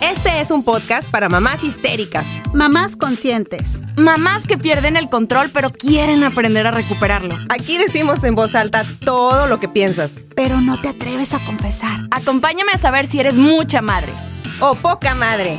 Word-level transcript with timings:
Este 0.00 0.40
es 0.40 0.50
un 0.50 0.64
podcast 0.64 1.10
para 1.10 1.28
mamás 1.28 1.62
histéricas, 1.62 2.26
Mamás 2.54 2.96
conscientes. 2.96 3.82
Mamás 3.96 4.46
que 4.46 4.56
pierden 4.56 4.96
el 4.96 5.10
control 5.10 5.50
pero 5.52 5.70
quieren 5.70 6.24
aprender 6.24 6.66
a 6.66 6.70
recuperarlo. 6.70 7.36
Aquí 7.50 7.76
decimos 7.76 8.24
en 8.24 8.34
voz 8.34 8.54
alta 8.54 8.82
todo 9.04 9.46
lo 9.46 9.58
que 9.58 9.68
piensas. 9.68 10.16
Pero 10.34 10.60
no 10.62 10.80
te 10.80 10.88
atreves 10.88 11.34
a 11.34 11.44
confesar. 11.44 12.00
Acompáñame 12.10 12.72
a 12.72 12.78
saber 12.78 13.06
si 13.08 13.20
eres 13.20 13.34
mucha 13.34 13.82
madre. 13.82 14.12
O 14.60 14.74
poca 14.74 15.14
madre. 15.14 15.58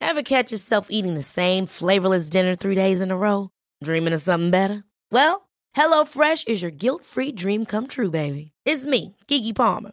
Ever 0.00 0.24
catch 0.24 0.50
yourself 0.50 0.88
eating 0.90 1.14
the 1.14 1.22
same 1.22 1.66
flavorless 1.66 2.28
dinner 2.28 2.56
three 2.56 2.74
days 2.74 3.00
in 3.00 3.12
a 3.12 3.16
row? 3.16 3.50
Dreaming 3.84 4.12
of 4.12 4.20
something 4.20 4.50
better? 4.50 4.82
Well, 5.12 5.48
HelloFresh 5.76 6.48
is 6.48 6.60
your 6.60 6.72
guilt-free 6.72 7.32
dream 7.32 7.64
come 7.64 7.86
true, 7.86 8.10
baby. 8.10 8.50
It's 8.66 8.84
me, 8.84 9.16
Kiki 9.28 9.52
Palmer. 9.52 9.92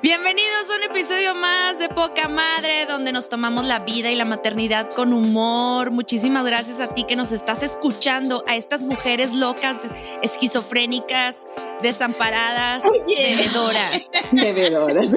Bienvenidos 0.00 0.70
a 0.70 0.76
un 0.76 0.82
episodio 0.84 1.34
más 1.34 1.78
de 1.78 1.88
Poca 1.90 2.26
Madre, 2.28 2.86
donde 2.86 3.12
nos 3.12 3.28
tomamos 3.28 3.66
la 3.66 3.80
vida 3.80 4.10
y 4.10 4.14
la 4.14 4.24
maternidad 4.24 4.88
con 4.90 5.12
humor. 5.12 5.90
Muchísimas 5.90 6.46
gracias 6.46 6.80
a 6.80 6.94
ti 6.94 7.04
que 7.04 7.16
nos 7.16 7.32
estás 7.32 7.62
escuchando, 7.62 8.44
a 8.48 8.56
estas 8.56 8.80
mujeres 8.82 9.34
locas, 9.34 9.76
esquizofrénicas, 10.22 11.46
desamparadas, 11.82 12.84
bebedoras. 13.06 14.10
Bebedoras. 14.32 15.10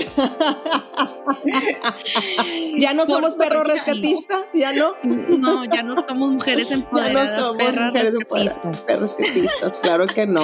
ya 2.77 2.93
no 2.93 3.05
somos 3.05 3.35
Por- 3.35 3.47
perros 3.47 3.67
ya 3.67 3.73
rescatistas, 3.73 4.39
ya 4.53 4.73
no. 4.73 4.95
No, 5.03 5.63
ya 5.65 5.81
no 5.81 5.95
somos 6.07 6.31
mujeres 6.31 6.69
Ya 6.71 6.75
no 6.75 6.83
empoderadas, 6.83 7.35
somos 7.39 7.57
perras 7.57 7.87
mujeres 7.93 8.13
rescatistas. 8.15 8.57
empoderadas, 8.57 8.81
perros 8.81 9.15
rescatistas, 9.17 9.79
claro 9.79 10.07
que 10.07 10.25
no. 10.27 10.43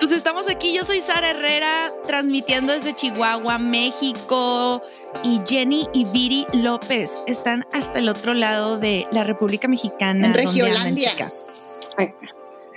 Pues 0.00 0.12
estamos 0.12 0.48
aquí, 0.48 0.74
yo 0.74 0.84
soy 0.84 1.00
Sara 1.00 1.30
Herrera, 1.30 1.92
transmitiendo 2.06 2.72
desde 2.72 2.94
Chihuahua, 2.94 3.58
México. 3.58 4.80
Y 5.24 5.40
Jenny 5.46 5.88
y 5.92 6.04
Viri 6.06 6.46
López 6.52 7.18
están 7.26 7.66
hasta 7.72 7.98
el 7.98 8.08
otro 8.08 8.32
lado 8.32 8.78
de 8.78 9.06
la 9.10 9.24
República 9.24 9.66
Mexicana. 9.66 10.28
En 10.28 10.32
¿Dónde 10.32 10.48
andan, 10.48 10.66
Regiolandia. 10.68 11.10
chicas? 11.10 11.80
Ay, 11.96 12.10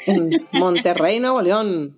En 0.08 0.30
Monterrey, 0.54 1.20
Nuevo 1.20 1.42
León. 1.44 1.96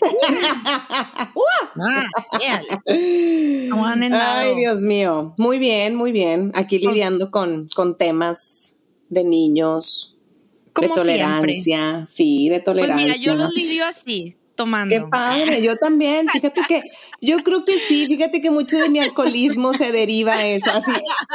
Ay, 4.12 4.56
Dios 4.56 4.80
mío. 4.82 5.34
Muy 5.38 5.58
bien, 5.60 5.94
muy 5.94 6.10
bien. 6.12 6.50
Aquí 6.54 6.78
lidiando 6.78 7.30
con, 7.30 7.68
con 7.74 7.96
temas 7.96 8.76
de 9.08 9.22
niños, 9.24 10.16
de 10.66 10.72
Como 10.72 10.94
siempre. 11.04 11.16
tolerancia. 11.16 12.06
Sí, 12.08 12.48
de 12.48 12.56
Pues 12.56 12.64
tolerancia. 12.64 12.96
mira, 12.96 13.16
yo 13.16 13.34
los 13.36 13.54
lidio 13.54 13.84
así, 13.86 14.36
tomando. 14.58 14.94
Qué 14.94 15.00
padre, 15.00 15.62
yo 15.62 15.76
también. 15.76 16.28
Fíjate 16.28 16.60
que, 16.68 16.82
yo 17.22 17.38
creo 17.38 17.64
que 17.64 17.78
sí, 17.78 18.06
fíjate 18.06 18.42
que 18.42 18.50
mucho 18.50 18.76
de 18.76 18.90
mi 18.90 18.98
alcoholismo 18.98 19.72
se 19.72 19.90
deriva 19.92 20.34
a 20.34 20.46
eso. 20.46 20.70
Así, 20.70 20.90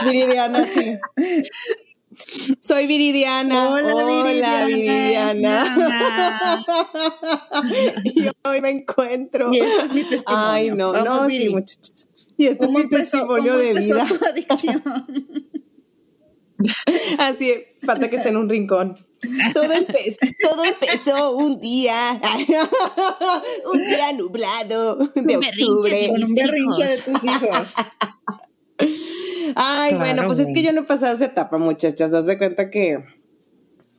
Viridiana, 0.06 0.64
sí. 0.66 1.00
Soy 2.60 2.86
Viridiana. 2.86 3.70
Hola, 3.70 4.06
Viridiana. 4.06 4.66
Viridiana. 4.68 6.66
y 8.04 8.28
hoy 8.44 8.62
me 8.62 8.70
encuentro. 8.70 9.52
Y 9.52 9.60
este 9.60 9.86
es 9.86 9.94
mi 9.94 10.04
testimonio. 10.04 10.48
Ay, 10.48 10.70
no, 10.72 10.92
Vamos, 10.92 11.22
no, 11.22 11.28
Viri. 11.28 11.46
sí, 11.46 11.50
muchachos. 11.50 12.08
Y 12.38 12.48
este 12.48 12.66
es 12.66 12.68
¿Cómo 12.68 12.78
mi 12.80 12.84
empezó, 12.84 13.18
testimonio 13.18 13.58
de 13.58 13.74
vida. 13.74 14.06
tu 14.08 14.26
adicción? 14.26 14.84
Así, 17.18 17.52
falta 17.84 18.10
que 18.10 18.18
esté 18.18 18.30
en 18.30 18.38
un 18.38 18.50
rincón. 18.50 18.98
Todo, 19.54 19.66
empe- 19.74 20.36
todo 20.42 20.64
empezó 20.66 21.36
un 21.38 21.60
día, 21.62 21.96
un 23.74 23.88
día 23.88 24.14
nublado 24.18 24.98
de 24.98 25.38
berrinche, 25.38 25.64
octubre. 25.64 26.08
Con 26.10 26.24
un 26.24 26.34
berrinche 26.34 26.86
de 26.88 26.98
tus 27.02 27.24
hijos. 27.24 27.74
Ay, 29.56 29.96
bueno, 29.96 30.26
pues 30.28 30.40
es 30.40 30.48
que 30.54 30.64
yo 30.64 30.74
no 30.74 30.82
he 30.82 30.86
pasado 30.86 31.16
esa 31.16 31.26
etapa, 31.26 31.58
muchachas. 31.58 32.14
Haz 32.14 32.26
de 32.26 32.38
cuenta 32.38 32.70
que 32.70 33.04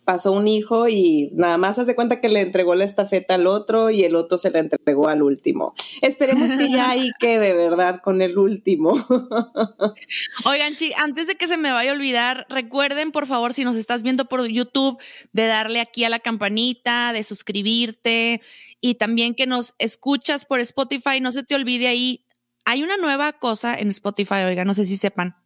pasó 0.04 0.32
un 0.32 0.46
hijo 0.48 0.88
y 0.88 1.30
nada 1.32 1.58
más 1.58 1.78
haz 1.78 1.86
de 1.86 1.94
cuenta 1.94 2.20
que 2.20 2.28
le 2.28 2.40
entregó 2.40 2.74
la 2.74 2.84
estafeta 2.84 3.34
al 3.34 3.46
otro 3.46 3.90
y 3.90 4.04
el 4.04 4.14
otro 4.16 4.38
se 4.38 4.50
la 4.50 4.60
entregó 4.60 5.08
al 5.08 5.22
último. 5.22 5.74
Esperemos 6.02 6.50
que 6.52 6.70
ya 6.70 6.90
ahí 6.90 7.10
quede, 7.18 7.52
¿verdad? 7.54 8.00
Con 8.02 8.22
el 8.22 8.38
último. 8.38 8.94
Oigan, 10.44 10.76
chi, 10.76 10.92
antes 10.96 11.26
de 11.26 11.36
que 11.36 11.46
se 11.46 11.56
me 11.56 11.72
vaya 11.72 11.90
a 11.90 11.94
olvidar, 11.94 12.46
recuerden, 12.48 13.12
por 13.12 13.26
favor, 13.26 13.54
si 13.54 13.64
nos 13.64 13.76
estás 13.76 14.02
viendo 14.02 14.26
por 14.26 14.46
YouTube, 14.46 14.98
de 15.32 15.46
darle 15.46 15.80
aquí 15.80 16.04
a 16.04 16.10
la 16.10 16.18
campanita, 16.18 17.12
de 17.12 17.22
suscribirte 17.22 18.42
y 18.80 18.96
también 18.96 19.34
que 19.34 19.46
nos 19.46 19.74
escuchas 19.78 20.44
por 20.44 20.60
Spotify. 20.60 21.20
No 21.20 21.32
se 21.32 21.42
te 21.42 21.54
olvide 21.54 21.88
ahí. 21.88 22.24
Hay 22.66 22.82
una 22.82 22.96
nueva 22.96 23.32
cosa 23.32 23.74
en 23.74 23.88
Spotify, 23.88 24.44
oiga, 24.46 24.64
no 24.64 24.74
sé 24.74 24.84
si 24.84 24.96
sepan 24.96 25.36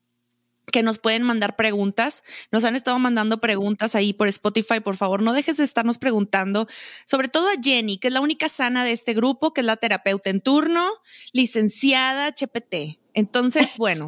que 0.72 0.82
nos 0.82 0.98
pueden 0.98 1.22
mandar 1.22 1.56
preguntas. 1.56 2.24
Nos 2.50 2.64
han 2.64 2.76
estado 2.76 2.98
mandando 2.98 3.40
preguntas 3.40 3.94
ahí 3.94 4.12
por 4.12 4.28
Spotify. 4.28 4.80
Por 4.80 4.96
favor, 4.96 5.22
no 5.22 5.32
dejes 5.32 5.56
de 5.56 5.64
estarnos 5.64 5.98
preguntando, 5.98 6.68
sobre 7.06 7.28
todo 7.28 7.48
a 7.48 7.54
Jenny, 7.62 7.98
que 7.98 8.08
es 8.08 8.14
la 8.14 8.20
única 8.20 8.48
sana 8.48 8.84
de 8.84 8.92
este 8.92 9.14
grupo, 9.14 9.52
que 9.52 9.60
es 9.62 9.66
la 9.66 9.76
terapeuta 9.76 10.30
en 10.30 10.40
turno, 10.40 10.88
licenciada 11.32 12.28
HPT. 12.28 12.98
Entonces, 13.14 13.76
bueno, 13.78 14.06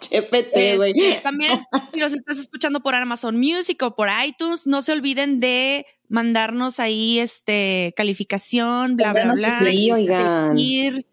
Chépete, 0.00 0.76
güey. 0.76 0.92
este, 0.96 1.20
también 1.20 1.64
si 1.92 2.00
los 2.00 2.12
estás 2.12 2.38
escuchando 2.38 2.80
por 2.80 2.94
Amazon 2.94 3.38
Music 3.38 3.82
o 3.82 3.94
por 3.94 4.08
iTunes, 4.26 4.66
no 4.66 4.82
se 4.82 4.92
olviden 4.92 5.40
de 5.40 5.86
mandarnos 6.08 6.80
ahí 6.80 7.20
este 7.20 7.94
calificación, 7.96 8.96
bla, 8.96 9.12
bla, 9.12 9.22
Pónganos 9.32 9.60
bla. 9.60 9.72
y 9.72 9.92
oigan. 9.92 10.56
seguir. 10.56 11.06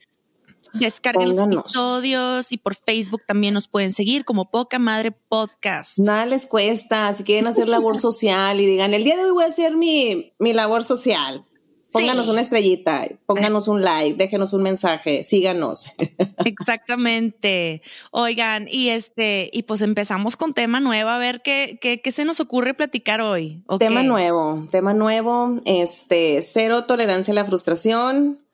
Descarguen 0.74 1.30
los 1.30 1.40
episodios 1.40 2.52
y 2.52 2.58
por 2.58 2.76
Facebook 2.76 3.22
también 3.28 3.54
nos 3.54 3.68
pueden 3.68 3.92
seguir 3.92 4.26
como 4.26 4.50
Poca 4.50 4.80
Madre 4.80 5.12
Podcast. 5.12 6.00
Nada 6.00 6.26
les 6.26 6.46
cuesta. 6.48 7.14
Si 7.14 7.24
quieren 7.24 7.48
hacer 7.48 7.70
labor 7.70 7.98
social 8.00 8.60
y 8.60 8.66
digan, 8.66 8.94
el 8.94 9.04
día 9.04 9.16
de 9.16 9.26
hoy 9.26 9.32
voy 9.32 9.44
a 9.44 9.48
hacer 9.48 9.76
mi, 9.76 10.34
mi 10.40 10.54
labor 10.54 10.84
social. 10.84 11.46
Pónganos 11.90 12.26
Sí. 12.26 12.32
una 12.32 12.42
estrellita, 12.42 13.08
pónganos 13.26 13.70
un 13.70 13.82
like, 13.82 14.18
déjenos 14.18 14.52
un 14.52 14.62
mensaje, 14.62 15.24
síganos. 15.24 15.86
Exactamente. 16.46 17.82
Oigan, 18.12 18.68
y 18.70 18.90
este, 18.90 19.50
y 19.54 19.64
pues 19.64 19.82
empezamos 19.82 20.36
con 20.36 20.54
tema 20.54 20.82
nuevo, 20.82 21.10
a 21.10 21.18
ver 21.18 21.42
qué, 21.42 21.80
qué, 21.82 22.02
qué 22.02 22.12
se 22.12 22.26
nos 22.26 22.42
ocurre 22.42 22.74
platicar 22.74 23.22
hoy. 23.22 23.64
¿o 23.68 23.78
Tema 23.78 24.04
nuevo, 24.04 24.66
tema 24.70 24.94
nuevo, 24.94 25.56
este, 25.64 26.42
cero 26.42 26.84
tolerancia 26.84 27.32
a 27.32 27.36
la 27.36 27.46
frustración, 27.46 28.46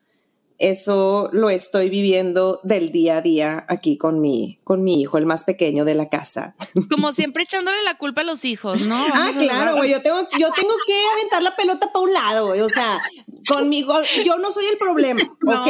eso 0.58 1.28
lo 1.32 1.50
estoy 1.50 1.90
viviendo 1.90 2.60
del 2.62 2.90
día 2.90 3.18
a 3.18 3.22
día 3.22 3.66
aquí 3.68 3.98
con 3.98 4.20
mi, 4.20 4.60
con 4.64 4.84
mi 4.84 5.00
hijo, 5.00 5.18
el 5.18 5.26
más 5.26 5.44
pequeño 5.44 5.84
de 5.84 5.94
la 5.94 6.08
casa. 6.08 6.54
Como 6.90 7.12
siempre 7.12 7.42
echándole 7.42 7.82
la 7.82 7.94
culpa 7.98 8.20
a 8.20 8.24
los 8.24 8.44
hijos, 8.44 8.80
¿no? 8.82 8.94
ah, 8.94 9.08
Vamos 9.12 9.44
claro, 9.44 9.76
güey. 9.76 9.90
Yo 9.90 10.00
tengo, 10.00 10.20
yo 10.38 10.50
tengo 10.52 10.74
que 10.86 10.94
aventar 11.18 11.42
la 11.42 11.56
pelota 11.56 11.90
para 11.92 12.04
un 12.04 12.12
lado, 12.12 12.46
güey. 12.48 12.60
O 12.60 12.70
sea, 12.70 13.00
conmigo, 13.48 13.94
yo 14.24 14.38
no 14.38 14.52
soy 14.52 14.64
el 14.66 14.78
problema, 14.78 15.20
No, 15.42 15.62
¿ok? 15.62 15.68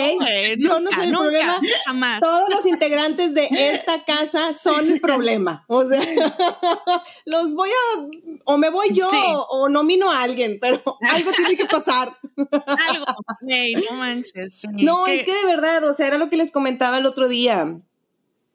yo 0.59 0.81
no 0.81 0.91
soy 0.91 1.06
el 1.06 1.12
nunca, 1.12 1.23
problema. 1.25 1.61
jamás. 1.87 2.21
Todos 2.21 2.49
los 2.55 2.67
integrantes 2.67 3.35
de 3.35 3.49
esta 3.50 4.05
casa 4.05 4.53
son 4.55 4.91
el 4.91 5.00
problema. 5.00 5.65
O 5.69 5.87
sea, 5.87 6.00
los 7.26 7.55
voy 7.55 7.71
a, 7.71 8.00
o 8.44 8.59
me 8.59 8.71
voy 8.71 8.88
yo, 8.93 9.09
Sí. 9.11 9.17
o, 9.26 9.47
o 9.62 9.69
nomino 9.69 10.11
a 10.11 10.23
alguien, 10.23 10.59
pero 10.61 10.82
algo 11.12 11.32
tiene 11.32 11.56
que 11.56 11.67
pasar. 11.67 12.09
Algo, 12.88 13.05
no 13.41 13.97
manches. 13.97 14.61
sí, 14.61 14.67
No, 14.73 15.06
es 15.06 15.25
que 15.25 15.32
de 15.35 15.44
verdad, 15.47 15.85
o 15.88 15.94
sea, 15.94 16.06
era 16.09 16.19
lo 16.19 16.31
que 16.31 16.37
les 16.37 16.50
comentaba 16.53 16.99
el 16.99 17.06
otro 17.06 17.29
día. 17.29 17.79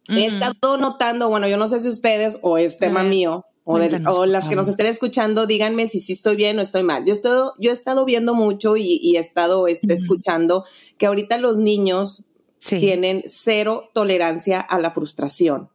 He 0.07 0.25
estado 0.25 0.77
notando, 0.77 1.29
bueno, 1.29 1.47
yo 1.47 1.57
no 1.57 1.67
sé 1.67 1.79
si 1.79 1.87
ustedes 1.87 2.39
o 2.41 2.57
es 2.57 2.79
tema 2.79 3.03
mío 3.03 3.45
o, 3.69 4.25
las 4.25 4.47
que 4.47 4.55
nos 4.55 4.67
estén 4.67 4.87
escuchando, 4.87 5.45
díganme 5.45 5.87
si 5.87 5.99
sí 5.99 6.13
estoy 6.13 6.35
bien 6.35 6.57
o 6.59 6.61
estoy 6.61 6.83
mal. 6.83 7.05
Yo, 7.05 7.13
estoy, 7.13 7.51
yo 7.59 7.69
he 7.69 7.73
estado 7.73 8.03
viendo 8.05 8.33
mucho 8.33 8.77
y, 8.77 8.99
y 9.01 9.17
he 9.17 9.19
estado 9.19 9.67
este, 9.67 9.93
escuchando 9.93 10.65
que 10.97 11.05
ahorita 11.05 11.37
los 11.37 11.57
niños 11.57 12.25
Sí. 12.59 12.79
tienen 12.79 13.23
cero 13.25 13.89
tolerancia 13.93 14.59
a 14.59 14.79
la 14.79 14.91
frustración. 14.91 15.69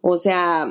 O 0.00 0.16
sea, 0.16 0.66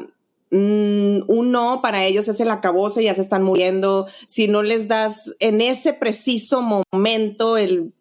mm, 0.49 1.19
un 1.27 1.51
no 1.51 1.81
para 1.81 2.05
ellos 2.05 2.27
es 2.27 2.39
el 2.39 2.49
acabose, 2.49 3.03
ya 3.03 3.13
se 3.13 3.21
están 3.21 3.43
muriendo. 3.43 4.07
Si 4.27 4.47
no 4.47 4.63
les 4.63 4.87
das 4.87 5.35
en 5.39 5.61
ese 5.61 5.93
preciso 5.93 6.63
momento 6.91 7.57
el 7.57 7.93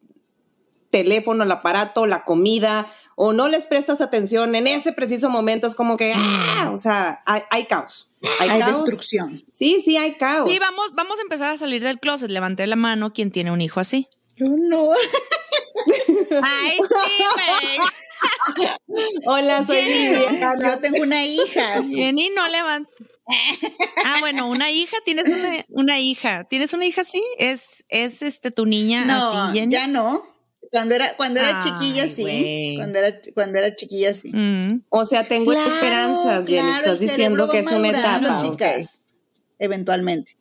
teléfono, 0.91 1.45
el 1.45 1.53
aparato, 1.53 2.07
la 2.07 2.25
comida, 2.25 2.91
o 3.20 3.32
no 3.32 3.49
les 3.49 3.67
prestas 3.67 4.00
atención 4.00 4.55
en 4.55 4.69
ese 4.69 4.93
preciso 4.93 5.29
momento, 5.29 5.67
es 5.67 5.75
como 5.75 5.97
que, 5.97 6.12
ah, 6.17 6.70
o 6.73 6.79
sea, 6.79 7.20
hay, 7.26 7.43
hay 7.50 7.65
caos. 7.65 8.09
Hay, 8.38 8.49
Hay 8.49 8.61
caos. 8.61 8.85
destrucción. 8.85 9.44
Sí, 9.50 9.82
sí, 9.85 9.97
hay 9.97 10.15
caos. 10.15 10.49
Sí, 10.49 10.56
vamos, 10.61 10.93
vamos 10.94 11.19
a 11.19 11.23
empezar 11.23 11.53
a 11.53 11.59
salir 11.59 11.82
del 11.82 11.99
closet. 11.99 12.31
Levanté 12.31 12.65
la 12.69 12.76
mano 12.76 13.12
quien 13.12 13.32
tiene 13.32 13.50
un 13.50 13.61
hijo 13.61 13.81
así. 13.81 14.09
Yo 14.37 14.47
no. 14.49 14.91
Ay, 16.43 16.79
sí, 16.79 17.25
güey. 17.35 19.19
Hola, 19.26 19.65
soy 19.65 19.81
Jenny. 19.81 20.26
Lidia. 20.31 20.55
Yo 20.61 20.79
tengo 20.81 21.03
una 21.03 21.25
hija. 21.25 21.82
Jenny 21.85 22.31
no 22.31 22.47
levanta. 22.49 22.91
Ah, 24.05 24.17
bueno, 24.20 24.49
una 24.49 24.70
hija, 24.70 24.97
tienes 25.05 25.29
una, 25.29 25.65
una 25.70 25.99
hija. 26.00 26.44
¿Tienes 26.44 26.73
una 26.73 26.87
hija 26.87 27.00
así? 27.03 27.23
Es, 27.38 27.85
es 27.88 28.23
este 28.23 28.50
tu 28.53 28.65
niña 28.65 29.05
No, 29.05 29.32
así, 29.32 29.59
Jenny. 29.59 29.73
ya 29.75 29.87
no. 29.88 30.25
Cuando 30.70 30.94
era, 30.94 31.06
cuando 31.17 31.41
era 31.41 31.61
Ay, 31.61 31.65
chiquilla, 31.70 32.09
sí. 32.09 32.75
Cuando 32.76 32.99
era, 32.99 33.19
cuando 33.35 33.59
era 33.59 33.75
chiquilla, 33.75 34.12
sí. 34.12 34.31
Mm. 34.32 34.82
O 34.91 35.05
sea, 35.06 35.25
tengo 35.25 35.50
Claro, 35.53 35.67
esperanzas, 35.75 36.47
Jenny. 36.47 36.61
claro, 36.61 36.76
Estás 36.85 37.00
diciendo 37.00 37.49
que 37.49 37.59
es 37.61 37.67
una 37.69 37.88
etapa. 37.88 38.37
chicas. 38.43 38.99
Eventualmente. 39.59 40.37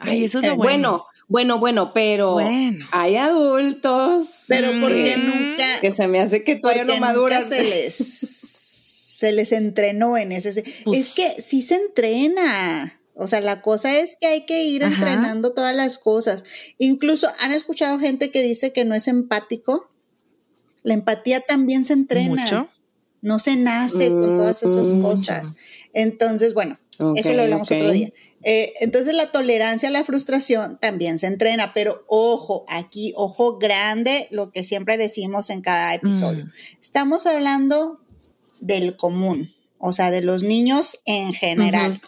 Ay, 0.00 0.24
eso 0.24 0.38
es 0.40 0.46
lo 0.48 0.56
bueno. 0.56 1.06
Bueno, 1.28 1.58
bueno, 1.58 1.58
bueno, 1.58 1.92
pero 1.94 2.32
Bueno. 2.34 2.86
hay 2.92 3.16
adultos 3.16 4.28
Pero 4.48 4.68
porque 4.82 5.16
Mm. 5.16 5.26
nunca, 5.26 5.80
que 5.80 5.90
se 5.90 6.06
me 6.06 6.20
hace 6.20 6.44
que 6.44 6.56
todavía 6.56 6.82
porque 6.84 7.00
no 7.00 7.06
maduran. 7.06 7.42
nunca 7.42 7.56
se 7.56 7.62
les, 7.64 7.94
se 9.18 9.32
les 9.32 9.52
entrenó 9.52 10.18
en 10.18 10.32
ese. 10.32 10.52
se- 10.52 10.64
Pues- 10.84 10.98
es 10.98 11.14
que 11.14 11.40
sí 11.40 11.62
se 11.62 11.76
entrena. 11.76 13.00
O 13.14 13.28
sea, 13.28 13.40
la 13.40 13.60
cosa 13.60 13.98
es 13.98 14.16
que 14.20 14.26
hay 14.26 14.46
que 14.46 14.64
ir 14.64 14.84
Ajá. 14.84 14.94
entrenando 14.94 15.52
todas 15.52 15.74
las 15.76 15.98
cosas. 15.98 16.44
Incluso 16.78 17.28
han 17.40 17.52
escuchado 17.52 17.98
gente 17.98 18.30
que 18.30 18.42
dice 18.42 18.72
que 18.72 18.84
no 18.84 18.94
es 18.94 19.06
empático. 19.08 19.90
La 20.82 20.94
empatía 20.94 21.40
también 21.40 21.84
se 21.84 21.92
entrena. 21.92 22.42
Mucho. 22.42 22.68
No 23.20 23.38
se 23.38 23.56
nace 23.56 24.08
con 24.10 24.36
todas 24.36 24.62
esas 24.62 24.94
Mm, 24.94 25.02
cosas. 25.02 25.54
Entonces, 25.92 26.54
bueno, 26.54 26.78
eso 27.16 27.32
lo 27.34 27.42
hablamos 27.42 27.70
otro 27.70 27.92
día. 27.92 28.12
Eh, 28.44 28.72
entonces 28.80 29.14
la 29.14 29.30
tolerancia 29.30 29.88
a 29.88 29.92
la 29.92 30.02
frustración 30.02 30.76
también 30.80 31.20
se 31.20 31.28
entrena, 31.28 31.72
pero 31.72 32.04
ojo, 32.08 32.64
aquí, 32.68 33.12
ojo 33.16 33.58
grande, 33.58 34.26
lo 34.32 34.50
que 34.50 34.64
siempre 34.64 34.96
decimos 34.98 35.50
en 35.50 35.60
cada 35.60 35.94
episodio. 35.94 36.46
Mm. 36.46 36.50
Estamos 36.80 37.26
hablando 37.26 38.00
del 38.60 38.96
común, 38.96 39.54
o 39.78 39.92
sea, 39.92 40.10
de 40.10 40.22
los 40.22 40.42
niños 40.42 40.98
en 41.04 41.32
general. 41.34 42.02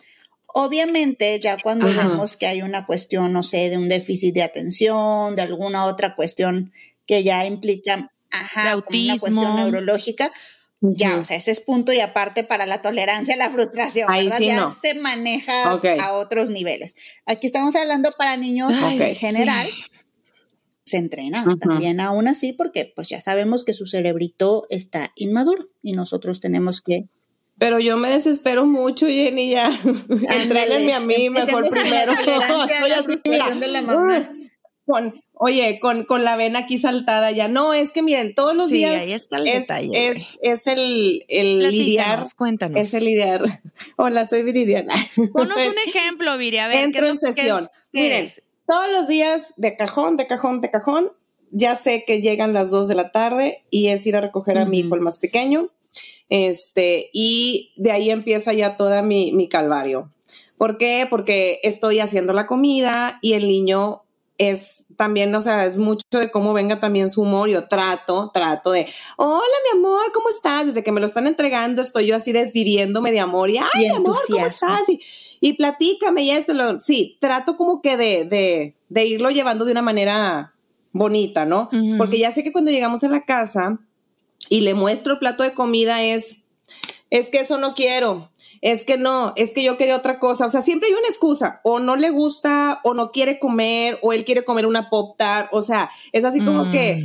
Obviamente, 0.57 1.41
ya 1.41 1.57
cuando 1.61 1.89
Ajá. 1.89 2.07
vemos 2.07 2.37
que 2.37 2.47
hay 2.47 2.63
una 2.63 2.87
cuestión, 2.87 3.33
no 3.33 3.43
sé, 3.43 3.71
de 3.71 3.77
un 3.77 3.89
déficit 3.89 4.33
de 4.33 4.45
atención, 4.45 5.35
de 5.35 5.43
alguna 5.43 5.85
otra 5.87 6.15
cuestión 6.15 6.73
que 7.07 7.25
ya 7.25 7.45
implica, 7.45 8.13
ajá, 8.31 8.77
una 8.77 9.19
cuestión 9.19 9.57
neurológica, 9.57 10.31
ya, 10.81 11.19
o 11.19 11.25
sea, 11.25 11.37
ese 11.39 11.51
es 11.51 11.59
punto 11.59 11.93
y 11.93 11.99
aparte 11.99 12.45
para 12.45 12.67
la 12.67 12.83
tolerancia 12.83 13.35
a 13.35 13.39
la 13.39 13.51
frustración, 13.51 14.09
Ahí 14.09 14.29
ya 14.41 14.61
no. 14.61 14.71
se 14.71 14.95
maneja 14.95 15.53
a 15.73 16.13
otros 16.13 16.51
niveles. 16.51 16.95
Aquí 17.27 17.49
estamos 17.49 17.75
hablando 17.75 18.13
para 18.17 18.37
niños 18.37 18.73
Ay, 18.81 19.03
en 19.03 19.09
sí. 19.09 19.15
general. 19.17 19.69
Se 20.85 20.99
entrena 20.99 21.45
también 21.61 21.99
aún 21.99 22.29
así 22.29 22.53
porque 22.53 22.93
pues 22.95 23.09
ya 23.09 23.21
sabemos 23.21 23.65
que 23.65 23.73
su 23.73 23.87
cerebrito 23.87 24.67
está 24.71 25.11
inmaduro 25.17 25.69
y 25.83 25.95
nosotros 25.95 26.39
tenemos 26.39 26.81
que 26.81 27.09
Pero 27.59 27.79
yo 27.79 27.97
me 27.97 28.11
desespero 28.11 28.67
mucho, 28.67 29.07
Jenny, 29.07 29.51
ya. 29.51 29.67
Entréguenme 30.43 30.93
a 30.95 31.01
mí 31.01 31.31
mejor 31.31 31.69
con 31.69 31.79
la 31.91 32.05
primero. 32.15 32.15
Con, 34.87 35.15
oye, 35.33 35.79
con, 35.81 36.05
con 36.05 36.25
la 36.25 36.37
vena 36.37 36.61
aquí 36.61 36.79
saltada 36.79 37.31
ya. 37.31 37.49
No, 37.49 37.73
es 37.73 37.91
que 37.93 38.03
miren, 38.03 38.35
todos 38.35 38.55
los 38.55 38.69
Sí, 38.69 38.75
días 38.75 38.97
ahí 39.01 39.13
está 39.13 39.39
el 39.39 39.47
es, 39.47 39.55
detalle, 39.67 40.09
es, 40.09 40.29
es 40.43 40.67
el, 40.67 41.25
el 41.29 41.61
lidiar. 41.71 42.27
cuéntanos. 42.37 42.79
Es 42.81 42.93
el 42.93 43.05
lidiar. 43.05 43.63
Hola, 43.97 44.27
soy 44.27 44.43
Viridiana. 44.43 44.95
Ponos 45.33 45.57
un 45.57 45.75
ejemplo, 45.89 46.37
Viri, 46.37 46.59
a 46.59 46.69
ver. 46.69 46.77
¿qué 46.77 46.83
Entro 46.85 47.07
en 47.09 47.15
lo- 47.15 47.21
qué 47.21 47.29
es- 47.31 47.35
sesión. 47.35 47.67
qué 47.93 48.03
Miren, 48.03 48.29
todos 48.67 48.91
los 48.93 49.09
días 49.09 49.55
de 49.57 49.75
cajón, 49.77 50.17
de 50.17 50.27
cajón, 50.27 50.61
de 50.61 50.71
cajón. 50.71 51.13
Ya 51.57 51.77
sé 51.77 52.05
que 52.05 52.21
llegan 52.21 52.53
las 52.53 52.71
dos 52.71 52.89
de 52.89 52.97
la 52.97 53.13
tarde 53.13 53.63
y 53.71 53.87
es 53.89 54.05
ir 54.07 54.17
a 54.17 54.21
recoger 54.21 54.59
a 54.59 54.65
mi 54.67 54.81
hijo 54.81 54.97
el 54.97 55.01
más 55.01 55.19
pequeño. 55.19 55.71
Este, 56.29 57.11
y 57.13 57.73
de 57.77 57.93
ahí 57.93 58.11
empieza 58.11 58.53
ya 58.53 58.77
toda 58.77 59.03
mi, 59.03 59.33
mi 59.33 59.49
calvario. 59.49 60.11
¿Por 60.57 60.79
qué? 60.79 61.07
Porque 61.09 61.61
estoy 61.63 62.01
haciendo 62.01 62.33
la 62.33 62.47
comida 62.47 63.19
y 63.23 63.35
el 63.35 63.47
niño 63.47 64.03
es 64.39 64.87
también, 64.97 65.35
o 65.35 65.41
sea, 65.41 65.65
es 65.65 65.79
mucho 65.79 66.05
de 66.13 66.31
cómo 66.31 66.53
venga 66.53 66.81
también 66.81 67.09
su 67.09 67.23
humor. 67.23 67.49
Yo 67.49 67.69
trato, 67.69 68.31
trato 68.33 68.73
de, 68.73 68.87
hola 69.17 69.43
mi 69.73 69.79
amor, 69.79 70.03
¿cómo 70.13 70.29
estás? 70.29 70.67
Desde 70.67 70.83
que 70.83 70.93
me 70.93 71.01
lo 71.01 71.07
están 71.07 71.27
entregando 71.27 71.83
estoy 71.83 72.07
yo 72.07 72.17
así 72.17 72.33
desviviéndome 72.33 73.13
de 73.13 73.21
amor 73.21 73.51
y, 73.51 73.59
ay, 73.59 73.69
Y 73.75 73.79
mi 73.81 73.89
amor, 73.89 74.17
¿cómo 74.29 74.47
estás? 74.47 74.89
Y, 74.89 75.01
y 75.41 75.53
platícame 75.55 76.23
y 76.23 76.31
esto, 76.31 76.55
lo, 76.55 76.81
sí, 76.81 77.17
trato 77.21 77.57
como 77.57 77.81
que 77.81 77.97
de, 77.97 78.25
de, 78.25 78.75
de 78.89 79.05
irlo 79.05 79.31
llevando 79.31 79.65
de 79.65 79.73
una 79.73 79.83
manera 79.83 80.55
bonita, 80.93 81.45
¿no? 81.45 81.69
Ujú. 81.73 81.97
Porque 81.99 82.19
ya 82.19 82.33
sé 82.33 82.43
que 82.43 82.53
cuando 82.53 82.71
llegamos 82.71 83.05
a 83.05 83.09
la 83.09 83.25
casa 83.25 83.79
y 84.49 84.61
le 84.63 84.75
muestro 84.75 85.15
el 85.15 85.19
plato 85.19 85.43
de 85.43 85.55
comida 85.55 86.03
es, 86.03 86.39
es 87.11 87.31
que 87.31 87.39
eso 87.41 87.59
no 87.59 87.75
quiero, 87.75 88.31
es 88.61 88.85
que 88.85 88.97
no, 88.97 89.33
es 89.37 89.53
que 89.53 89.63
yo 89.63 89.77
quería 89.77 89.97
otra 89.97 90.19
cosa, 90.19 90.47
o 90.47 90.49
sea, 90.49 90.63
siempre 90.63 90.89
hay 90.89 90.95
una 90.95 91.09
excusa, 91.09 91.61
o 91.65 91.79
no 91.81 91.97
le 91.97 92.11
gusta, 92.11 92.81
o 92.85 92.95
no 92.95 93.13
quiere 93.13 93.39
comer, 93.39 93.99
o 94.03 94.13
él 94.13 94.25
quiere 94.25 94.45
comer 94.45 94.67
una 94.67 94.89
pop 94.91 95.17
tart, 95.19 95.49
o 95.53 95.63
sea, 95.63 95.91
es 96.13 96.25
así 96.25 96.41
como 96.41 96.65
Mm. 96.67 96.71
que, 96.71 97.05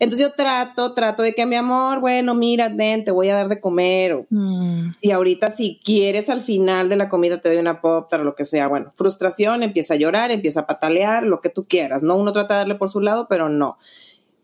entonces 0.00 0.28
yo 0.28 0.32
trato, 0.34 0.92
trato 0.92 1.22
de 1.24 1.34
que 1.34 1.44
mi 1.44 1.56
amor, 1.56 1.98
bueno, 2.00 2.34
mira, 2.36 2.68
ven, 2.68 3.04
te 3.04 3.10
voy 3.10 3.30
a 3.30 3.34
dar 3.34 3.48
de 3.48 3.58
comer, 3.60 4.12
o- 4.12 4.26
Mm. 4.30 4.90
y 5.00 5.10
ahorita 5.10 5.50
si 5.50 5.80
quieres 5.82 6.28
al 6.28 6.42
final 6.42 6.88
de 6.88 6.96
la 6.96 7.08
comida 7.08 7.40
te 7.40 7.48
doy 7.48 7.58
una 7.58 7.80
pop 7.80 8.08
tart 8.08 8.20
o 8.20 8.24
lo 8.24 8.34
que 8.36 8.44
sea, 8.44 8.68
bueno, 8.68 8.92
frustración, 8.94 9.62
empieza 9.62 9.94
a 9.94 9.96
llorar, 9.96 10.30
empieza 10.30 10.60
a 10.60 10.66
patalear, 10.66 11.22
lo 11.24 11.40
que 11.40 11.48
tú 11.48 11.66
quieras, 11.66 12.02
¿no? 12.02 12.16
Uno 12.16 12.32
trata 12.32 12.54
de 12.54 12.58
darle 12.58 12.74
por 12.76 12.90
su 12.90 13.00
lado, 13.00 13.26
pero 13.28 13.48
no. 13.48 13.76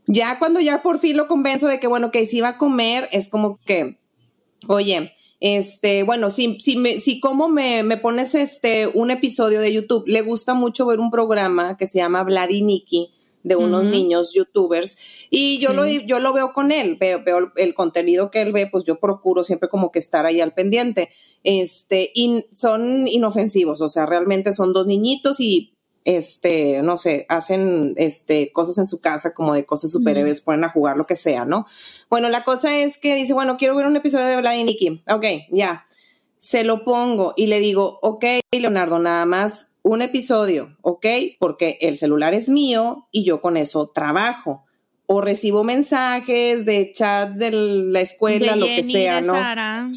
Ya 0.06 0.38
cuando 0.38 0.61
ya 0.61 0.82
por 0.82 0.99
fin 0.99 1.16
lo 1.16 1.26
convenzo 1.28 1.66
de 1.66 1.80
que, 1.80 1.87
bueno, 1.87 2.11
que 2.11 2.26
si 2.26 2.40
va 2.40 2.49
a 2.49 2.58
comer, 2.58 3.08
es 3.12 3.28
como 3.28 3.58
que, 3.64 3.99
oye, 4.68 5.12
este, 5.40 6.02
bueno, 6.02 6.30
si, 6.30 6.58
si, 6.61 6.76
me, 6.76 6.99
si 6.99 7.20
como 7.20 7.49
me, 7.49 7.82
me 7.82 7.96
pones 7.96 8.34
este, 8.34 8.87
un 8.87 9.11
episodio 9.11 9.61
de 9.61 9.73
YouTube, 9.73 10.04
le 10.06 10.23
gusta 10.23 10.54
mucho 10.54 10.87
ver 10.87 11.00
un 11.00 11.11
programa 11.11 11.76
que 11.76 11.87
se 11.87 11.99
llama 11.99 12.23
Vlad 12.23 12.50
y 12.50 12.62
Nikki, 12.62 13.11
de 13.44 13.56
unos 13.56 13.84
niños 13.84 14.32
youtubers 14.32 14.96
y 15.28 15.58
yo 15.58 15.68
Sí. 15.68 15.76
lo 15.76 15.87
yo 15.87 16.18
lo 16.18 16.32
veo 16.32 16.54
con 16.54 16.73
él 16.73 16.96
veo, 16.99 17.23
veo 17.23 17.38
el, 17.38 17.49
el 17.56 17.75
contenido 17.75 18.30
que 18.30 18.40
él 18.40 18.52
ve 18.52 18.68
pues 18.73 18.84
yo 18.84 18.99
procuro 18.99 19.44
siempre 19.44 19.68
como 19.68 19.92
que 19.92 19.99
estar 19.99 20.25
ahí 20.25 20.40
al 20.40 20.54
pendiente. 20.54 21.11
Este 21.42 22.11
y 22.14 22.46
son 22.54 23.06
inofensivos 23.06 23.82
o 23.82 23.88
sea 23.90 24.06
realmente 24.06 24.54
son 24.54 24.73
dos 24.73 24.87
niñitos 24.87 25.40
y 25.40 25.74
este 26.04 26.82
no 26.82 26.96
sé 26.96 27.26
hacen 27.28 27.94
este 27.96 28.52
cosas 28.52 28.78
en 28.78 28.87
su 28.87 29.00
casa 29.00 29.32
como 29.32 29.54
de 29.54 29.64
cosas 29.64 29.90
superhéroes 29.90 30.40
ponen 30.40 30.64
a 30.64 30.70
jugar 30.70 30.96
lo 30.96 31.06
que 31.06 31.16
sea 31.16 31.44
no 31.44 31.66
bueno 32.11 32.28
la 32.28 32.44
cosa 32.44 32.76
es 32.76 32.99
que 32.99 33.14
dice 33.14 33.32
bueno 33.32 33.56
quiero 33.56 33.75
ver 33.75 33.87
un 33.87 33.96
episodio 33.96 34.26
de 34.26 34.37
Vlad 34.37 34.54
y 34.54 34.64
Nikki 34.64 35.02
ok 35.08 35.25
ya. 35.50 35.87
Se 36.38 36.62
lo 36.62 36.84
pongo 36.84 37.32
y 37.37 37.46
le 37.46 37.58
digo, 37.61 37.99
ok, 38.02 38.25
Leonardo, 38.52 38.99
nada 38.99 39.25
más 39.25 39.76
un 39.82 40.02
episodio, 40.02 40.76
ok, 40.82 41.06
porque 41.38 41.78
el 41.80 41.96
celular 41.96 42.34
es 42.34 42.50
mío 42.50 43.08
y 43.11 43.25
yo 43.25 43.40
con 43.40 43.56
eso 43.56 43.88
trabajo. 43.88 44.64
O 45.06 45.20
recibo 45.20 45.64
mensajes 45.64 46.64
de 46.64 46.92
chat 46.92 47.30
de 47.30 47.50
la 47.50 48.00
escuela, 48.00 48.52
De 48.52 48.58
lo 48.58 48.66
que 48.66 48.82
sea, 48.82 49.20
de 49.20 49.26
¿no? 49.26 49.34
Sara, 49.34 49.90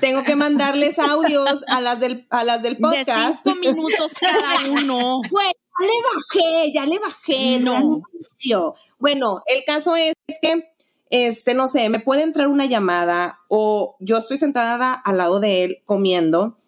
Tengo 0.00 0.22
que 0.24 0.36
mandarles 0.36 0.98
audios 0.98 1.64
a 1.68 1.80
las 1.80 2.00
del, 2.00 2.26
a 2.30 2.44
las 2.44 2.62
del 2.62 2.74
de 2.74 2.80
podcast. 2.80 3.42
cinco 3.44 3.58
minutos 3.58 4.12
cada 4.20 4.70
uno. 4.70 5.22
Bueno, 5.30 5.52
ya 5.80 5.86
le 5.86 5.94
bajé, 6.14 6.72
ya 6.74 6.86
le 6.86 6.98
bajé. 6.98 7.58
No. 7.60 8.02
poquillo. 8.12 8.74
Bueno, 8.98 9.42
el 9.46 9.64
caso 9.64 9.96
es 9.96 10.12
que, 10.42 10.70
este, 11.08 11.54
no 11.54 11.68
sé, 11.68 11.88
me 11.88 12.00
puede 12.00 12.22
entrar 12.22 12.48
una 12.48 12.66
llamada 12.66 13.40
o 13.48 13.96
yo 14.00 14.18
estoy 14.18 14.36
sentada 14.36 14.92
al 14.92 15.16
lado 15.16 15.40
de 15.40 15.64
él 15.64 15.82
comiendo. 15.86 16.58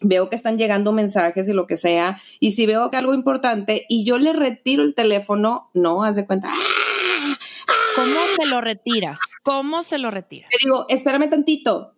Veo 0.00 0.30
que 0.30 0.36
están 0.36 0.58
llegando 0.58 0.92
mensajes 0.92 1.48
y 1.48 1.52
lo 1.52 1.66
que 1.66 1.76
sea, 1.76 2.20
y 2.38 2.52
si 2.52 2.66
veo 2.66 2.90
que 2.90 2.96
algo 2.96 3.14
importante 3.14 3.84
y 3.88 4.04
yo 4.04 4.18
le 4.18 4.32
retiro 4.32 4.82
el 4.82 4.94
teléfono, 4.94 5.70
no, 5.74 6.04
haz 6.04 6.16
de 6.16 6.26
cuenta, 6.26 6.52
¡ah! 6.52 7.38
¿Cómo 7.96 8.20
se 8.36 8.46
lo 8.46 8.60
retiras? 8.60 9.18
¿Cómo 9.42 9.82
se 9.82 9.98
lo 9.98 10.10
retiras? 10.10 10.50
Le 10.52 10.58
digo, 10.64 10.86
espérame 10.88 11.28
tantito, 11.28 11.94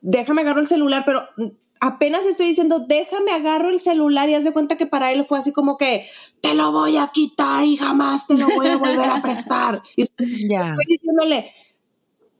déjame 0.00 0.42
agarro 0.42 0.60
el 0.60 0.66
celular, 0.68 1.02
pero 1.04 1.22
apenas 1.80 2.24
estoy 2.24 2.46
diciendo, 2.46 2.80
déjame 2.88 3.32
agarro 3.32 3.68
el 3.68 3.80
celular 3.80 4.28
y 4.28 4.34
haz 4.34 4.44
de 4.44 4.52
cuenta 4.52 4.76
que 4.76 4.86
para 4.86 5.12
él 5.12 5.24
fue 5.26 5.38
así 5.38 5.52
como 5.52 5.76
que, 5.76 6.06
te 6.40 6.54
lo 6.54 6.72
voy 6.72 6.96
a 6.96 7.08
quitar 7.12 7.64
y 7.64 7.76
jamás 7.76 8.26
te 8.26 8.34
lo 8.34 8.46
voy 8.48 8.66
a 8.68 8.76
volver 8.76 9.08
a 9.10 9.20
prestar. 9.20 9.82
Y 9.96 10.04
Ya. 10.48 10.60
estoy 10.60 10.84
diciéndole, 10.88 11.52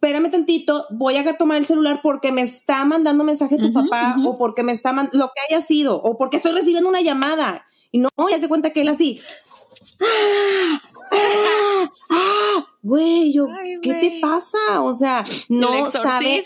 espérame 0.05 0.31
tantito, 0.31 0.87
voy 0.91 1.17
a 1.17 1.37
tomar 1.39 1.57
el 1.57 1.65
celular 1.67 2.01
porque 2.03 2.31
me 2.31 2.43
está 2.43 2.85
mandando 2.85 3.25
mensaje 3.25 3.57
tu 3.57 3.73
papá 3.73 4.17
o 4.27 4.37
porque 4.37 4.63
me 4.63 4.73
está 4.73 4.93
mandando 4.93 5.19
lo 5.19 5.33
que 5.35 5.41
haya 5.55 5.65
sido 5.65 5.97
o 5.97 6.19
porque 6.19 6.37
estoy 6.37 6.53
recibiendo 6.53 6.91
una 6.91 7.01
llamada. 7.01 7.65
Y 7.91 7.99
no, 7.99 8.11
y 8.31 8.35
haz 8.35 8.43
de 8.43 8.49
cuenta 8.49 8.71
que 8.71 8.83
él 8.83 8.89
así, 8.89 9.21
¡ah! 10.03 10.83
¡ah! 11.11 11.91
¡ah! 12.11 12.67
Güey, 12.83 13.33
yo, 13.33 13.47
Ay, 13.51 13.81
¿qué 13.81 13.95
te 13.95 14.19
pasa? 14.21 14.83
O 14.83 14.93
sea, 14.93 15.25
no 15.49 15.87
sabe, 15.91 16.45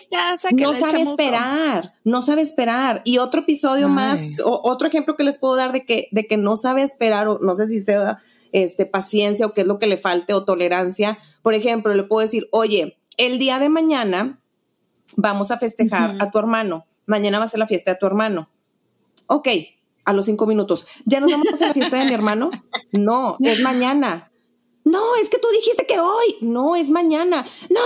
no 0.52 0.72
sabe 0.72 1.02
esperar, 1.02 1.94
no 2.04 2.22
sabe 2.22 2.42
esperar. 2.42 3.02
Y 3.04 3.18
otro 3.18 3.40
episodio 3.40 3.86
Ay. 3.86 3.92
más, 3.92 4.28
o- 4.44 4.60
otro 4.70 4.86
ejemplo 4.86 5.16
que 5.16 5.24
les 5.24 5.38
puedo 5.38 5.56
dar 5.56 5.72
de 5.72 5.84
que, 5.84 6.06
de 6.12 6.28
que 6.28 6.36
no 6.36 6.54
sabe 6.54 6.82
esperar, 6.82 7.26
o 7.26 7.40
no 7.40 7.56
sé 7.56 7.66
si 7.66 7.80
sea 7.80 8.22
este, 8.52 8.86
paciencia 8.86 9.46
o 9.46 9.52
qué 9.52 9.62
es 9.62 9.66
lo 9.66 9.80
que 9.80 9.88
le 9.88 9.96
falte 9.96 10.32
o 10.32 10.44
tolerancia. 10.44 11.18
Por 11.42 11.54
ejemplo, 11.54 11.92
le 11.94 12.04
puedo 12.04 12.20
decir, 12.20 12.46
oye, 12.52 12.97
el 13.18 13.38
día 13.38 13.58
de 13.58 13.68
mañana 13.68 14.40
vamos 15.16 15.50
a 15.50 15.58
festejar 15.58 16.16
a 16.20 16.30
tu 16.30 16.38
hermano. 16.38 16.86
Mañana 17.06 17.38
va 17.38 17.44
a 17.44 17.48
ser 17.48 17.58
la 17.60 17.66
fiesta 17.66 17.92
de 17.92 17.98
tu 17.98 18.06
hermano. 18.06 18.48
Ok, 19.26 19.48
a 20.04 20.12
los 20.14 20.26
cinco 20.26 20.46
minutos. 20.46 20.86
¿Ya 21.04 21.20
nos 21.20 21.30
vamos 21.30 21.48
a 21.48 21.54
hacer 21.54 21.68
la 21.68 21.74
fiesta 21.74 21.98
de 21.98 22.06
mi 22.06 22.12
hermano? 22.14 22.50
No, 22.92 23.36
es 23.40 23.60
mañana. 23.60 24.30
No, 24.84 25.16
es 25.16 25.28
que 25.28 25.38
tú 25.38 25.48
dijiste 25.52 25.84
que 25.86 26.00
hoy. 26.00 26.36
No, 26.40 26.74
es 26.74 26.88
mañana. 26.90 27.44
No, 27.68 27.80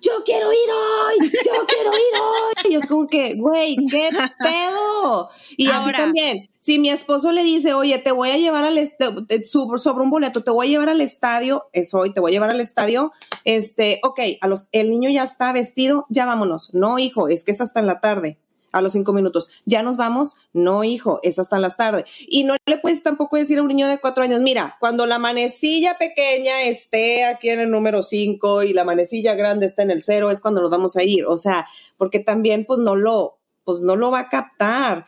yo 0.00 0.12
quiero 0.24 0.52
ir 0.52 0.70
hoy. 0.70 1.28
Yo 1.44 1.66
quiero 1.66 1.90
ir 1.90 2.20
hoy. 2.22 2.72
Y 2.72 2.74
es 2.76 2.86
como 2.86 3.08
que, 3.08 3.34
güey, 3.34 3.76
qué 3.90 4.10
pedo. 4.38 5.28
Y 5.56 5.66
así 5.68 5.76
Ahora- 5.76 5.98
también, 5.98 6.48
si 6.66 6.80
mi 6.80 6.90
esposo 6.90 7.30
le 7.30 7.44
dice, 7.44 7.74
oye, 7.74 7.96
te 7.98 8.10
voy 8.10 8.28
a 8.30 8.38
llevar 8.38 8.64
al 8.64 8.76
estadio, 8.76 9.24
sobre 9.46 10.02
un 10.02 10.10
boleto, 10.10 10.42
te 10.42 10.50
voy 10.50 10.66
a 10.66 10.70
llevar 10.70 10.88
al 10.88 11.00
estadio, 11.00 11.68
es 11.72 11.94
hoy, 11.94 12.12
te 12.12 12.18
voy 12.18 12.32
a 12.32 12.34
llevar 12.34 12.50
al 12.50 12.60
estadio, 12.60 13.12
este, 13.44 14.00
ok, 14.02 14.18
a 14.40 14.48
los, 14.48 14.68
el 14.72 14.90
niño 14.90 15.08
ya 15.08 15.22
está 15.22 15.52
vestido, 15.52 16.06
ya 16.08 16.26
vámonos. 16.26 16.74
No, 16.74 16.98
hijo, 16.98 17.28
es 17.28 17.44
que 17.44 17.52
es 17.52 17.60
hasta 17.60 17.78
en 17.78 17.86
la 17.86 18.00
tarde 18.00 18.40
a 18.72 18.82
los 18.82 18.94
cinco 18.94 19.12
minutos. 19.12 19.62
¿Ya 19.64 19.84
nos 19.84 19.96
vamos? 19.96 20.38
No, 20.52 20.82
hijo, 20.82 21.20
es 21.22 21.38
hasta 21.38 21.60
las 21.60 21.76
tardes. 21.76 22.06
Y 22.26 22.42
no 22.42 22.56
le 22.66 22.78
puedes 22.78 23.00
tampoco 23.04 23.36
decir 23.36 23.60
a 23.60 23.62
un 23.62 23.68
niño 23.68 23.86
de 23.86 24.00
cuatro 24.00 24.24
años, 24.24 24.40
mira, 24.40 24.76
cuando 24.80 25.06
la 25.06 25.20
manecilla 25.20 25.96
pequeña 25.98 26.62
esté 26.64 27.26
aquí 27.26 27.48
en 27.48 27.60
el 27.60 27.70
número 27.70 28.02
cinco 28.02 28.64
y 28.64 28.72
la 28.72 28.82
manecilla 28.82 29.34
grande 29.34 29.66
está 29.66 29.84
en 29.84 29.92
el 29.92 30.02
cero, 30.02 30.32
es 30.32 30.40
cuando 30.40 30.62
nos 30.62 30.72
vamos 30.72 30.96
a 30.96 31.04
ir. 31.04 31.26
O 31.26 31.38
sea, 31.38 31.68
porque 31.96 32.18
también 32.18 32.64
pues 32.66 32.80
no 32.80 32.96
lo, 32.96 33.38
pues 33.62 33.78
no 33.78 33.94
lo 33.94 34.10
va 34.10 34.18
a 34.18 34.28
captar. 34.28 35.06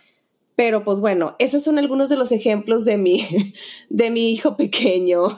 Pero 0.59 0.83
pues 0.83 0.99
bueno, 0.99 1.37
esos 1.38 1.62
son 1.62 1.79
algunos 1.79 2.09
de 2.09 2.17
los 2.17 2.33
ejemplos 2.33 2.85
de 2.85 2.99
mi, 2.99 3.25
de 3.91 4.11
mi 4.11 4.33
hijo 4.33 4.57
pequeño. 4.57 5.29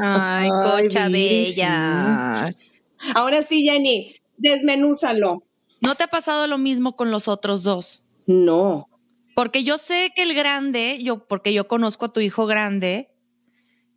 Ay, 0.00 0.48
cocha 0.88 1.08
bella. 1.08 2.54
Ahora 3.16 3.42
sí, 3.42 3.64
Jenny, 3.64 4.14
desmenúzalo. 4.36 5.42
¿No 5.80 5.96
te 5.96 6.04
ha 6.04 6.06
pasado 6.06 6.46
lo 6.46 6.56
mismo 6.56 6.94
con 6.94 7.10
los 7.10 7.26
otros 7.26 7.64
dos? 7.64 8.04
No. 8.28 8.88
Porque 9.34 9.64
yo 9.64 9.76
sé 9.76 10.12
que 10.14 10.22
el 10.22 10.34
grande, 10.34 11.00
yo, 11.02 11.26
porque 11.26 11.52
yo 11.52 11.66
conozco 11.66 12.04
a 12.04 12.12
tu 12.12 12.20
hijo 12.20 12.46
grande, 12.46 13.10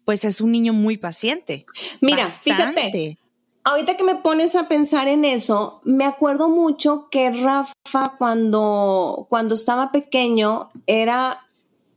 pues 0.05 0.25
es 0.25 0.41
un 0.41 0.51
niño 0.51 0.73
muy 0.73 0.97
paciente. 0.97 1.67
Mira, 2.01 2.23
Bastante. 2.23 2.81
fíjate, 2.81 3.17
Ahorita 3.69 3.97
que 3.97 4.05
me 4.05 4.15
pones 4.15 4.55
a 4.55 4.69
pensar 4.69 5.09
en 5.09 5.25
eso, 5.25 5.81
me 5.83 6.05
acuerdo 6.05 6.47
mucho 6.47 7.09
que 7.11 7.29
Rafa 7.31 8.15
cuando, 8.17 9.27
cuando 9.29 9.55
estaba 9.55 9.91
pequeño 9.91 10.69
era, 10.85 11.45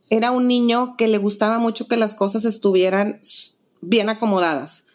era 0.08 0.32
un 0.32 0.48
niño 0.48 0.96
que 0.96 1.06
le 1.06 1.18
gustaba 1.18 1.58
mucho 1.58 1.86
que 1.86 1.96
las 1.96 2.14
cosas 2.14 2.44
estuvieran 2.44 3.20
bien 3.82 4.08
acomodadas. 4.08 4.86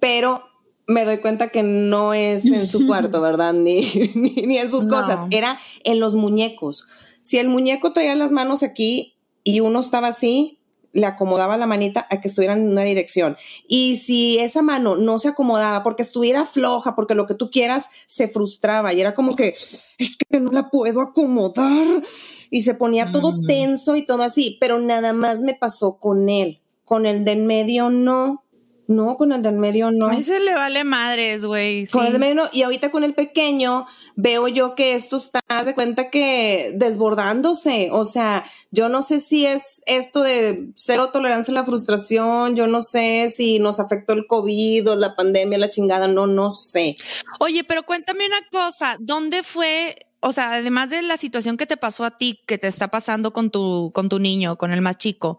Pero 0.00 0.42
me 0.86 1.04
doy 1.04 1.18
cuenta 1.18 1.48
que 1.48 1.62
no 1.62 2.14
es 2.14 2.46
en 2.46 2.66
su 2.66 2.86
cuarto, 2.86 3.20
¿verdad? 3.20 3.52
Ni, 3.52 3.82
ni, 4.14 4.30
ni 4.30 4.56
en 4.56 4.70
sus 4.70 4.86
No. 4.86 4.96
cosas. 4.96 5.20
Era 5.30 5.58
en 5.84 6.00
los 6.00 6.14
muñecos. 6.14 6.86
Si 7.24 7.36
el 7.36 7.50
muñeco 7.50 7.92
traía 7.92 8.14
las 8.14 8.32
manos 8.32 8.62
aquí 8.62 9.18
y 9.44 9.60
uno 9.60 9.80
estaba 9.80 10.08
así, 10.08 10.55
le 10.96 11.06
acomodaba 11.06 11.56
la 11.56 11.66
manita 11.66 12.06
a 12.10 12.20
que 12.20 12.28
estuvieran 12.28 12.60
en 12.60 12.70
una 12.70 12.82
dirección. 12.82 13.36
Y 13.68 13.96
si 13.96 14.38
esa 14.38 14.62
mano 14.62 14.96
no 14.96 15.18
se 15.18 15.28
acomodaba 15.28 15.82
porque 15.82 16.02
estuviera 16.02 16.44
floja, 16.44 16.94
porque 16.96 17.14
lo 17.14 17.26
que 17.26 17.34
tú 17.34 17.50
quieras, 17.50 17.90
se 18.06 18.28
frustraba 18.28 18.92
y 18.92 19.00
era 19.00 19.14
como 19.14 19.36
que 19.36 19.48
es 19.48 20.16
que 20.16 20.40
no 20.40 20.50
la 20.50 20.70
puedo 20.70 21.00
acomodar 21.02 22.02
y 22.50 22.62
se 22.62 22.74
ponía 22.74 23.12
todo 23.12 23.32
Mm. 23.32 23.46
tenso 23.46 23.96
y 23.96 24.06
todo 24.06 24.22
así, 24.22 24.56
pero 24.60 24.78
nada 24.78 25.12
más 25.12 25.42
me 25.42 25.54
pasó 25.54 25.98
con 25.98 26.28
él. 26.28 26.60
Con 26.84 27.04
el 27.04 27.24
del 27.24 27.44
medio 27.44 27.90
no. 27.90 28.44
No, 28.88 29.16
con 29.16 29.32
el 29.32 29.42
del 29.42 29.56
medio 29.56 29.90
no. 29.90 30.08
A 30.08 30.16
ese 30.16 30.38
le 30.38 30.54
vale 30.54 30.84
madres, 30.84 31.44
güey. 31.44 31.86
Con 31.86 32.02
sí. 32.02 32.06
el 32.06 32.12
del 32.12 32.20
medio 32.20 32.34
no. 32.36 32.44
Y 32.52 32.62
ahorita 32.62 32.90
con 32.90 33.02
el 33.02 33.14
pequeño 33.14 33.86
veo 34.14 34.46
yo 34.48 34.74
que 34.74 34.94
esto 34.94 35.16
está 35.16 35.40
de 35.64 35.74
cuenta 35.74 36.08
que 36.08 36.72
desbordándose. 36.74 37.88
O 37.92 38.04
sea, 38.04 38.44
yo 38.70 38.88
no 38.88 39.02
sé 39.02 39.20
si 39.20 39.46
es 39.46 39.82
esto 39.86 40.22
de 40.22 40.68
cero 40.74 41.10
tolerancia 41.12 41.52
a 41.52 41.56
la 41.56 41.64
frustración, 41.64 42.56
yo 42.56 42.66
no 42.66 42.82
sé 42.82 43.32
si 43.34 43.58
nos 43.58 43.80
afectó 43.80 44.12
el 44.12 44.26
COVID 44.26 44.90
o 44.90 44.96
la 44.96 45.16
pandemia, 45.16 45.58
la 45.58 45.70
chingada, 45.70 46.08
no, 46.08 46.26
no 46.26 46.52
sé. 46.52 46.96
Oye, 47.40 47.64
pero 47.64 47.84
cuéntame 47.84 48.26
una 48.26 48.40
cosa, 48.50 48.96
¿dónde 49.00 49.42
fue? 49.42 50.06
O 50.20 50.32
sea, 50.32 50.52
además 50.54 50.90
de 50.90 51.02
la 51.02 51.16
situación 51.16 51.56
que 51.56 51.66
te 51.66 51.76
pasó 51.76 52.04
a 52.04 52.16
ti, 52.18 52.40
que 52.46 52.58
te 52.58 52.66
está 52.66 52.88
pasando 52.88 53.32
con 53.32 53.50
tu, 53.50 53.90
con 53.92 54.08
tu 54.08 54.18
niño, 54.18 54.56
con 54.56 54.72
el 54.72 54.80
más 54.80 54.96
chico, 54.96 55.38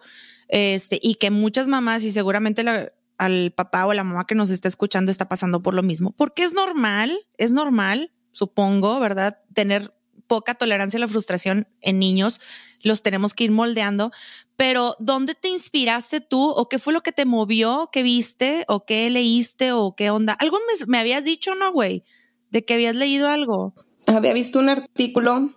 este, 0.49 0.99
y 1.01 1.15
que 1.15 1.29
muchas 1.31 1.67
mamás 1.67 2.03
y 2.03 2.11
seguramente 2.11 2.63
la- 2.63 2.91
al 3.17 3.51
papá 3.51 3.85
o 3.85 3.93
la 3.93 4.03
mamá 4.03 4.25
que 4.25 4.35
nos 4.35 4.49
está 4.49 4.67
escuchando 4.67 5.11
está 5.11 5.27
pasando 5.27 5.61
por 5.61 5.73
lo 5.73 5.83
mismo. 5.83 6.11
Porque 6.11 6.43
es 6.43 6.53
normal, 6.53 7.17
es 7.37 7.51
normal, 7.51 8.13
supongo, 8.31 8.99
¿verdad? 8.99 9.39
Tener 9.53 9.93
poca 10.27 10.55
tolerancia 10.55 10.97
a 10.97 11.01
la 11.01 11.07
frustración 11.07 11.67
en 11.81 11.99
niños, 11.99 12.41
los 12.81 13.01
tenemos 13.01 13.33
que 13.33 13.45
ir 13.45 13.51
moldeando, 13.51 14.11
pero 14.55 14.95
¿dónde 14.99 15.35
te 15.35 15.47
inspiraste 15.47 16.21
tú 16.21 16.49
o 16.49 16.69
qué 16.69 16.79
fue 16.79 16.93
lo 16.93 17.01
que 17.01 17.11
te 17.11 17.25
movió, 17.25 17.89
qué 17.91 18.03
viste 18.03 18.65
o 18.67 18.85
qué 18.85 19.09
leíste 19.09 19.71
o 19.71 19.95
qué 19.95 20.09
onda? 20.09 20.33
Algo 20.33 20.57
me, 20.57 20.85
me 20.85 20.99
habías 20.99 21.23
dicho, 21.23 21.55
¿no, 21.55 21.71
güey? 21.71 22.03
De 22.49 22.65
que 22.65 22.73
habías 22.73 22.95
leído 22.95 23.29
algo. 23.29 23.73
Había 24.07 24.33
visto 24.33 24.59
un 24.59 24.69
artículo 24.69 25.53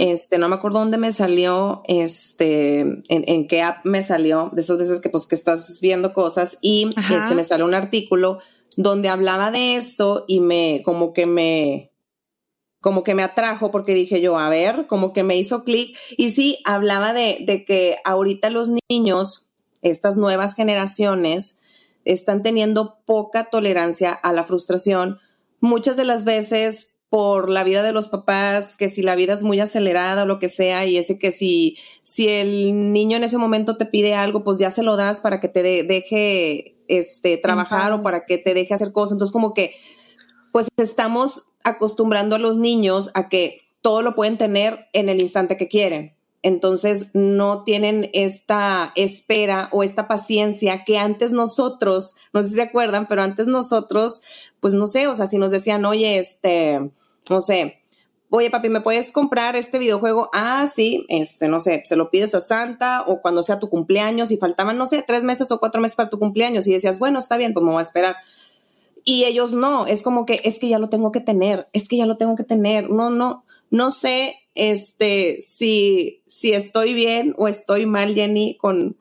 Este, 0.00 0.38
no 0.38 0.48
me 0.48 0.54
acuerdo 0.54 0.78
dónde 0.78 0.96
me 0.96 1.12
salió, 1.12 1.82
este, 1.86 2.80
en, 2.80 3.04
en 3.08 3.46
qué 3.46 3.60
app 3.60 3.84
me 3.84 4.02
salió, 4.02 4.50
de 4.54 4.62
esas 4.62 4.78
veces 4.78 5.00
que 5.00 5.10
pues 5.10 5.26
que 5.26 5.34
estás 5.34 5.80
viendo 5.82 6.14
cosas 6.14 6.56
y 6.62 6.90
Ajá. 6.96 7.18
este 7.18 7.34
me 7.34 7.44
salió 7.44 7.66
un 7.66 7.74
artículo 7.74 8.38
donde 8.78 9.10
hablaba 9.10 9.50
de 9.50 9.76
esto 9.76 10.24
y 10.26 10.40
me, 10.40 10.80
como 10.86 11.12
que 11.12 11.26
me, 11.26 11.92
como 12.80 13.04
que 13.04 13.14
me 13.14 13.22
atrajo 13.22 13.70
porque 13.70 13.92
dije 13.92 14.22
yo, 14.22 14.38
a 14.38 14.48
ver, 14.48 14.86
como 14.86 15.12
que 15.12 15.22
me 15.22 15.36
hizo 15.36 15.64
clic 15.64 15.98
y 16.16 16.30
sí, 16.30 16.60
hablaba 16.64 17.12
de, 17.12 17.38
de 17.44 17.66
que 17.66 17.98
ahorita 18.04 18.48
los 18.48 18.70
niños, 18.88 19.48
estas 19.82 20.16
nuevas 20.16 20.54
generaciones, 20.54 21.60
están 22.06 22.42
teniendo 22.42 23.00
poca 23.04 23.50
tolerancia 23.50 24.12
a 24.12 24.32
la 24.32 24.44
frustración, 24.44 25.18
muchas 25.60 25.96
de 25.96 26.04
las 26.04 26.24
veces 26.24 26.97
por 27.10 27.48
la 27.48 27.64
vida 27.64 27.82
de 27.82 27.92
los 27.92 28.08
papás, 28.08 28.76
que 28.76 28.88
si 28.88 29.02
la 29.02 29.16
vida 29.16 29.32
es 29.32 29.42
muy 29.42 29.60
acelerada 29.60 30.24
o 30.24 30.26
lo 30.26 30.38
que 30.38 30.48
sea, 30.50 30.84
y 30.86 30.98
ese 30.98 31.18
que 31.18 31.32
si, 31.32 31.78
si 32.02 32.28
el 32.28 32.92
niño 32.92 33.16
en 33.16 33.24
ese 33.24 33.38
momento 33.38 33.76
te 33.78 33.86
pide 33.86 34.14
algo, 34.14 34.44
pues 34.44 34.58
ya 34.58 34.70
se 34.70 34.82
lo 34.82 34.96
das 34.96 35.20
para 35.20 35.40
que 35.40 35.48
te 35.48 35.62
de- 35.62 35.82
deje 35.84 36.76
este, 36.88 37.36
trabajar 37.38 37.92
o 37.92 38.02
para 38.02 38.18
que 38.26 38.38
te 38.38 38.54
deje 38.54 38.74
hacer 38.74 38.92
cosas. 38.92 39.12
Entonces, 39.12 39.32
como 39.32 39.54
que, 39.54 39.74
pues 40.52 40.68
estamos 40.76 41.44
acostumbrando 41.64 42.36
a 42.36 42.38
los 42.38 42.56
niños 42.56 43.10
a 43.14 43.28
que 43.28 43.60
todo 43.82 44.02
lo 44.02 44.14
pueden 44.14 44.38
tener 44.38 44.86
en 44.92 45.08
el 45.08 45.20
instante 45.20 45.56
que 45.56 45.68
quieren. 45.68 46.14
entonces 46.42 47.10
no 47.14 47.64
tienen 47.64 48.10
esta 48.12 48.92
espera 48.94 49.68
o 49.72 49.82
esta 49.82 50.06
paciencia 50.06 50.84
que 50.84 50.96
antes 50.96 51.32
nosotros, 51.32 52.14
no 52.32 52.42
sé 52.42 52.48
si 52.50 52.54
se 52.54 52.62
acuerdan, 52.62 53.06
pero 53.08 53.22
antes 53.22 53.48
nosotros, 53.48 54.22
pues 54.60 54.74
no 54.74 54.86
sé, 54.86 55.06
o 55.06 55.14
sea, 55.14 55.26
si 55.26 55.38
nos 55.38 55.50
decían, 55.50 55.84
oye, 55.84 56.18
este, 56.18 56.90
no 57.30 57.40
sé, 57.40 57.78
oye 58.30 58.50
papi, 58.50 58.68
¿me 58.68 58.80
puedes 58.80 59.12
comprar 59.12 59.56
este 59.56 59.78
videojuego? 59.78 60.30
Ah, 60.32 60.66
sí, 60.72 61.06
este, 61.08 61.48
no 61.48 61.60
sé, 61.60 61.82
se 61.84 61.96
lo 61.96 62.10
pides 62.10 62.34
a 62.34 62.40
Santa 62.40 63.04
o 63.06 63.20
cuando 63.22 63.42
sea 63.42 63.58
tu 63.58 63.68
cumpleaños 63.68 64.30
y 64.30 64.36
faltaban, 64.36 64.76
no 64.76 64.86
sé, 64.86 65.04
tres 65.06 65.24
meses 65.24 65.50
o 65.50 65.58
cuatro 65.58 65.80
meses 65.80 65.96
para 65.96 66.10
tu 66.10 66.18
cumpleaños 66.18 66.66
y 66.66 66.72
decías, 66.72 66.98
bueno, 66.98 67.18
está 67.18 67.36
bien, 67.36 67.54
pues 67.54 67.64
me 67.64 67.72
voy 67.72 67.80
a 67.80 67.82
esperar. 67.82 68.16
Y 69.04 69.24
ellos 69.24 69.54
no, 69.54 69.86
es 69.86 70.02
como 70.02 70.26
que 70.26 70.40
es 70.44 70.58
que 70.58 70.68
ya 70.68 70.78
lo 70.78 70.88
tengo 70.90 71.12
que 71.12 71.20
tener, 71.20 71.68
es 71.72 71.88
que 71.88 71.96
ya 71.96 72.06
lo 72.06 72.16
tengo 72.18 72.36
que 72.36 72.44
tener. 72.44 72.90
No, 72.90 73.08
no, 73.08 73.44
no 73.70 73.90
sé 73.90 74.34
este, 74.54 75.40
si, 75.40 76.22
si 76.26 76.52
estoy 76.52 76.92
bien 76.92 77.34
o 77.38 77.48
estoy 77.48 77.86
mal, 77.86 78.14
Jenny, 78.14 78.58
con, 78.58 78.98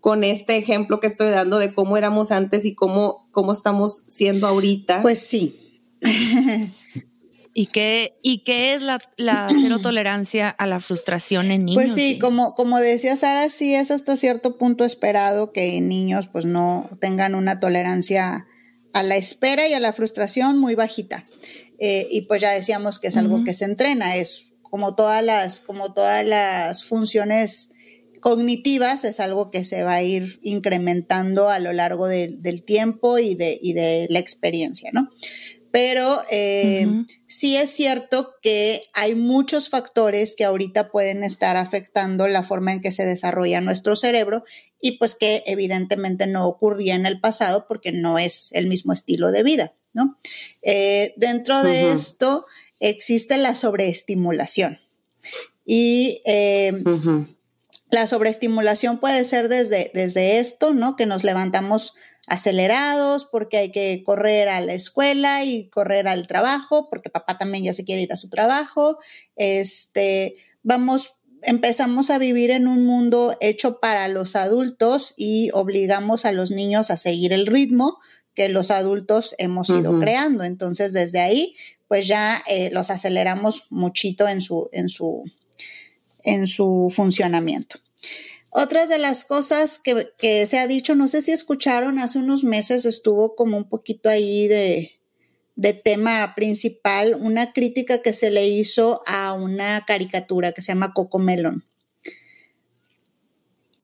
con 0.00 0.24
este 0.24 0.56
ejemplo 0.56 1.00
que 1.00 1.06
estoy 1.06 1.30
dando 1.30 1.58
de 1.58 1.74
cómo 1.74 1.96
éramos 1.96 2.30
antes 2.30 2.64
y 2.64 2.74
cómo, 2.74 3.28
cómo 3.32 3.52
estamos 3.52 4.04
siendo 4.08 4.46
ahorita. 4.46 5.02
Pues 5.02 5.18
sí. 5.18 5.82
¿Y 7.54 7.66
qué, 7.66 8.16
¿Y 8.22 8.44
qué 8.44 8.74
es 8.74 8.82
la, 8.82 8.98
la 9.16 9.48
cero 9.48 9.78
tolerancia 9.82 10.48
a 10.48 10.66
la 10.66 10.78
frustración 10.78 11.50
en 11.50 11.64
niños? 11.64 11.82
Pues 11.82 11.94
sí, 11.94 12.18
como, 12.20 12.54
como 12.54 12.78
decía 12.78 13.16
Sara, 13.16 13.48
sí 13.48 13.74
es 13.74 13.90
hasta 13.90 14.16
cierto 14.16 14.58
punto 14.58 14.84
esperado 14.84 15.52
que 15.52 15.80
niños 15.80 16.28
pues 16.28 16.44
no 16.44 16.88
tengan 17.00 17.34
una 17.34 17.58
tolerancia 17.58 18.46
a 18.92 19.02
la 19.02 19.16
espera 19.16 19.66
y 19.66 19.74
a 19.74 19.80
la 19.80 19.92
frustración 19.92 20.58
muy 20.58 20.76
bajita. 20.76 21.24
Eh, 21.80 22.06
y 22.10 22.22
pues 22.22 22.40
ya 22.40 22.52
decíamos 22.52 22.98
que 22.98 23.08
es 23.08 23.16
algo 23.16 23.42
que 23.44 23.52
se 23.52 23.64
entrena, 23.64 24.16
es 24.16 24.52
como 24.62 24.94
todas 24.94 25.24
las, 25.24 25.60
como 25.60 25.92
todas 25.92 26.24
las 26.24 26.84
funciones 26.84 27.70
cognitivas, 28.18 29.04
es 29.04 29.20
algo 29.20 29.50
que 29.50 29.64
se 29.64 29.82
va 29.82 29.94
a 29.94 30.02
ir 30.02 30.40
incrementando 30.42 31.48
a 31.48 31.58
lo 31.58 31.72
largo 31.72 32.06
del 32.06 32.62
tiempo 32.64 33.18
y 33.18 33.34
de, 33.34 33.58
y 33.60 33.72
de, 33.72 34.06
la 34.10 34.18
experiencia, 34.18 34.90
¿no? 34.92 35.10
Pero 35.70 36.22
eh, 36.30 36.86
sí 37.26 37.56
es 37.56 37.70
cierto 37.70 38.34
que 38.40 38.82
hay 38.94 39.14
muchos 39.14 39.68
factores 39.68 40.34
que 40.34 40.44
ahorita 40.44 40.90
pueden 40.90 41.22
estar 41.22 41.56
afectando 41.58 42.26
la 42.26 42.42
forma 42.42 42.72
en 42.72 42.80
que 42.80 42.90
se 42.90 43.04
desarrolla 43.04 43.60
nuestro 43.60 43.94
cerebro 43.94 44.44
y 44.80 44.92
pues 44.92 45.14
que 45.14 45.42
evidentemente 45.46 46.26
no 46.26 46.46
ocurría 46.46 46.94
en 46.94 47.04
el 47.04 47.20
pasado 47.20 47.66
porque 47.68 47.92
no 47.92 48.18
es 48.18 48.50
el 48.52 48.66
mismo 48.66 48.92
estilo 48.92 49.30
de 49.30 49.42
vida, 49.42 49.74
¿no? 49.92 50.18
Eh, 50.62 51.12
dentro 51.16 51.62
de 51.62 51.92
esto 51.92 52.46
existe 52.80 53.36
la 53.36 53.54
sobreestimulación. 53.54 54.78
Y 55.64 56.22
eh, 56.24 56.72
la 57.90 58.06
sobreestimulación 58.06 58.98
puede 58.98 59.24
ser 59.24 59.48
desde, 59.48 59.90
desde 59.94 60.40
esto, 60.40 60.74
¿no? 60.74 60.96
Que 60.96 61.06
nos 61.06 61.24
levantamos 61.24 61.94
acelerados 62.26 63.24
porque 63.24 63.56
hay 63.56 63.72
que 63.72 64.02
correr 64.04 64.48
a 64.48 64.60
la 64.60 64.74
escuela 64.74 65.44
y 65.44 65.68
correr 65.70 66.08
al 66.08 66.26
trabajo, 66.26 66.88
porque 66.90 67.10
papá 67.10 67.38
también 67.38 67.64
ya 67.64 67.72
se 67.72 67.84
quiere 67.84 68.02
ir 68.02 68.12
a 68.12 68.16
su 68.16 68.28
trabajo. 68.28 68.98
Este, 69.36 70.36
vamos, 70.62 71.14
empezamos 71.42 72.10
a 72.10 72.18
vivir 72.18 72.50
en 72.50 72.66
un 72.68 72.84
mundo 72.84 73.36
hecho 73.40 73.80
para 73.80 74.08
los 74.08 74.36
adultos 74.36 75.14
y 75.16 75.50
obligamos 75.54 76.26
a 76.26 76.32
los 76.32 76.50
niños 76.50 76.90
a 76.90 76.96
seguir 76.96 77.32
el 77.32 77.46
ritmo 77.46 77.98
que 78.34 78.48
los 78.48 78.70
adultos 78.70 79.34
hemos 79.38 79.70
ido 79.70 79.98
creando. 79.98 80.44
Entonces, 80.44 80.92
desde 80.92 81.20
ahí 81.20 81.56
pues 81.88 82.06
ya 82.06 82.42
eh, 82.46 82.70
los 82.72 82.90
aceleramos 82.90 83.66
muchito 83.70 84.28
en 84.28 84.42
su, 84.42 84.68
en 84.72 84.88
su, 84.90 85.24
en 86.24 86.46
su 86.46 86.92
funcionamiento. 86.94 87.78
Otras 88.50 88.88
de 88.88 88.98
las 88.98 89.24
cosas 89.24 89.78
que, 89.78 90.46
se 90.46 90.58
ha 90.58 90.66
dicho, 90.66 90.94
no 90.94 91.06
sé 91.08 91.22
si 91.22 91.32
escucharon, 91.32 91.98
hace 91.98 92.18
unos 92.18 92.44
meses 92.44 92.86
estuvo 92.86 93.34
como 93.34 93.56
un 93.56 93.68
poquito 93.68 94.08
ahí 94.08 94.48
de, 94.48 94.98
de 95.54 95.74
tema 95.74 96.34
principal, 96.34 97.16
una 97.20 97.52
crítica 97.52 98.00
que 98.00 98.14
se 98.14 98.30
le 98.30 98.48
hizo 98.48 99.02
a 99.06 99.34
una 99.34 99.84
caricatura 99.86 100.52
que 100.52 100.62
se 100.62 100.72
llama 100.72 100.94
Coco 100.94 101.18
Melon. 101.18 101.64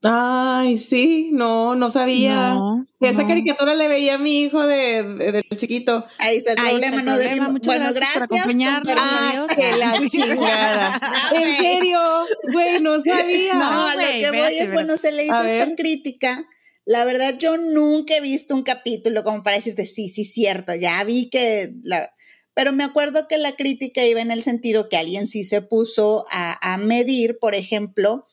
Ay, 0.07 0.77
sí, 0.77 1.29
no, 1.31 1.75
no 1.75 1.89
sabía. 1.89 2.57
Esa 2.99 3.25
caricatura 3.25 3.73
le 3.73 3.87
veía 3.87 4.15
a 4.15 4.17
mi 4.17 4.41
hijo 4.41 4.65
de, 4.65 5.03
de, 5.03 5.43
chiquito. 5.55 6.05
Ahí 6.19 6.37
está 6.37 6.51
el 6.51 6.57
problema, 6.57 7.01
no 7.01 7.17
debimos. 7.17 7.53
Bueno, 7.65 7.91
gracias, 7.91 8.27
por 8.27 8.37
acompañarnos. 8.37 8.95
Ah, 8.95 9.45
que 9.55 9.77
la 9.77 9.93
chingada. 10.07 11.01
en 11.35 11.57
serio, 11.57 11.99
güey, 12.51 12.79
no 12.81 13.01
sabía. 13.01 13.55
No, 13.55 13.93
lo 13.95 14.07
que 14.19 14.31
voy 14.31 14.57
es, 14.57 14.71
bueno, 14.71 14.97
se 14.97 15.11
le 15.11 15.25
hizo 15.25 15.41
esta 15.41 15.75
crítica. 15.75 16.45
La 16.85 17.03
verdad, 17.03 17.35
yo 17.39 17.57
nunca 17.57 18.15
he 18.15 18.21
visto 18.21 18.53
un 18.53 18.61
capítulo 18.61 19.23
como 19.23 19.41
para 19.41 19.55
decirte, 19.55 19.87
sí, 19.87 20.07
sí, 20.07 20.23
cierto, 20.23 20.75
ya 20.75 21.03
vi 21.03 21.29
que 21.29 21.73
la... 21.83 22.11
Pero 22.53 22.71
me 22.71 22.83
acuerdo 22.83 23.27
que 23.27 23.39
la 23.39 23.55
crítica 23.55 24.05
iba 24.05 24.21
en 24.21 24.31
el 24.31 24.43
sentido 24.43 24.87
que 24.87 24.97
alguien 24.97 25.25
sí 25.25 25.43
se 25.43 25.61
puso 25.63 26.25
a, 26.29 26.73
a 26.73 26.77
medir, 26.77 27.39
por 27.39 27.55
ejemplo, 27.55 28.27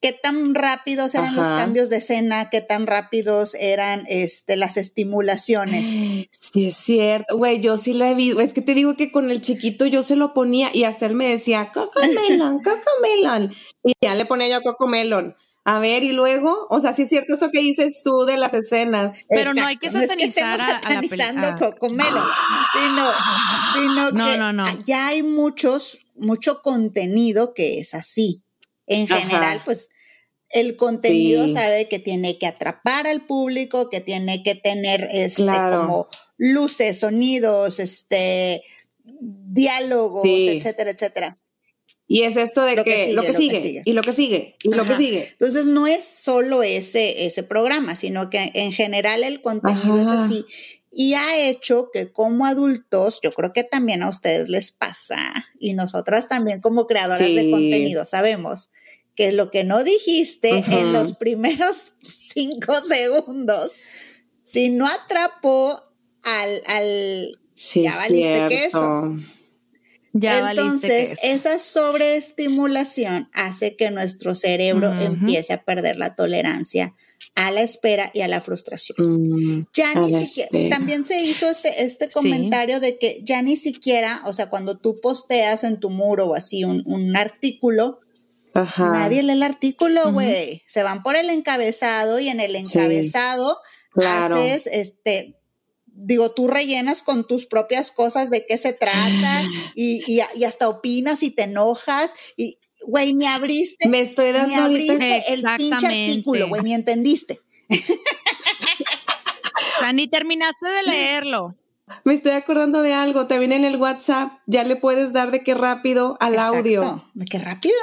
qué 0.00 0.12
tan 0.12 0.54
rápidos 0.54 1.14
eran 1.14 1.36
los 1.36 1.48
cambios 1.48 1.88
de 1.88 1.96
escena, 1.96 2.50
qué 2.50 2.60
tan 2.60 2.86
rápidos 2.86 3.54
eran 3.54 4.04
este, 4.08 4.56
las 4.56 4.76
estimulaciones. 4.76 5.86
Sí, 6.30 6.68
es 6.68 6.76
cierto. 6.76 7.36
Güey, 7.36 7.60
yo 7.60 7.76
sí 7.76 7.92
lo 7.92 8.04
he 8.06 8.14
visto. 8.14 8.40
Es 8.40 8.54
que 8.54 8.62
te 8.62 8.72
digo 8.72 8.96
que 8.96 9.12
con 9.12 9.30
el 9.30 9.42
chiquito 9.42 9.84
yo 9.84 10.02
se 10.02 10.16
lo 10.16 10.32
ponía 10.32 10.70
y 10.72 10.84
hacer 10.84 11.12
me 11.12 11.28
decía, 11.28 11.70
Coco 11.72 12.00
Melon, 12.28 12.60
Coco 12.62 12.90
Melon. 13.02 13.52
Y 13.84 13.92
ya 14.00 14.14
le 14.14 14.24
ponía 14.24 14.48
yo 14.48 14.62
Coco 14.62 14.86
Melon. 14.86 15.36
A 15.64 15.80
ver, 15.80 16.04
y 16.04 16.12
luego, 16.12 16.66
o 16.70 16.80
sea, 16.80 16.92
sí 16.92 17.02
es 17.02 17.08
cierto 17.08 17.34
eso 17.34 17.50
que 17.50 17.58
dices 17.58 18.02
tú 18.04 18.24
de 18.24 18.38
las 18.38 18.54
escenas. 18.54 19.26
Pero 19.28 19.52
no 19.52 19.66
hay 19.66 19.76
que 19.76 19.90
satanizar 19.90 20.58
no 20.58 21.00
es 21.00 21.10
que 21.10 21.24
a, 21.24 21.56
Coco 21.56 21.90
Melon, 21.90 22.28
sino, 22.72 23.10
sino 23.74 24.52
no, 24.52 24.64
que 24.64 24.82
ya 24.86 25.08
hay 25.08 25.22
muchos, 25.22 25.98
mucho 26.14 26.62
contenido 26.62 27.52
que 27.52 27.80
es 27.80 27.94
así 27.94 28.45
en 28.86 29.06
general, 29.08 29.60
pues 29.64 29.90
el 30.50 30.76
contenido 30.76 31.48
sabe 31.48 31.88
que 31.88 31.98
tiene 31.98 32.38
que 32.38 32.46
atrapar 32.46 33.06
al 33.06 33.26
público, 33.26 33.90
que 33.90 34.00
tiene 34.00 34.42
que 34.42 34.54
tener 34.54 35.08
este 35.10 35.44
como 35.44 36.08
luces, 36.36 37.00
sonidos, 37.00 37.80
este 37.80 38.62
diálogos, 39.04 40.24
etcétera, 40.24 40.90
etcétera. 40.90 41.38
Y 42.08 42.22
es 42.22 42.36
esto 42.36 42.62
de 42.62 42.76
que, 42.84 43.12
lo, 43.14 43.22
que 43.22 43.32
sigue, 43.32 43.82
y 43.84 43.92
lo 43.92 44.02
que 44.02 44.12
sigue, 44.12 44.54
y 44.62 44.68
lo 44.68 44.84
que 44.84 44.94
sigue. 44.94 45.28
Entonces 45.32 45.66
no 45.66 45.88
es 45.88 46.04
solo 46.04 46.62
ese, 46.62 47.26
ese 47.26 47.42
programa, 47.42 47.96
sino 47.96 48.30
que 48.30 48.52
en 48.54 48.72
general 48.72 49.24
el 49.24 49.42
contenido 49.42 50.00
es 50.00 50.08
así. 50.08 50.44
Y 50.90 51.14
ha 51.14 51.48
hecho 51.48 51.90
que 51.92 52.10
como 52.10 52.46
adultos, 52.46 53.20
yo 53.22 53.32
creo 53.32 53.52
que 53.52 53.64
también 53.64 54.02
a 54.02 54.08
ustedes 54.08 54.48
les 54.48 54.72
pasa, 54.72 55.18
y 55.58 55.74
nosotras 55.74 56.28
también 56.28 56.60
como 56.60 56.86
creadoras 56.86 57.28
de 57.28 57.50
contenido 57.50 58.04
sabemos 58.04 58.70
que 59.14 59.32
lo 59.32 59.50
que 59.50 59.64
no 59.64 59.82
dijiste 59.82 60.64
en 60.68 60.92
los 60.92 61.14
primeros 61.14 61.94
cinco 62.02 62.80
segundos, 62.82 63.76
si 64.44 64.68
no 64.68 64.86
atrapó 64.86 65.82
al, 66.22 66.62
al 66.66 67.38
ya 67.56 67.96
valiste 67.96 68.46
queso. 68.48 69.16
Ya 70.12 70.50
Entonces, 70.50 71.18
esa 71.22 71.58
sobreestimulación 71.58 73.28
hace 73.34 73.76
que 73.76 73.90
nuestro 73.90 74.34
cerebro 74.34 74.92
empiece 74.98 75.52
a 75.52 75.62
perder 75.62 75.96
la 75.96 76.14
tolerancia 76.14 76.94
a 77.36 77.50
la 77.52 77.62
espera 77.62 78.10
y 78.12 78.22
a 78.22 78.28
la 78.28 78.40
frustración. 78.40 78.96
Mm, 78.98 79.66
ya 79.72 79.94
ni 79.94 80.26
siquiera, 80.26 80.76
también 80.76 81.04
se 81.04 81.22
hizo 81.22 81.48
este, 81.48 81.84
este 81.84 82.10
comentario 82.10 82.80
de 82.80 82.98
que 82.98 83.20
ya 83.22 83.42
ni 83.42 83.56
siquiera, 83.56 84.22
o 84.24 84.32
sea, 84.32 84.50
cuando 84.50 84.78
tú 84.78 85.00
posteas 85.00 85.62
en 85.62 85.78
tu 85.78 85.90
muro 85.90 86.28
o 86.28 86.34
así 86.34 86.64
un, 86.64 86.82
un 86.86 87.16
artículo, 87.16 88.00
Nadie 88.78 89.22
lee 89.22 89.32
el 89.32 89.42
artículo, 89.42 90.12
güey. 90.12 90.62
Se 90.66 90.82
van 90.82 91.02
por 91.02 91.16
el 91.16 91.28
encabezado 91.30 92.18
y 92.18 92.28
en 92.28 92.40
el 92.40 92.56
encabezado 92.56 93.58
haces 93.96 94.66
este. 94.66 95.38
Digo, 95.84 96.30
tú 96.30 96.48
rellenas 96.48 97.02
con 97.02 97.26
tus 97.26 97.46
propias 97.46 97.90
cosas 97.90 98.30
de 98.30 98.44
qué 98.46 98.58
se 98.58 98.72
trata 98.72 99.44
y, 99.74 100.02
y, 100.06 100.44
hasta 100.44 100.68
opinas 100.68 101.22
y 101.22 101.30
te 101.30 101.44
enojas 101.44 102.14
y, 102.36 102.58
güey, 102.86 103.14
ni 103.14 103.26
abriste. 103.26 103.88
Me 103.88 104.00
estoy 104.00 104.32
dando 104.32 104.48
ni 104.48 104.54
abriste 104.54 105.22
el 105.28 105.42
pinche 105.56 105.86
artículo, 105.86 106.48
güey, 106.48 106.62
ni 106.62 106.74
entendiste. 106.74 107.40
o 107.70 107.76
sea, 109.80 109.92
ni 109.92 110.08
terminaste 110.08 110.68
de 110.68 110.82
leerlo. 110.84 111.56
Me 112.04 112.14
estoy 112.14 112.32
acordando 112.32 112.82
de 112.82 112.94
algo, 112.94 113.26
también 113.26 113.52
en 113.52 113.64
el 113.64 113.76
WhatsApp 113.76 114.32
ya 114.46 114.64
le 114.64 114.76
puedes 114.76 115.12
dar 115.12 115.30
de 115.30 115.44
qué 115.44 115.54
rápido 115.54 116.16
al 116.20 116.38
audio. 116.38 117.08
De 117.14 117.26
qué 117.26 117.38
rápido. 117.38 117.74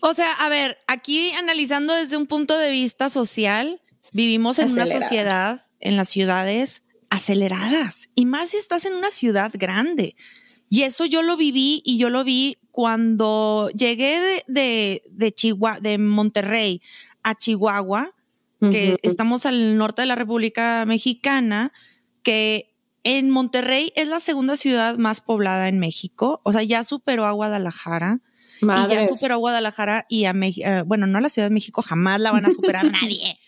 O 0.00 0.14
sea, 0.14 0.32
a 0.32 0.48
ver, 0.48 0.78
aquí 0.86 1.32
analizando 1.32 1.94
desde 1.94 2.16
un 2.16 2.26
punto 2.26 2.58
de 2.58 2.70
vista 2.70 3.08
social, 3.08 3.80
vivimos 4.12 4.58
en 4.58 4.70
una 4.72 4.86
sociedad, 4.86 5.60
en 5.80 5.96
las 5.96 6.08
ciudades 6.08 6.82
aceleradas, 7.08 8.08
y 8.14 8.26
más 8.26 8.50
si 8.50 8.56
estás 8.56 8.84
en 8.84 8.94
una 8.94 9.10
ciudad 9.10 9.50
grande. 9.54 10.16
Y 10.68 10.82
eso 10.82 11.04
yo 11.04 11.22
lo 11.22 11.36
viví 11.36 11.82
y 11.84 11.98
yo 11.98 12.10
lo 12.10 12.24
vi 12.24 12.58
cuando 12.72 13.70
llegué 13.70 14.20
de, 14.20 14.44
de, 14.46 15.02
de 15.10 15.32
Chihuahua, 15.32 15.80
de 15.80 15.98
Monterrey 15.98 16.82
a 17.22 17.34
Chihuahua, 17.34 18.14
que 18.70 18.98
estamos 19.02 19.46
al 19.46 19.78
norte 19.78 20.02
de 20.02 20.06
la 20.06 20.16
República 20.16 20.84
Mexicana, 20.86 21.72
que 22.22 22.74
en 23.04 23.30
Monterrey 23.30 23.90
es 23.96 24.06
la 24.06 24.20
segunda 24.20 24.56
ciudad 24.56 24.98
más 24.98 25.22
poblada 25.22 25.68
en 25.68 25.78
México, 25.78 26.42
o 26.44 26.52
sea, 26.52 26.62
ya 26.62 26.84
superó 26.84 27.26
a 27.26 27.30
Guadalajara. 27.30 28.20
Y 28.60 28.66
ya 28.66 29.08
superó 29.08 29.34
a 29.34 29.38
Guadalajara 29.38 30.04
y 30.10 30.26
a 30.26 30.34
México, 30.34 30.68
bueno, 30.84 31.06
no 31.06 31.16
a 31.16 31.22
la 31.22 31.30
Ciudad 31.30 31.48
de 31.48 31.54
México, 31.54 31.80
jamás 31.80 32.20
la 32.20 32.30
van 32.30 32.44
a 32.44 32.52
superar 32.52 32.84
nadie, 33.02 33.38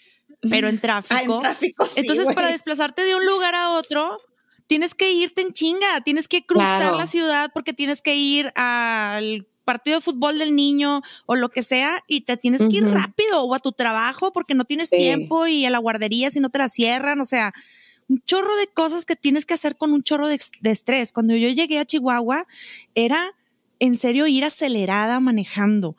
pero 0.40 0.68
en 0.68 0.78
tráfico. 0.78 1.14
Ah, 1.14 1.22
en 1.22 1.38
tráfico 1.38 1.86
sí, 1.86 2.00
Entonces, 2.00 2.34
para 2.34 2.48
desplazarte 2.48 3.04
de 3.04 3.14
un 3.14 3.26
lugar 3.26 3.54
a 3.54 3.72
otro, 3.72 4.18
tienes 4.66 4.94
que 4.94 5.12
irte 5.12 5.42
en 5.42 5.52
chinga, 5.52 6.00
tienes 6.04 6.28
que 6.28 6.44
cruzar 6.44 6.80
Claro. 6.82 6.98
la 6.98 7.06
ciudad 7.06 7.50
porque 7.52 7.72
tienes 7.72 8.00
que 8.02 8.14
ir 8.16 8.52
al 8.56 9.46
partido 9.64 9.98
de 9.98 10.00
fútbol 10.02 10.38
del 10.38 10.56
niño 10.56 11.02
o 11.26 11.36
lo 11.36 11.48
que 11.50 11.62
sea 11.62 12.02
y 12.08 12.22
te 12.22 12.36
tienes 12.36 12.62
que 12.62 12.76
ir 12.78 12.84
rápido 12.88 13.42
o 13.42 13.54
a 13.54 13.60
tu 13.60 13.72
trabajo 13.72 14.32
porque 14.32 14.54
no 14.54 14.64
tienes 14.64 14.88
Sí. 14.88 14.96
tiempo 14.96 15.46
y 15.46 15.64
a 15.66 15.70
la 15.70 15.78
guardería 15.78 16.30
si 16.30 16.40
no 16.40 16.50
te 16.50 16.58
la 16.58 16.68
cierran, 16.68 17.20
o 17.20 17.24
sea, 17.24 17.52
un 18.08 18.20
chorro 18.24 18.56
de 18.56 18.66
cosas 18.66 19.04
que 19.06 19.14
tienes 19.16 19.46
que 19.46 19.54
hacer 19.54 19.76
con 19.76 19.92
un 19.92 20.02
chorro 20.02 20.28
de, 20.28 20.38
de 20.60 20.70
estrés. 20.70 21.12
Cuando 21.12 21.36
yo 21.36 21.48
llegué 21.48 21.78
a 21.78 21.84
Chihuahua, 21.84 22.46
era 22.96 23.32
en 23.78 23.96
serio 23.96 24.26
ir 24.26 24.44
acelerada 24.44 25.20
manejando 25.20 25.96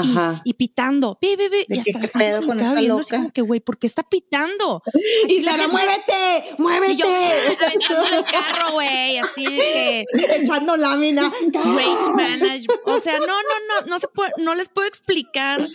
Ajá. 0.00 0.40
y 0.44 0.54
pitando. 0.54 1.18
Pi, 1.20 1.36
pi, 1.36 1.44
pi, 1.48 1.64
¿De 1.68 1.76
y 1.76 1.82
qué- 1.82 1.90
hasta 1.92 2.00
qué 2.00 2.08
pedo 2.08 2.46
con 2.46 2.58
esta 2.60 2.72
viendo 2.74 2.98
así 2.98 3.10
loca? 3.12 3.16
como 3.18 3.32
que, 3.32 3.42
güey, 3.42 3.60
¿por 3.60 3.78
qué 3.78 3.86
está 3.86 4.02
pitando? 4.02 4.82
Y 5.28 5.42
Sara, 5.42 5.68
muévete, 5.68 6.44
muévete. 6.58 6.92
Y 6.94 6.96
yo 6.96 7.06
el 7.08 8.24
carro, 8.30 8.72
güey, 8.72 9.18
así 9.18 9.44
de 9.44 9.56
que 9.56 10.04
Echando 10.42 10.76
lámina. 10.76 11.30
range 11.52 12.10
manage. 12.14 12.66
O 12.84 13.00
sea, 13.00 13.18
no, 13.18 13.26
no, 13.26 13.32
no, 13.80 13.86
no 13.86 13.98
se 13.98 14.08
puede, 14.08 14.32
no 14.38 14.54
les 14.54 14.68
puedo 14.68 14.86
explicar 14.88 15.66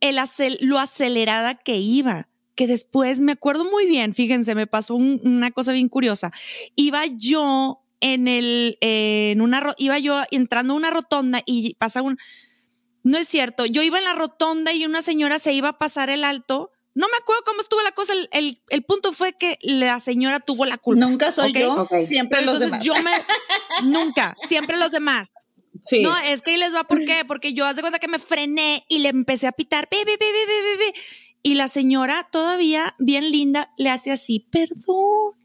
el 0.00 0.18
acel- 0.18 0.58
lo 0.60 0.78
acelerada 0.78 1.54
que 1.54 1.76
iba. 1.78 2.28
Que 2.54 2.66
después 2.66 3.20
me 3.20 3.32
acuerdo 3.32 3.64
muy 3.64 3.86
bien, 3.86 4.14
fíjense, 4.14 4.54
me 4.56 4.66
pasó 4.66 4.96
un- 4.96 5.20
una 5.22 5.50
cosa 5.52 5.72
bien 5.72 5.88
curiosa. 5.88 6.32
Iba 6.74 7.04
yo 7.06 7.80
en 8.00 8.26
el, 8.28 8.78
eh, 8.80 9.30
en 9.32 9.40
una, 9.40 9.74
iba 9.78 9.96
yo 10.00 10.22
entrando 10.32 10.72
a 10.74 10.76
una 10.76 10.90
rotonda 10.90 11.42
y 11.46 11.74
pasa 11.74 12.02
un, 12.02 12.18
no 13.02 13.18
es 13.18 13.28
cierto, 13.28 13.64
yo 13.66 13.82
iba 13.82 13.98
en 13.98 14.04
la 14.04 14.12
rotonda 14.14 14.72
y 14.72 14.84
una 14.84 15.02
señora 15.02 15.38
se 15.38 15.52
iba 15.52 15.68
a 15.70 15.78
pasar 15.78 16.10
el 16.10 16.24
alto. 16.24 16.70
No 16.94 17.06
me 17.06 17.16
acuerdo 17.20 17.42
cómo 17.46 17.60
estuvo 17.60 17.80
la 17.82 17.92
cosa. 17.92 18.12
El, 18.12 18.28
el- 18.32 18.60
el 18.70 18.82
punto 18.82 19.12
fue 19.12 19.32
que 19.34 19.56
la 19.62 20.00
señora 20.00 20.40
tuvo 20.40 20.64
la 20.66 20.78
culpa. 20.78 21.06
Nunca 21.06 21.30
soy 21.30 21.52
yo, 21.52 21.82
Ok. 21.82 21.92
siempre 22.08 22.40
Pero 22.40 22.52
los 22.52 22.62
entonces 22.62 22.84
demás. 22.84 22.84
yo 22.84 22.94
me, 23.04 23.90
nunca, 23.90 24.36
siempre 24.46 24.76
los 24.76 24.90
demás. 24.90 25.32
Sí. 25.80 26.02
No, 26.02 26.16
es 26.18 26.42
que 26.42 26.50
ahí 26.52 26.56
les 26.56 26.74
va, 26.74 26.84
¿por 26.84 26.98
qué? 27.04 27.24
Porque 27.24 27.52
yo 27.52 27.64
haz 27.66 27.76
de 27.76 27.82
cuenta 27.82 28.00
que 28.00 28.08
me 28.08 28.18
frené 28.18 28.84
y 28.88 28.98
le 28.98 29.10
empecé 29.10 29.46
a 29.46 29.52
pitar, 29.52 29.88
"Pi, 29.88 29.98
pi, 29.98 30.12
pi, 30.12 30.16
pi, 30.18 30.24
pi, 30.26 30.84
pi, 30.84 30.92
pi". 30.92 31.00
y 31.44 31.54
la 31.54 31.68
señora 31.68 32.28
todavía 32.32 32.96
bien 32.98 33.30
linda 33.30 33.72
le 33.78 33.90
hace 33.90 34.10
así, 34.10 34.40
perdón, 34.50 35.36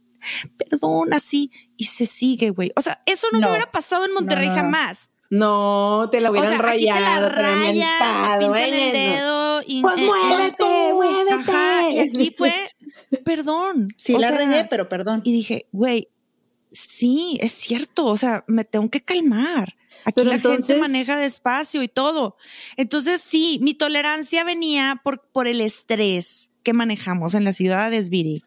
perdón, 0.57 1.13
así, 1.13 1.51
y 1.77 1.85
se 1.85 2.05
sigue, 2.07 2.49
güey. 2.49 2.71
O 2.75 2.81
sea, 2.81 3.03
eso 3.05 3.27
no, 3.31 3.39
me 3.39 3.45
No. 3.45 3.51
hubiera 3.51 3.71
pasado 3.71 4.05
en 4.05 4.13
Monterrey 4.13 4.47
No, 4.47 4.55
no, 4.55 4.61
no. 4.63 4.63
jamás. 4.63 5.09
No, 5.33 6.09
te 6.11 6.21
la 6.21 6.29
O 6.29 6.31
hubieran 6.31 6.49
sea, 6.51 6.57
te 6.59 6.63
la 6.63 6.69
rayado, 6.69 7.35
te 7.35 7.41
la 7.41 8.67
el 8.67 8.91
dedo. 8.91 9.61
Pues 9.81 9.97
eh, 9.97 10.05
muévete, 10.05 10.63
eh, 10.63 10.93
muévete. 10.93 11.51
Ajá, 11.51 11.89
y 11.89 11.99
aquí 11.99 12.35
fue, 12.37 12.53
perdón. 13.25 13.87
Sí 13.97 14.13
O 14.13 14.19
la 14.19 14.27
sea, 14.29 14.37
rayé, 14.37 14.67
pero 14.69 14.87
perdón. 14.87 15.21
Y 15.23 15.31
dije, 15.31 15.65
güey, 15.71 16.09
sí, 16.71 17.39
es 17.41 17.51
cierto, 17.51 18.05
o 18.05 18.15
sea, 18.15 18.43
me 18.47 18.63
tengo 18.63 18.89
que 18.91 19.01
calmar. 19.01 19.75
Aquí 20.05 20.13
Pero 20.17 20.29
la 20.29 20.35
entonces- 20.35 20.67
gente 20.67 20.81
maneja 20.81 21.17
despacio 21.17 21.81
y 21.81 21.87
todo. 21.87 22.37
Entonces, 22.77 23.19
sí, 23.19 23.57
mi 23.63 23.73
tolerancia 23.73 24.43
venía 24.43 25.01
por, 25.03 25.27
por 25.31 25.47
el 25.47 25.61
estrés 25.61 26.51
que 26.61 26.73
manejamos 26.73 27.33
en 27.33 27.43
las 27.43 27.55
ciudades, 27.55 28.09
Viri. 28.09 28.43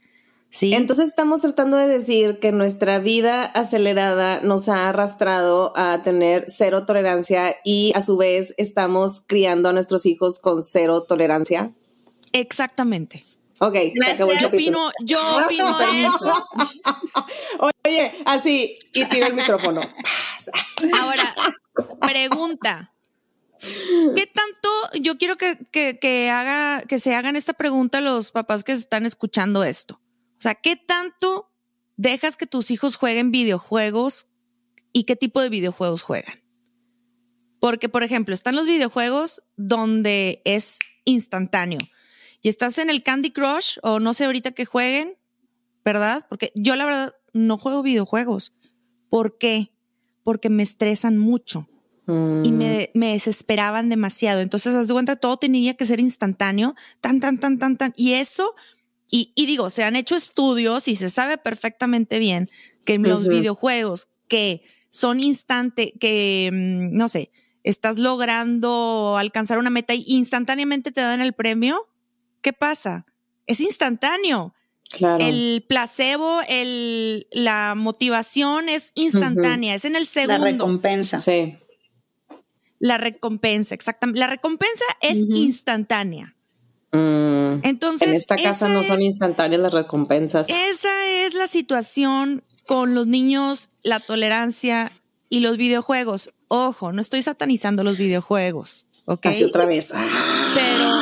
Sí. 0.51 0.73
Entonces 0.73 1.09
estamos 1.09 1.43
tratando 1.43 1.77
de 1.77 1.87
decir 1.87 2.39
que 2.39 2.51
nuestra 2.51 2.99
vida 2.99 3.45
acelerada 3.45 4.41
nos 4.41 4.69
ha 4.69 4.89
arrastrado 4.89 5.73
a 5.77 6.03
tener 6.03 6.45
cero 6.49 6.87
tolerancia 6.87 7.57
y 7.65 7.93
a 7.95 8.01
su 8.01 8.17
vez 8.17 8.55
estamos 8.57 9.21
criando 9.27 9.69
a 9.69 9.73
nuestros 9.73 10.07
hijos 10.07 10.39
con 10.39 10.63
cero 10.63 11.03
tolerancia. 11.03 11.73
Exactamente. 12.33 13.25
Ok, 13.59 13.75
se 13.75 13.93
Gracias. 13.95 14.15
acabó 14.15 14.33
el 14.33 14.39
Yo 14.39 14.49
opino, 14.49 14.91
yo 15.01 15.19
opino 15.45 15.81
eso. 15.95 16.49
Oye, 17.85 18.13
así, 18.27 18.79
y 18.93 19.05
tiro 19.07 19.27
el 19.27 19.35
micrófono. 19.35 19.81
Ahora, 21.01 21.35
pregunta. 22.01 22.93
¿Qué 23.59 24.27
tanto? 24.27 24.69
Yo 25.01 25.17
quiero 25.17 25.37
que, 25.37 25.59
que, 25.73 25.99
que 25.99 26.31
haga, 26.31 26.83
que 26.87 26.99
se 26.99 27.15
hagan 27.15 27.37
esta 27.37 27.55
pregunta 27.55 28.03
los 28.03 28.31
papás 28.31 28.63
que 28.63 28.73
están 28.73 29.07
escuchando 29.07 29.65
esto. 29.65 29.99
O 30.39 30.41
sea, 30.43 30.55
¿qué 30.55 30.77
tanto 30.77 31.51
dejas 31.97 32.37
que 32.37 32.47
tus 32.47 32.71
hijos 32.71 32.97
jueguen 32.97 33.31
videojuegos 33.31 34.27
y 34.93 35.05
qué 35.05 35.17
tipo 35.17 35.41
de 35.41 35.49
videojuegos 35.49 36.03
juegan? 36.03 36.43
Porque, 37.61 37.89
por 37.89 38.03
ejemplo, 38.03 38.35
están 38.35 38.55
los 38.55 38.67
videojuegos 38.67 39.43
donde 39.57 40.43
es 40.45 40.79
instantáneo 41.05 41.79
y 42.43 42.49
estás 42.49 42.79
en 42.79 42.91
el 42.91 43.03
Candy 43.03 43.31
Crush 43.31 43.79
o 43.83 43.99
no 43.99 44.13
sé 44.15 44.27
ahorita 44.27 44.53
que 44.53 44.67
jueguen, 44.67 45.17
¿verdad? 45.85 46.27
Porque 46.29 46.53
yo 46.55 46.77
la 46.77 46.85
verdad 46.85 47.15
no 47.33 47.57
juego 47.59 47.83
videojuegos. 47.83 48.55
¿Por 49.09 49.39
qué? 49.39 49.73
Porque 50.23 50.51
me 50.51 50.63
estresan 50.63 51.17
mucho 51.17 51.69
y 52.43 52.53
Mm. 52.53 52.57
me, 52.57 52.91
me 52.95 53.13
desesperaban 53.13 53.89
demasiado. 53.89 54.41
Entonces, 54.41 54.75
haz 54.75 54.87
de 54.89 54.95
cuenta, 54.95 55.17
todo 55.17 55.39
tenía 55.39 55.75
que 55.75 55.87
ser 55.87 55.99
instantáneo, 55.99 56.75
tan, 57.01 57.21
tan, 57.21 57.39
tan, 57.39 57.59
tan, 57.59 57.77
tan. 57.77 57.95
Y 57.97 58.13
eso, 58.13 58.55
y, 59.11 59.33
y 59.35 59.47
digo, 59.47 59.71
se 59.71 59.85
han 59.85 59.97
hecho 59.97 60.17
estudios 60.17 60.89
y 60.89 60.97
se 60.97 61.11
sabe 61.11 61.39
perfectamente 61.39 62.19
bien 62.19 62.51
que 62.85 62.95
en 62.95 63.03
los 63.03 63.29
videojuegos 63.29 64.09
que 64.29 64.63
son 64.91 65.21
instante, 65.21 65.93
que, 66.01 66.51
mm, 66.53 66.97
no 66.97 67.09
sé, 67.09 67.31
estás 67.63 67.99
logrando 67.99 69.17
alcanzar 69.19 69.59
una 69.59 69.71
meta 69.71 69.95
y 69.95 70.05
instantáneamente 70.07 70.93
te 70.93 71.01
dan 71.01 71.21
el 71.21 71.33
premio, 71.33 71.89
¿qué 72.41 72.53
pasa? 72.53 73.07
Es 73.47 73.61
instantáneo. 73.61 74.55
Claro. 74.89 75.25
El 75.25 75.65
placebo, 75.69 76.41
el, 76.49 77.27
la 77.33 77.75
motivación 77.77 78.69
es 78.69 78.93
instantánea, 78.95 79.75
es 79.75 79.85
en 79.85 79.97
el 79.97 80.03
La 80.03 80.07
segundo. 80.07 80.45
recompensa. 80.45 81.19
Sí. 81.19 81.57
La 82.79 82.99
recompensa, 82.99 83.75
exactamente. 83.75 84.21
La 84.21 84.29
recompensa 84.29 84.85
es 85.01 85.19
instantánea. 85.19 86.36
Mm. 86.93 87.61
Entonces, 87.65 88.09
en 88.09 88.15
esta 88.15 88.37
casa 88.37 88.69
no 88.69 88.85
son 88.85 88.97
es- 88.99 89.03
instantáneas 89.05 89.61
las 89.61 89.75
recompensas. 89.75 90.49
Esa 90.51 91.07
es 91.07 91.35
la 91.35 91.47
situación 91.47 92.43
con 92.67 92.95
los 92.95 93.07
niños, 93.07 93.69
la 93.83 94.01
tolerancia 94.01 94.93
y 95.29 95.41
los 95.41 95.57
videojuegos. 95.57 96.33
Ojo, 96.49 96.93
no 96.93 97.01
estoy 97.01 97.23
satanizando 97.23 97.83
los 97.85 97.99
videojuegos, 97.99 98.87
¿ok? 99.05 99.21
Casi 99.21 99.45
otra 99.45 99.67
vez. 99.67 99.93
Ah. 99.95 100.53
Pero, 100.55 101.01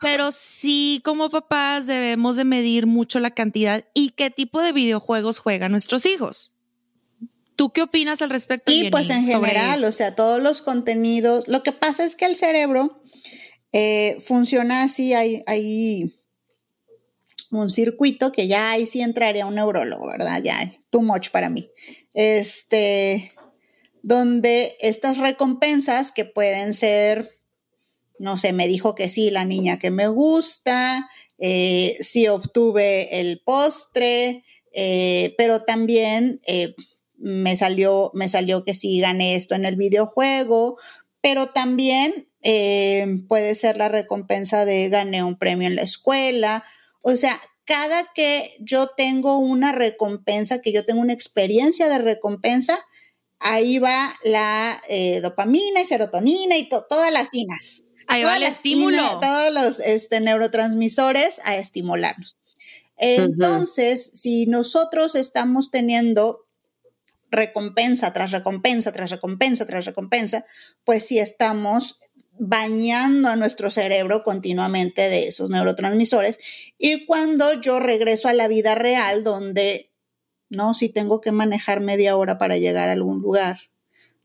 pero 0.00 0.30
sí, 0.32 1.00
como 1.04 1.28
papás 1.30 1.86
debemos 1.86 2.36
de 2.36 2.44
medir 2.44 2.86
mucho 2.86 3.20
la 3.20 3.30
cantidad 3.32 3.84
y 3.94 4.10
qué 4.10 4.30
tipo 4.30 4.60
de 4.62 4.72
videojuegos 4.72 5.38
juegan 5.38 5.72
nuestros 5.72 6.06
hijos. 6.06 6.52
¿Tú 7.56 7.70
qué 7.70 7.82
opinas 7.82 8.20
al 8.20 8.28
respecto? 8.30 8.70
Sí, 8.70 8.78
Jenny, 8.78 8.90
pues 8.90 9.08
en 9.08 9.26
sobre- 9.26 9.48
general, 9.50 9.84
o 9.84 9.92
sea, 9.92 10.14
todos 10.14 10.42
los 10.42 10.60
contenidos. 10.60 11.48
Lo 11.48 11.62
que 11.62 11.72
pasa 11.72 12.04
es 12.04 12.14
que 12.14 12.26
el 12.26 12.36
cerebro 12.36 13.00
eh, 13.78 14.16
funciona 14.20 14.84
así, 14.84 15.12
hay, 15.12 15.42
hay 15.46 16.18
un 17.50 17.68
circuito 17.68 18.32
que 18.32 18.48
ya 18.48 18.70
ahí 18.70 18.86
sí 18.86 19.02
entraría 19.02 19.44
un 19.44 19.56
neurólogo, 19.56 20.06
¿verdad? 20.06 20.40
Ya, 20.42 20.72
too 20.88 21.02
much 21.02 21.28
para 21.28 21.50
mí. 21.50 21.68
Este, 22.14 23.32
donde 24.02 24.78
estas 24.80 25.18
recompensas 25.18 26.10
que 26.10 26.24
pueden 26.24 26.72
ser, 26.72 27.38
no 28.18 28.38
sé, 28.38 28.54
me 28.54 28.66
dijo 28.66 28.94
que 28.94 29.10
sí, 29.10 29.28
la 29.28 29.44
niña 29.44 29.78
que 29.78 29.90
me 29.90 30.08
gusta, 30.08 31.10
eh, 31.36 31.98
sí 32.00 32.28
obtuve 32.28 33.20
el 33.20 33.42
postre, 33.44 34.42
eh, 34.72 35.34
pero 35.36 35.64
también 35.64 36.40
me 37.18 37.56
salió, 37.56 38.10
me 38.14 38.30
salió 38.30 38.64
que 38.64 38.72
sí 38.72 39.00
gané 39.00 39.34
esto 39.34 39.54
en 39.54 39.66
el 39.66 39.76
videojuego, 39.76 40.78
pero 41.20 41.48
también 41.48 42.26
eh, 42.48 43.24
puede 43.28 43.56
ser 43.56 43.76
la 43.76 43.88
recompensa 43.88 44.64
de 44.64 44.88
gané 44.88 45.24
un 45.24 45.36
premio 45.36 45.66
en 45.66 45.74
la 45.74 45.82
escuela. 45.82 46.62
O 47.02 47.16
sea, 47.16 47.36
cada 47.64 48.04
que 48.14 48.56
yo 48.60 48.86
tengo 48.96 49.38
una 49.38 49.72
recompensa, 49.72 50.60
que 50.62 50.70
yo 50.72 50.84
tengo 50.84 51.00
una 51.00 51.12
experiencia 51.12 51.88
de 51.88 51.98
recompensa, 51.98 52.78
ahí 53.40 53.80
va 53.80 54.14
la 54.22 54.80
eh, 54.88 55.20
dopamina 55.20 55.80
y 55.80 55.84
serotonina 55.86 56.56
y 56.56 56.68
to- 56.68 56.86
todas 56.88 57.12
las 57.12 57.34
inas. 57.34 57.82
Ahí 58.06 58.22
va 58.22 58.36
el 58.36 58.42
las 58.42 58.52
estímulo. 58.52 59.18
todos 59.20 59.52
los 59.52 59.80
este, 59.80 60.20
neurotransmisores 60.20 61.40
a 61.44 61.56
estimularnos. 61.56 62.36
Entonces, 62.96 64.10
si 64.14 64.46
nosotros 64.46 65.16
estamos 65.16 65.70
teniendo 65.72 66.46
recompensa 67.30 68.12
tras 68.12 68.30
recompensa, 68.30 68.92
tras 68.92 69.10
recompensa, 69.10 69.66
tras 69.66 69.84
recompensa, 69.84 70.46
pues 70.84 71.04
sí 71.04 71.18
estamos 71.18 71.98
bañando 72.38 73.28
a 73.28 73.36
nuestro 73.36 73.70
cerebro 73.70 74.22
continuamente 74.22 75.08
de 75.08 75.28
esos 75.28 75.50
neurotransmisores. 75.50 76.38
Y 76.78 77.06
cuando 77.06 77.60
yo 77.60 77.80
regreso 77.80 78.28
a 78.28 78.32
la 78.32 78.48
vida 78.48 78.74
real, 78.74 79.24
donde 79.24 79.90
no, 80.48 80.74
si 80.74 80.88
tengo 80.88 81.20
que 81.20 81.32
manejar 81.32 81.80
media 81.80 82.16
hora 82.16 82.38
para 82.38 82.56
llegar 82.56 82.88
a 82.88 82.92
algún 82.92 83.20
lugar, 83.20 83.58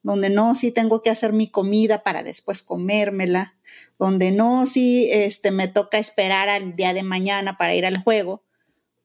donde 0.04 0.30
no, 0.30 0.56
si 0.56 0.72
tengo 0.72 1.02
que 1.02 1.10
hacer 1.10 1.34
mi 1.34 1.48
comida 1.48 2.04
para 2.04 2.24
después 2.24 2.62
comérmela, 2.62 3.56
donde 3.98 4.32
no, 4.32 4.66
si 4.68 5.10
este, 5.12 5.52
me 5.52 5.68
toca 5.68 5.98
esperar 5.98 6.50
al 6.50 6.76
día 6.76 6.94
de 6.94 7.04
mañana 7.04 7.58
para 7.58 7.76
ir 7.76 7.86
al 7.86 8.02
juego, 8.02 8.44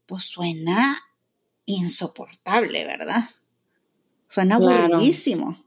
pues 0.07 0.25
suena 0.25 0.97
insoportable, 1.67 2.85
¿verdad? 2.85 3.29
Suena 4.29 4.57
aburridísimo. 4.57 5.63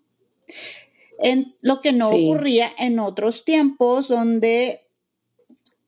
En 1.22 1.56
lo 1.62 1.82
que 1.82 1.92
no 1.92 2.10
ocurría 2.10 2.70
en 2.78 3.00
otros 3.00 3.46
tiempos 3.46 4.08
donde, 4.08 4.88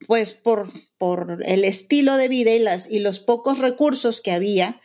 pues 0.08 0.32
por, 0.32 0.68
por 0.98 1.42
el 1.46 1.64
estilo 1.64 2.18
de 2.18 2.28
vida 2.28 2.52
y, 2.52 2.60
las, 2.60 2.92
y 2.92 3.00
los 3.00 3.20
pocos 3.20 3.60
recursos 3.60 4.22
que 4.22 4.32
había, 4.32 4.82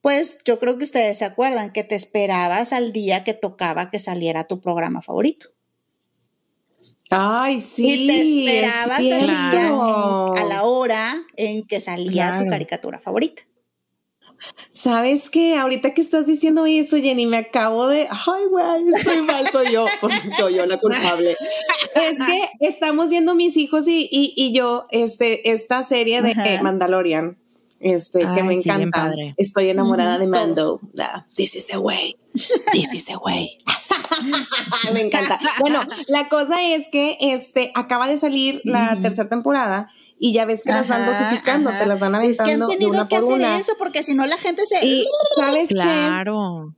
pues 0.00 0.38
yo 0.44 0.58
creo 0.58 0.78
que 0.78 0.84
ustedes 0.84 1.18
se 1.18 1.24
acuerdan 1.24 1.72
que 1.72 1.84
te 1.84 1.94
esperabas 1.94 2.72
al 2.72 2.92
día 2.92 3.24
que 3.24 3.34
tocaba 3.34 3.90
que 3.90 3.98
saliera 3.98 4.44
tu 4.44 4.60
programa 4.60 5.02
favorito. 5.02 5.50
Ay, 7.10 7.58
sí. 7.58 7.86
Y 7.86 8.06
te 8.06 8.22
esperabas 8.22 8.98
al 8.98 9.26
día 9.26 9.68
a 9.68 10.44
la 10.48 10.62
hora 10.62 11.20
en 11.36 11.66
que 11.66 11.80
salía 11.80 12.38
tu 12.38 12.46
caricatura 12.46 12.98
favorita. 12.98 13.42
¿Sabes 14.72 15.30
qué? 15.30 15.56
Ahorita 15.56 15.94
que 15.94 16.00
estás 16.00 16.26
diciendo 16.26 16.66
eso, 16.66 16.96
Jenny, 16.96 17.26
me 17.26 17.38
acabo 17.38 17.86
de. 17.88 18.08
Ay, 18.10 18.44
güey, 18.50 18.94
estoy 18.94 19.22
mal, 19.22 19.48
soy 19.48 19.72
yo. 19.72 19.86
soy 20.36 20.54
yo 20.54 20.66
la 20.66 20.78
culpable. 20.78 21.36
es 21.94 22.18
que 22.18 22.48
estamos 22.60 23.08
viendo 23.08 23.34
mis 23.34 23.56
hijos 23.56 23.86
y, 23.86 24.08
y, 24.10 24.52
yo 24.52 24.86
este, 24.90 25.50
esta 25.50 25.82
serie 25.82 26.22
de 26.22 26.34
Mandalorian 26.62 27.36
este, 27.80 28.26
que 28.34 28.42
me 28.42 28.54
encanta. 28.54 29.12
Estoy 29.36 29.70
enamorada 29.70 30.18
de 30.18 30.26
Mando. 30.26 30.80
this 31.34 31.56
is 31.56 31.66
the 31.66 31.78
way. 31.78 32.16
This 32.72 32.94
is 32.94 33.06
the 33.06 33.16
way. 33.16 33.58
me 34.92 35.00
encanta. 35.00 35.40
Bueno, 35.60 35.82
la 36.08 36.28
cosa 36.28 36.62
es 36.62 36.88
que 36.90 37.16
este 37.20 37.72
acaba 37.74 38.06
de 38.06 38.18
salir 38.18 38.60
la 38.64 38.96
tercera 39.00 39.28
temporada 39.28 39.88
y 40.22 40.34
ya 40.34 40.44
ves 40.44 40.62
que 40.62 40.70
las 40.70 40.86
van 40.86 41.06
dosificando, 41.06 41.70
te 41.70 41.86
las 41.86 41.98
van 41.98 42.14
aventando. 42.14 42.52
Es 42.52 42.58
que 42.58 42.62
han 42.62 42.78
tenido 42.78 43.08
que 43.08 43.16
hacer 43.16 43.40
eso 43.58 43.72
porque 43.78 44.02
si 44.02 44.14
no 44.14 44.26
la 44.26 44.36
gente 44.36 44.66
se. 44.66 44.86
Y, 44.86 45.08
¿Sabes 45.34 45.70
claro. 45.70 46.76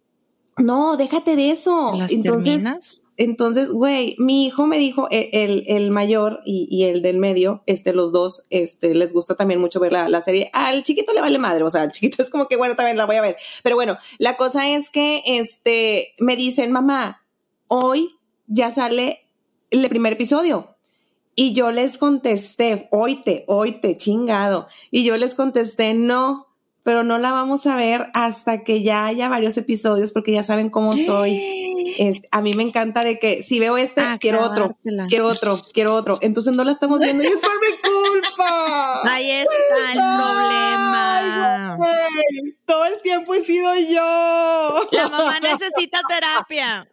No, 0.58 0.96
déjate 0.96 1.34
de 1.34 1.50
eso. 1.50 1.92
entonces, 2.08 3.02
entonces, 3.16 3.72
güey, 3.72 4.14
mi 4.18 4.46
hijo 4.46 4.66
me 4.66 4.78
dijo, 4.78 5.08
e, 5.10 5.30
el, 5.32 5.64
el 5.66 5.90
mayor 5.90 6.40
y, 6.44 6.68
y, 6.70 6.84
el 6.84 7.02
del 7.02 7.16
medio, 7.16 7.64
este, 7.66 7.92
los 7.92 8.12
dos, 8.12 8.46
este, 8.50 8.94
les 8.94 9.12
gusta 9.12 9.34
también 9.34 9.60
mucho 9.60 9.80
ver 9.80 9.92
la, 9.92 10.08
la, 10.08 10.20
serie. 10.20 10.48
Al 10.52 10.84
chiquito 10.84 11.12
le 11.12 11.20
vale 11.20 11.38
madre, 11.38 11.64
o 11.64 11.70
sea, 11.70 11.82
al 11.82 11.90
chiquito 11.90 12.22
es 12.22 12.30
como 12.30 12.46
que, 12.46 12.56
bueno, 12.56 12.76
también 12.76 12.96
la 12.96 13.06
voy 13.06 13.16
a 13.16 13.22
ver. 13.22 13.36
Pero 13.64 13.74
bueno, 13.74 13.96
la 14.18 14.36
cosa 14.36 14.68
es 14.68 14.90
que, 14.90 15.22
este, 15.26 16.14
me 16.18 16.36
dicen, 16.36 16.70
mamá, 16.70 17.24
hoy 17.66 18.14
ya 18.46 18.70
sale 18.70 19.26
el 19.70 19.88
primer 19.88 20.12
episodio. 20.12 20.71
Y 21.34 21.54
yo 21.54 21.70
les 21.70 21.98
contesté, 21.98 22.88
oíte, 22.90 23.44
oíte, 23.48 23.96
chingado. 23.96 24.68
Y 24.90 25.04
yo 25.04 25.16
les 25.16 25.34
contesté, 25.34 25.94
no, 25.94 26.46
pero 26.82 27.04
no 27.04 27.18
la 27.18 27.32
vamos 27.32 27.66
a 27.66 27.76
ver 27.76 28.08
hasta 28.12 28.64
que 28.64 28.82
ya 28.82 29.06
haya 29.06 29.28
varios 29.28 29.56
episodios 29.56 30.12
porque 30.12 30.32
ya 30.32 30.42
saben 30.42 30.68
cómo 30.68 30.92
soy. 30.92 31.38
Es, 31.98 32.22
a 32.30 32.40
mí 32.40 32.54
me 32.54 32.64
encanta 32.64 33.04
de 33.04 33.18
que 33.18 33.42
si 33.42 33.60
veo 33.60 33.76
este, 33.76 34.00
ah, 34.00 34.18
quiero 34.20 34.42
otro, 34.42 34.76
quiero 35.08 35.28
otro, 35.28 35.62
quiero 35.72 35.94
otro. 35.94 36.18
Entonces 36.20 36.56
no 36.56 36.64
la 36.64 36.72
estamos 36.72 36.98
viendo 36.98 37.22
y 37.22 37.26
es 37.26 37.36
por 37.36 37.50
mi 37.60 37.76
culpa. 37.80 39.00
Ahí 39.10 39.30
está 39.30 39.92
el 39.92 39.98
problema. 39.98 40.71
Todo 42.66 42.84
el 42.86 43.00
tiempo 43.02 43.34
he 43.34 43.44
sido 43.44 43.74
yo. 43.74 44.88
La 44.92 45.08
mamá 45.08 45.40
necesita 45.40 46.00
terapia. 46.08 46.88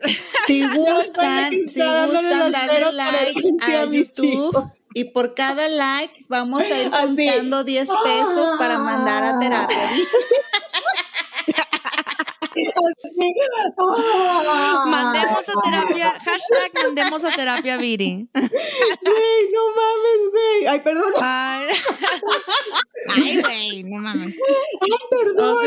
Si 0.48 0.68
gustan, 0.76 1.52
si 1.68 1.82
gustan 1.82 2.52
darle 2.52 2.92
like 2.94 3.42
a 3.62 3.86
YouTube 3.86 4.70
y 4.94 5.06
por 5.06 5.34
cada 5.34 5.68
like 5.68 6.26
vamos 6.28 6.64
a 6.64 6.82
ir 6.82 6.92
contando 6.92 7.64
10 7.64 7.90
pesos 8.04 8.58
para 8.58 8.78
mandar 8.78 9.24
a 9.24 9.40
terapia. 9.40 9.90
mandemos 14.86 15.50
a 15.50 15.54
terapia, 15.64 16.12
hashtag 16.12 16.72
mandemos 16.84 17.24
a 17.24 17.32
terapia 17.32 17.78
Viri. 17.78 18.30
no 18.34 18.42
mames, 19.76 20.22
güey. 20.32 20.68
Ay, 20.68 20.80
perdón. 20.80 21.14
Ay, 23.16 23.42
güey, 23.42 23.84
no 23.84 23.98
mames. 24.00 24.36
Ay, 24.82 24.90
perdón. 25.10 25.58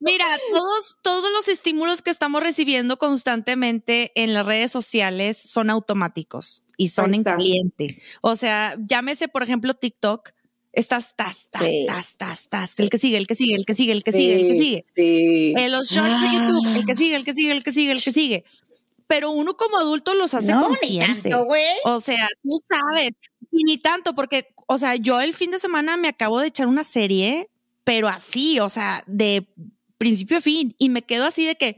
mira, 0.00 0.26
todos, 0.52 0.98
todos 1.02 1.30
los 1.32 1.48
estímulos 1.48 2.02
que 2.02 2.10
estamos 2.10 2.42
recibiendo 2.42 2.98
constantemente 2.98 4.12
en 4.14 4.34
las 4.34 4.46
redes 4.46 4.70
sociales 4.70 5.36
son 5.36 5.70
automáticos 5.70 6.62
y 6.76 6.88
son 6.88 7.14
en 7.14 7.24
caliente. 7.24 8.02
O 8.20 8.36
sea, 8.36 8.76
llámese, 8.78 9.28
por 9.28 9.42
ejemplo, 9.42 9.74
TikTok 9.74 10.30
Estás, 10.72 11.16
tas, 11.16 11.50
tas, 11.50 11.68
tas, 11.86 12.16
tas, 12.16 12.48
tas. 12.48 12.78
El 12.78 12.90
que 12.90 12.98
sigue, 12.98 13.16
el 13.16 13.26
que 13.26 13.34
sigue, 13.34 13.56
el 13.56 13.64
que 13.64 13.74
sigue, 13.74 13.92
el 13.92 14.02
que 14.04 14.12
sigue, 14.12 14.34
el 14.34 14.46
que 14.46 14.58
sigue. 14.58 14.82
Sí. 14.94 15.54
En 15.56 15.72
los 15.72 15.88
shorts 15.90 16.20
de 16.20 16.32
YouTube, 16.32 16.76
el 16.76 16.86
que 16.86 16.94
sigue, 16.94 17.16
el 17.16 17.24
que 17.24 17.34
sigue, 17.34 17.52
el 17.52 17.64
que 17.64 17.72
sigue, 17.72 17.92
el 17.92 18.02
que 18.02 18.12
sigue. 18.12 18.44
Pero 19.08 19.32
uno 19.32 19.56
como 19.56 19.78
adulto 19.78 20.14
los 20.14 20.32
hace 20.34 20.52
no, 20.52 20.62
consciente. 20.62 21.30
o 21.84 22.00
sea, 22.00 22.28
tú 22.42 22.56
sabes. 22.68 23.10
Y 23.50 23.64
ni 23.64 23.78
tanto, 23.78 24.14
porque, 24.14 24.54
o 24.68 24.78
sea, 24.78 24.94
yo 24.94 25.20
el 25.20 25.34
fin 25.34 25.50
de 25.50 25.58
semana 25.58 25.96
me 25.96 26.06
acabo 26.06 26.38
de 26.38 26.46
echar 26.46 26.68
una 26.68 26.84
serie, 26.84 27.48
pero 27.82 28.06
así, 28.06 28.60
o 28.60 28.68
sea, 28.68 29.02
de 29.08 29.48
principio 29.98 30.38
a 30.38 30.40
fin, 30.40 30.76
y 30.78 30.88
me 30.88 31.02
quedo 31.02 31.26
así 31.26 31.44
de 31.44 31.56
que, 31.56 31.76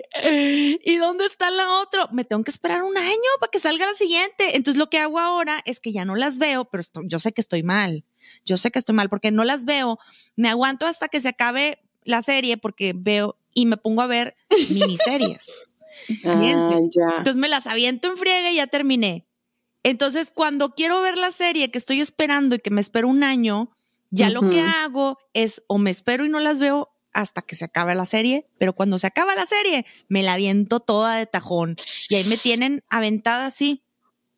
¿y 0.85 0.97
dónde 0.97 1.25
está 1.25 1.51
la 1.51 1.81
otra? 1.81 2.09
Me 2.13 2.25
tengo 2.25 2.45
que 2.45 2.51
esperar 2.51 2.83
un 2.83 2.99
año 2.99 3.31
para 3.41 3.51
que 3.51 3.59
salga 3.59 3.87
la 3.87 3.95
siguiente. 3.95 4.55
Entonces 4.55 4.79
lo 4.79 4.91
que 4.91 4.99
hago 4.99 5.19
ahora 5.19 5.63
es 5.65 5.81
que 5.81 5.93
ya 5.93 6.05
no 6.05 6.15
las 6.15 6.37
veo, 6.37 6.67
pero 6.67 6.85
yo 7.05 7.19
sé 7.19 7.33
que 7.33 7.41
estoy 7.41 7.63
mal 7.63 8.05
yo 8.45 8.57
sé 8.57 8.71
que 8.71 8.79
estoy 8.79 8.95
mal 8.95 9.09
porque 9.09 9.31
no 9.31 9.45
las 9.45 9.65
veo, 9.65 9.99
me 10.37 10.49
aguanto 10.49 10.87
hasta 10.87 11.09
que 11.09 11.21
se 11.21 11.29
acabe 11.29 11.83
la 12.05 12.23
serie 12.23 12.57
porque 12.57 12.93
veo 12.95 13.37
y 13.55 13.67
me 13.67 13.77
pongo 13.77 14.03
a 14.03 14.07
ver 14.07 14.37
miniseries. 14.71 15.63
ah, 16.27 16.41
Entonces 16.43 17.37
me 17.37 17.49
las 17.49 17.67
aviento 17.67 18.11
en 18.11 18.17
friega 18.17 18.51
y 18.51 18.57
ya 18.57 18.67
terminé. 18.67 19.27
Entonces, 19.85 20.31
cuando 20.33 20.75
quiero 20.75 21.01
ver 21.03 21.19
la 21.19 21.31
serie 21.31 21.71
que 21.71 21.79
estoy 21.79 22.01
esperando 22.01 22.55
y 22.55 22.61
que 22.61 22.71
me 22.71 22.81
espero 22.81 23.09
un 23.09 23.25
año, 23.25 23.71
ya 24.11 24.31
lo 24.31 24.49
que 24.49 24.61
hago 24.61 25.19
es 25.33 25.65
o 25.67 25.79
me 25.79 25.91
espero 25.91 26.25
y 26.25 26.29
no 26.29 26.39
las 26.39 26.61
veo 26.61 26.91
hasta 27.13 27.43
que 27.43 27.57
se 27.57 27.65
acabe 27.65 27.95
la 27.95 28.07
serie, 28.07 28.47
pero 28.59 28.75
cuando 28.75 28.99
se 28.99 29.07
acaba 29.07 29.35
la 29.35 29.47
serie, 29.47 29.85
me 30.09 30.23
la 30.23 30.35
aviento 30.35 30.81
toda 30.81 31.17
de 31.17 31.27
tajón 31.27 31.77
y 32.09 32.15
ahí 32.15 32.25
me 32.25 32.37
tienen 32.37 32.85
aventada 32.89 33.47
así. 33.47 33.83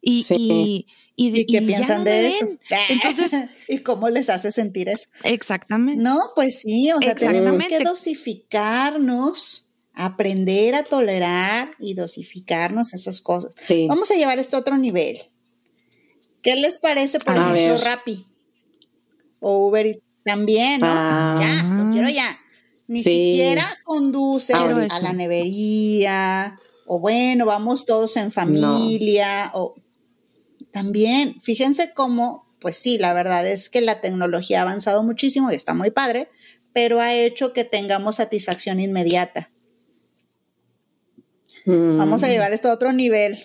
Y, 0.01 0.25
y, 0.31 0.87
y, 1.17 1.47
qué 1.47 1.63
piensan 1.63 2.05
de 2.05 2.27
eso? 2.27 2.49
Entonces, 2.89 3.49
¿y 3.69 3.79
cómo 3.79 4.11
les 4.11 4.29
hace 4.31 4.51
sentir 4.51 4.89
eso? 4.89 5.07
Exactamente. 5.23 6.03
No, 6.03 6.19
pues 6.35 6.61
sí, 6.61 6.91
o 6.93 7.01
sea, 7.01 7.15
tenemos 7.15 7.63
que 7.65 7.81
dosificarnos, 7.81 9.69
aprender 9.95 10.75
a 10.75 10.85
tolerar 10.85 11.71
y 11.79 11.95
dosificarnos 11.95 12.95
esas 12.95 13.21
cosas. 13.21 13.55
Vamos 13.89 14.11
a 14.11 14.15
llevar 14.15 14.39
esto 14.39 14.57
a 14.57 14.61
otro 14.61 14.77
nivel. 14.77 15.19
¿Qué 16.43 16.57
les 16.57 16.79
parece, 16.79 17.21
por 17.21 17.37
ejemplo, 17.37 17.79
Rappi 17.79 18.27
o 19.41 19.69
Uber 19.69 19.97
también, 20.25 20.81
¿no? 20.81 21.41
Ya, 21.41 21.63
lo 21.63 21.91
quiero 21.91 22.09
ya. 22.09 22.39
Ni 22.87 23.03
siquiera 23.03 23.79
conduces 23.85 24.55
a 24.57 25.01
la 25.01 25.13
nevería, 25.13 26.59
o 26.87 26.99
bueno, 26.99 27.47
vamos 27.47 27.87
todos 27.87 28.17
en 28.17 28.31
familia, 28.31 29.53
o 29.55 29.75
también, 30.75 31.41
fíjense 31.41 31.95
cómo, 31.95 32.53
pues 32.59 32.75
sí, 32.75 32.99
la 32.99 33.13
verdad 33.13 33.47
es 33.47 33.71
que 33.71 33.81
la 33.81 34.01
tecnología 34.01 34.59
ha 34.59 34.63
avanzado 34.63 35.05
muchísimo 35.05 35.53
y 35.53 35.55
está 35.55 35.73
muy 35.73 35.93
padre, 35.93 36.29
pero 36.73 37.01
ha 37.01 37.15
hecho 37.15 37.53
que 37.53 37.63
tengamos 37.63 38.17
satisfacción 38.17 38.81
inmediata. 38.81 39.53
Vamos 41.65 42.25
a 42.25 42.27
mm. 42.27 42.31
llevar 42.31 42.53
esto 42.53 42.71
a 42.71 42.75
otro 42.75 42.93
nivel. 42.93 43.41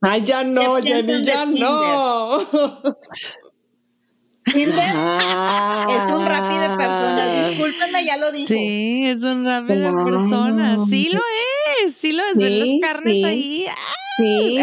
Ay, 0.00 0.24
ya 0.24 0.42
no, 0.42 0.82
Jenny, 0.82 1.24
ya 1.24 1.46
no. 1.46 2.38
Tinder 4.52 4.96
es 5.90 6.04
un 6.12 6.26
rap 6.26 6.52
de 6.52 6.76
personas. 6.76 7.48
Discúlpenme, 7.50 8.04
ya 8.04 8.16
lo 8.16 8.32
dije. 8.32 8.52
Sí, 8.52 9.06
es 9.06 9.22
un 9.22 9.44
rap 9.44 9.66
de 9.66 9.76
personas. 9.76 10.80
Sí 10.90 11.08
lo 11.12 11.20
es, 11.20 11.55
sí 11.92 12.12
lo 12.12 12.22
es. 12.24 12.34
Sí, 12.36 12.80
las 12.80 12.92
carnes 12.92 13.24
ahí. 13.24 13.66
Sí, 14.16 14.58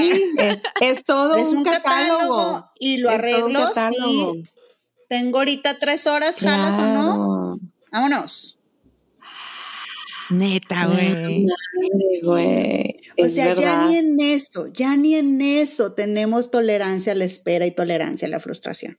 es, 0.81 1.05
todo 1.05 1.35
un, 1.35 1.63
catálogo. 1.63 2.69
Y 2.79 2.97
lo 2.97 3.09
arreglo. 3.09 3.71
Sí. 3.91 4.45
Tengo 5.09 5.39
ahorita 5.39 5.77
tres 5.79 6.07
horas, 6.07 6.39
jalas 6.39 6.77
o 6.77 6.81
no. 6.81 7.59
Vámonos. 7.91 8.57
Neta, 10.29 10.87
güey. 10.87 11.47
güey. 12.23 12.97
O 13.17 13.29
sea, 13.29 13.53
ya 13.53 13.85
ni 13.85 13.97
en 13.97 14.19
eso, 14.19 14.67
ya 14.73 14.95
ni 14.97 15.15
en 15.15 15.41
eso 15.41 15.93
tenemos 15.93 16.49
tolerancia 16.49 17.13
a 17.13 17.15
la 17.15 17.25
espera 17.25 17.65
y 17.67 17.71
tolerancia 17.71 18.27
a 18.27 18.31
la 18.31 18.39
frustración. 18.39 18.97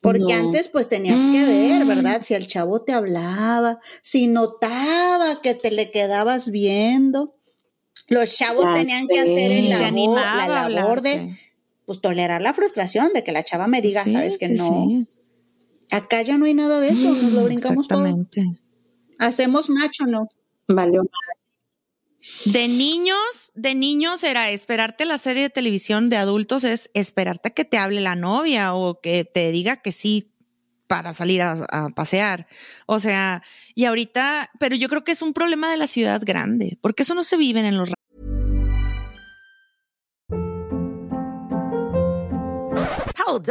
Porque 0.00 0.32
antes 0.32 0.68
pues 0.68 0.88
tenías 0.88 1.20
que 1.26 1.44
ver, 1.44 1.84
mm. 1.84 1.88
¿verdad? 1.88 2.22
Si 2.22 2.34
el 2.34 2.46
chavo 2.46 2.82
te 2.82 2.92
hablaba, 2.92 3.80
si 4.02 4.28
notaba 4.28 5.40
que 5.42 5.54
te 5.54 5.70
le 5.70 5.90
quedabas 5.90 6.50
viendo. 6.50 7.34
Los 8.06 8.36
chavos 8.36 8.72
tenían 8.74 9.06
que 9.06 9.18
hacer 9.18 9.50
el 9.50 9.68
labor, 9.68 10.16
la 10.16 10.68
labor 10.68 11.02
de 11.02 11.36
pues 11.84 12.00
tolerar 12.00 12.42
la 12.42 12.54
frustración 12.54 13.12
de 13.12 13.24
que 13.24 13.32
la 13.32 13.42
chava 13.42 13.66
me 13.66 13.82
diga, 13.82 14.04
sabes 14.04 14.38
que 14.38 14.48
no. 14.48 15.06
Acá 15.90 16.22
ya 16.22 16.36
no 16.38 16.44
hay 16.44 16.54
nada 16.54 16.80
de 16.80 16.90
eso, 16.90 17.12
nos 17.14 17.32
lo 17.32 17.42
mm, 17.42 17.44
brincamos 17.44 17.88
todo. 17.88 18.26
Hacemos 19.18 19.70
macho, 19.70 20.04
¿no? 20.06 20.28
Vale. 20.68 20.98
De 22.44 22.68
niños, 22.68 23.52
de 23.54 23.74
niños 23.74 24.24
era 24.24 24.50
esperarte 24.50 25.04
la 25.04 25.18
serie 25.18 25.42
de 25.42 25.50
televisión, 25.50 26.08
de 26.08 26.16
adultos 26.16 26.64
es 26.64 26.90
esperarte 26.94 27.52
que 27.52 27.64
te 27.64 27.78
hable 27.78 28.00
la 28.00 28.14
novia 28.14 28.74
o 28.74 29.00
que 29.00 29.24
te 29.24 29.50
diga 29.50 29.82
que 29.82 29.92
sí 29.92 30.34
para 30.86 31.12
salir 31.12 31.42
a, 31.42 31.88
pasear. 31.94 32.46
O 32.86 32.98
sea, 32.98 33.42
y 33.74 33.84
ahorita, 33.84 34.50
pero 34.58 34.74
yo 34.74 34.88
creo 34.88 35.04
que 35.04 35.12
es 35.12 35.22
un 35.22 35.34
problema 35.34 35.70
de 35.70 35.76
la 35.76 35.86
ciudad 35.86 36.22
grande, 36.24 36.78
porque 36.80 37.02
eso 37.02 37.14
no 37.14 37.22
se 37.22 37.36
vive 37.36 37.60
en 37.60 37.76
los... 37.76 37.90
Hold. 43.26 43.50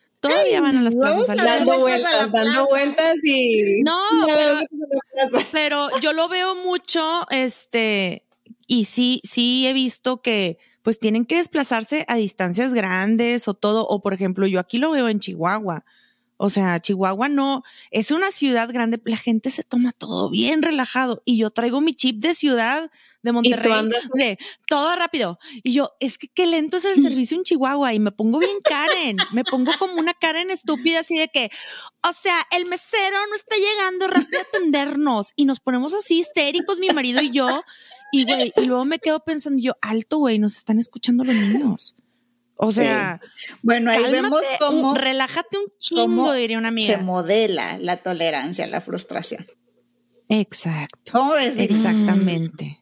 Todavía 0.21 0.61
van 0.61 0.77
a 0.77 0.81
las 0.83 0.95
plazas 0.95 1.35
dando 1.35 1.79
vueltas, 1.79 2.31
dando 2.31 2.67
vueltas 2.67 3.15
y 3.23 3.81
no, 3.81 3.97
pero, 4.27 4.59
pero, 5.51 5.99
yo 5.99 6.13
lo 6.13 6.29
veo 6.29 6.53
mucho, 6.53 7.25
este, 7.31 8.23
y 8.67 8.85
sí, 8.85 9.19
sí 9.23 9.65
he 9.65 9.73
visto 9.73 10.21
que 10.21 10.59
pues 10.83 10.99
tienen 10.99 11.25
que 11.25 11.37
desplazarse 11.37 12.05
a 12.07 12.15
distancias 12.15 12.73
grandes 12.73 13.47
o 13.47 13.55
todo, 13.55 13.87
o 13.87 14.01
por 14.01 14.13
ejemplo, 14.13 14.45
yo 14.45 14.59
aquí 14.59 14.77
lo 14.77 14.91
veo 14.91 15.09
en 15.09 15.19
Chihuahua. 15.19 15.85
O 16.37 16.49
sea, 16.49 16.79
Chihuahua 16.79 17.29
no 17.29 17.63
es 17.91 18.09
una 18.09 18.31
ciudad 18.31 18.69
grande, 18.71 18.99
la 19.05 19.17
gente 19.17 19.49
se 19.51 19.63
toma 19.63 19.91
todo 19.91 20.29
bien 20.29 20.61
relajado 20.61 21.21
y 21.25 21.37
yo 21.37 21.51
traigo 21.51 21.81
mi 21.81 21.93
chip 21.93 22.19
de 22.19 22.33
ciudad 22.33 22.89
de 23.23 23.31
Monterrey 23.31 23.89
de 24.15 24.37
todo 24.67 24.95
rápido. 24.95 25.39
Y 25.63 25.73
yo, 25.73 25.91
es 25.99 26.17
que 26.17 26.27
qué 26.27 26.45
lento 26.45 26.77
es 26.77 26.85
el 26.85 27.01
servicio 27.01 27.37
en 27.37 27.43
Chihuahua 27.43 27.93
y 27.93 27.99
me 27.99 28.11
pongo 28.11 28.39
bien 28.39 28.57
Karen, 28.63 29.17
me 29.31 29.43
pongo 29.43 29.71
como 29.77 29.93
una 29.95 30.13
Karen 30.13 30.49
estúpida 30.49 30.99
así 30.99 31.17
de 31.17 31.27
que, 31.27 31.51
o 32.07 32.13
sea, 32.13 32.47
el 32.51 32.65
mesero 32.65 33.17
no 33.29 33.35
está 33.35 33.55
llegando 33.55 34.07
rápido 34.07 34.39
a 34.39 34.43
atendernos 34.43 35.27
y 35.35 35.45
nos 35.45 35.59
ponemos 35.59 35.93
así 35.93 36.19
histéricos 36.19 36.79
mi 36.79 36.89
marido 36.89 37.21
y 37.21 37.31
yo. 37.31 37.63
Y 38.11 38.25
güey, 38.25 38.51
y 38.57 38.65
luego 38.65 38.83
me 38.85 38.99
quedo 38.99 39.23
pensando 39.23 39.61
yo, 39.61 39.73
alto 39.81 40.17
güey, 40.17 40.39
nos 40.39 40.57
están 40.57 40.79
escuchando 40.79 41.23
los 41.23 41.35
niños. 41.35 41.95
O 42.63 42.71
sea, 42.71 43.19
bueno, 43.63 43.89
ahí 43.89 44.03
vemos 44.11 44.43
cómo 44.59 44.93
relájate 44.93 45.57
un 45.57 45.65
chingo, 45.79 46.31
diría 46.33 46.59
una 46.59 46.67
amiga. 46.67 46.95
Se 46.95 47.01
modela 47.01 47.79
la 47.79 47.97
tolerancia 47.97 48.67
la 48.67 48.81
frustración. 48.81 49.47
Exacto. 50.29 51.11
¿Cómo 51.11 51.33
ves? 51.33 51.55
Exactamente. 51.57 52.80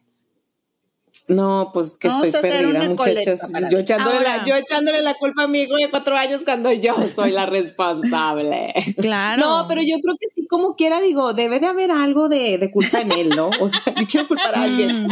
No, 1.30 1.70
pues 1.72 1.96
que 1.96 2.08
estoy 2.08 2.32
perdida, 2.32 2.88
muchachas. 2.88 3.52
Yo 3.70 3.78
echándole, 3.78 4.20
la, 4.20 4.44
yo 4.44 4.56
echándole 4.56 5.00
la 5.00 5.14
culpa 5.14 5.44
a 5.44 5.46
mi 5.46 5.60
hijo 5.60 5.76
de 5.76 5.88
cuatro 5.88 6.16
años 6.16 6.40
cuando 6.44 6.72
yo 6.72 6.96
soy 7.14 7.30
la 7.30 7.46
responsable. 7.46 8.72
Claro. 8.98 9.40
No, 9.40 9.68
pero 9.68 9.80
yo 9.80 10.00
creo 10.02 10.16
que 10.18 10.26
sí, 10.34 10.48
como 10.48 10.74
quiera, 10.74 11.00
digo, 11.00 11.32
debe 11.32 11.60
de 11.60 11.68
haber 11.68 11.92
algo 11.92 12.28
de, 12.28 12.58
de 12.58 12.70
culpa 12.72 13.00
en 13.00 13.12
él, 13.12 13.28
¿no? 13.36 13.48
O 13.60 13.68
sea, 13.68 13.94
yo 13.94 14.08
quiero 14.08 14.26
culpar 14.26 14.56
a 14.56 14.64
alguien. 14.64 15.04
Mm. 15.04 15.08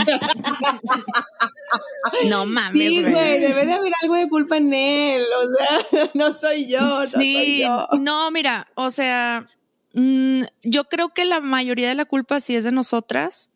no 2.28 2.46
mames. 2.46 2.82
Sí, 2.82 3.00
güey, 3.00 3.40
debe 3.40 3.66
de 3.66 3.74
haber 3.74 3.92
algo 4.02 4.16
de 4.16 4.28
culpa 4.28 4.56
en 4.56 4.74
él. 4.74 5.22
O 5.22 5.42
sea, 5.54 6.10
no 6.14 6.32
soy 6.32 6.66
yo, 6.66 6.80
no 6.80 7.06
soy 7.06 7.60
yo. 7.60 7.86
No, 7.96 8.32
mira, 8.32 8.66
o 8.74 8.90
sea, 8.90 9.46
mm, 9.94 10.42
yo 10.64 10.84
creo 10.84 11.10
que 11.10 11.24
la 11.24 11.38
mayoría 11.40 11.88
de 11.88 11.94
la 11.94 12.06
culpa 12.06 12.40
sí 12.40 12.56
es 12.56 12.64
de 12.64 12.72
nosotras 12.72 13.50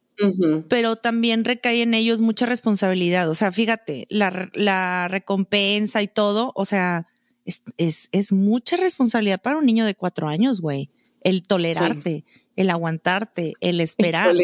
pero 0.68 0.96
también 0.96 1.44
recae 1.44 1.82
en 1.82 1.94
ellos 1.94 2.20
mucha 2.20 2.46
responsabilidad. 2.46 3.28
O 3.28 3.34
sea, 3.34 3.52
fíjate, 3.52 4.06
la, 4.08 5.08
recompensa 5.08 6.02
y 6.02 6.08
todo, 6.08 6.52
o 6.54 6.64
sea, 6.64 7.06
es, 7.44 8.08
es, 8.12 8.32
mucha 8.32 8.76
responsabilidad 8.76 9.40
para 9.40 9.58
un 9.58 9.66
niño 9.66 9.84
de 9.84 9.94
cuatro 9.94 10.28
años, 10.28 10.60
güey. 10.60 10.90
El 11.20 11.46
tolerarte, 11.46 12.24
el 12.56 12.70
aguantarte, 12.70 13.54
el 13.60 13.80
esperar. 13.80 14.34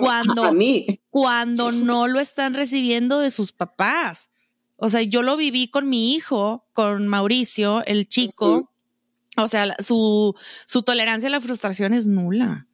cuando, 0.00 0.44
a 0.44 0.52
mí. 0.52 1.00
cuando 1.10 1.72
no 1.72 2.06
lo 2.06 2.20
están 2.20 2.54
recibiendo 2.54 3.18
de 3.18 3.30
sus 3.30 3.52
papás. 3.52 4.30
O 4.76 4.88
sea, 4.88 5.02
yo 5.02 5.22
lo 5.22 5.36
viví 5.36 5.68
con 5.68 5.88
mi 5.88 6.14
hijo, 6.14 6.64
con 6.72 7.08
Mauricio, 7.08 7.84
el 7.86 8.08
chico. 8.08 8.70
O 9.36 9.48
sea, 9.48 9.74
su, 9.80 10.36
su 10.66 10.82
tolerancia 10.82 11.28
a 11.28 11.32
la 11.32 11.40
frustración 11.40 11.92
es 11.92 12.06
nula 12.06 12.67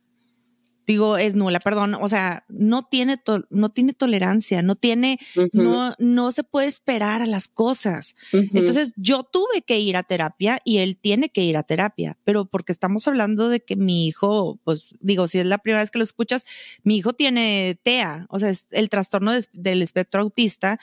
digo, 0.87 1.17
es 1.17 1.35
nula, 1.35 1.61
perdón, 1.61 1.95
o 1.95 2.09
sea, 2.09 2.45
no 2.49 2.85
tiene, 2.85 3.21
no 3.51 3.71
tiene 3.71 3.93
tolerancia, 3.93 4.63
no 4.63 4.77
tiene, 4.77 5.19
no, 5.53 5.95
no 5.99 6.33
se 6.33 6.45
puede 6.45 6.67
esperar 6.67 7.23
a 7.23 7.27
las 7.27 7.49
cosas. 7.49 8.17
Entonces 8.33 8.93
yo 8.97 9.23
tuve 9.23 9.63
que 9.63 9.79
ir 9.79 9.97
a 9.97 10.03
terapia 10.03 10.61
y 10.65 10.79
él 10.79 10.97
tiene 10.97 11.31
que 11.31 11.43
ir 11.43 11.57
a 11.57 11.63
terapia, 11.63 12.19
pero 12.25 12.47
porque 12.47 12.73
estamos 12.73 13.09
hablando 13.09 13.49
de 13.49 13.61
que 13.61 13.77
mi 13.77 14.07
hijo, 14.07 14.59
pues 14.65 14.95
digo, 15.01 15.27
si 15.29 15.39
es 15.39 15.47
la 15.47 15.59
primera 15.59 15.83
vez 15.83 15.91
que 15.91 15.99
lo 15.99 16.05
escuchas, 16.05 16.45
mi 16.83 16.97
hijo 16.97 17.13
tiene 17.13 17.79
TEA, 17.83 18.27
o 18.29 18.39
sea, 18.39 18.51
es 18.51 18.69
el 18.73 18.89
trastorno 18.89 19.33
del 19.53 19.83
espectro 19.83 20.21
autista 20.21 20.79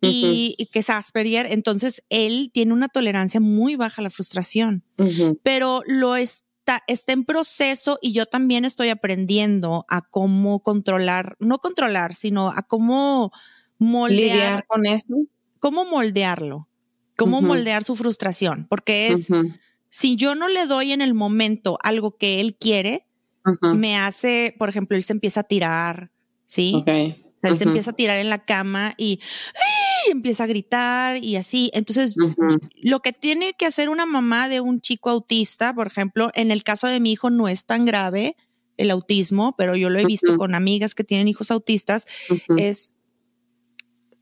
y, 0.00 0.54
y, 0.58 0.66
que 0.66 0.80
es 0.80 0.90
Asperger, 0.90 1.46
entonces 1.46 2.02
él 2.10 2.50
tiene 2.52 2.72
una 2.72 2.88
tolerancia 2.88 3.40
muy 3.40 3.76
baja 3.76 4.02
a 4.02 4.04
la 4.04 4.10
frustración, 4.10 4.82
pero 5.42 5.82
lo 5.86 6.16
es 6.16 6.44
está, 6.86 7.12
en 7.12 7.24
proceso 7.24 7.98
y 8.00 8.12
yo 8.12 8.26
también 8.26 8.64
estoy 8.64 8.88
aprendiendo 8.88 9.84
a 9.88 10.02
cómo 10.02 10.60
controlar, 10.60 11.36
no 11.38 11.58
controlar, 11.58 12.14
sino 12.14 12.48
a 12.48 12.62
cómo 12.62 13.32
moldear. 13.78 14.66
con 14.66 14.86
eso. 14.86 15.14
Cómo 15.58 15.84
moldearlo, 15.84 16.68
cómo 17.16 17.40
moldear 17.40 17.84
su 17.84 17.96
frustración, 17.96 18.66
porque 18.68 19.08
es, 19.08 19.28
si 19.88 20.14
yo 20.16 20.34
no 20.34 20.48
le 20.48 20.66
doy 20.66 20.92
en 20.92 21.00
el 21.00 21.14
momento 21.14 21.78
algo 21.82 22.18
que 22.18 22.40
él 22.40 22.54
quiere, 22.54 23.06
me 23.74 23.96
hace, 23.96 24.54
por 24.58 24.68
ejemplo, 24.68 24.94
él 24.94 25.04
se 25.04 25.14
empieza 25.14 25.40
a 25.40 25.44
tirar, 25.44 26.10
¿sí? 26.44 26.84
Él 27.48 27.58
se 27.58 27.64
empieza 27.64 27.90
a 27.90 27.96
tirar 27.96 28.18
en 28.18 28.30
la 28.30 28.44
cama 28.44 28.94
y, 28.96 29.20
empieza 30.10 30.44
a 30.44 30.46
gritar 30.46 31.22
y 31.22 31.36
así. 31.36 31.70
Entonces, 31.72 32.16
lo 32.82 33.00
que 33.00 33.12
tiene 33.12 33.54
que 33.54 33.66
hacer 33.66 33.88
una 33.88 34.04
mamá 34.04 34.48
de 34.48 34.60
un 34.60 34.80
chico 34.80 35.08
autista, 35.08 35.74
por 35.74 35.86
ejemplo, 35.86 36.30
en 36.34 36.50
el 36.50 36.62
caso 36.62 36.86
de 36.86 37.00
mi 37.00 37.12
hijo 37.12 37.30
no 37.30 37.48
es 37.48 37.64
tan 37.64 37.86
grave 37.86 38.36
el 38.76 38.90
autismo, 38.90 39.54
pero 39.56 39.76
yo 39.76 39.88
lo 39.88 39.98
he 39.98 40.04
visto 40.04 40.36
con 40.36 40.54
amigas 40.54 40.94
que 40.94 41.04
tienen 41.04 41.28
hijos 41.28 41.50
autistas, 41.50 42.06
es 42.56 42.92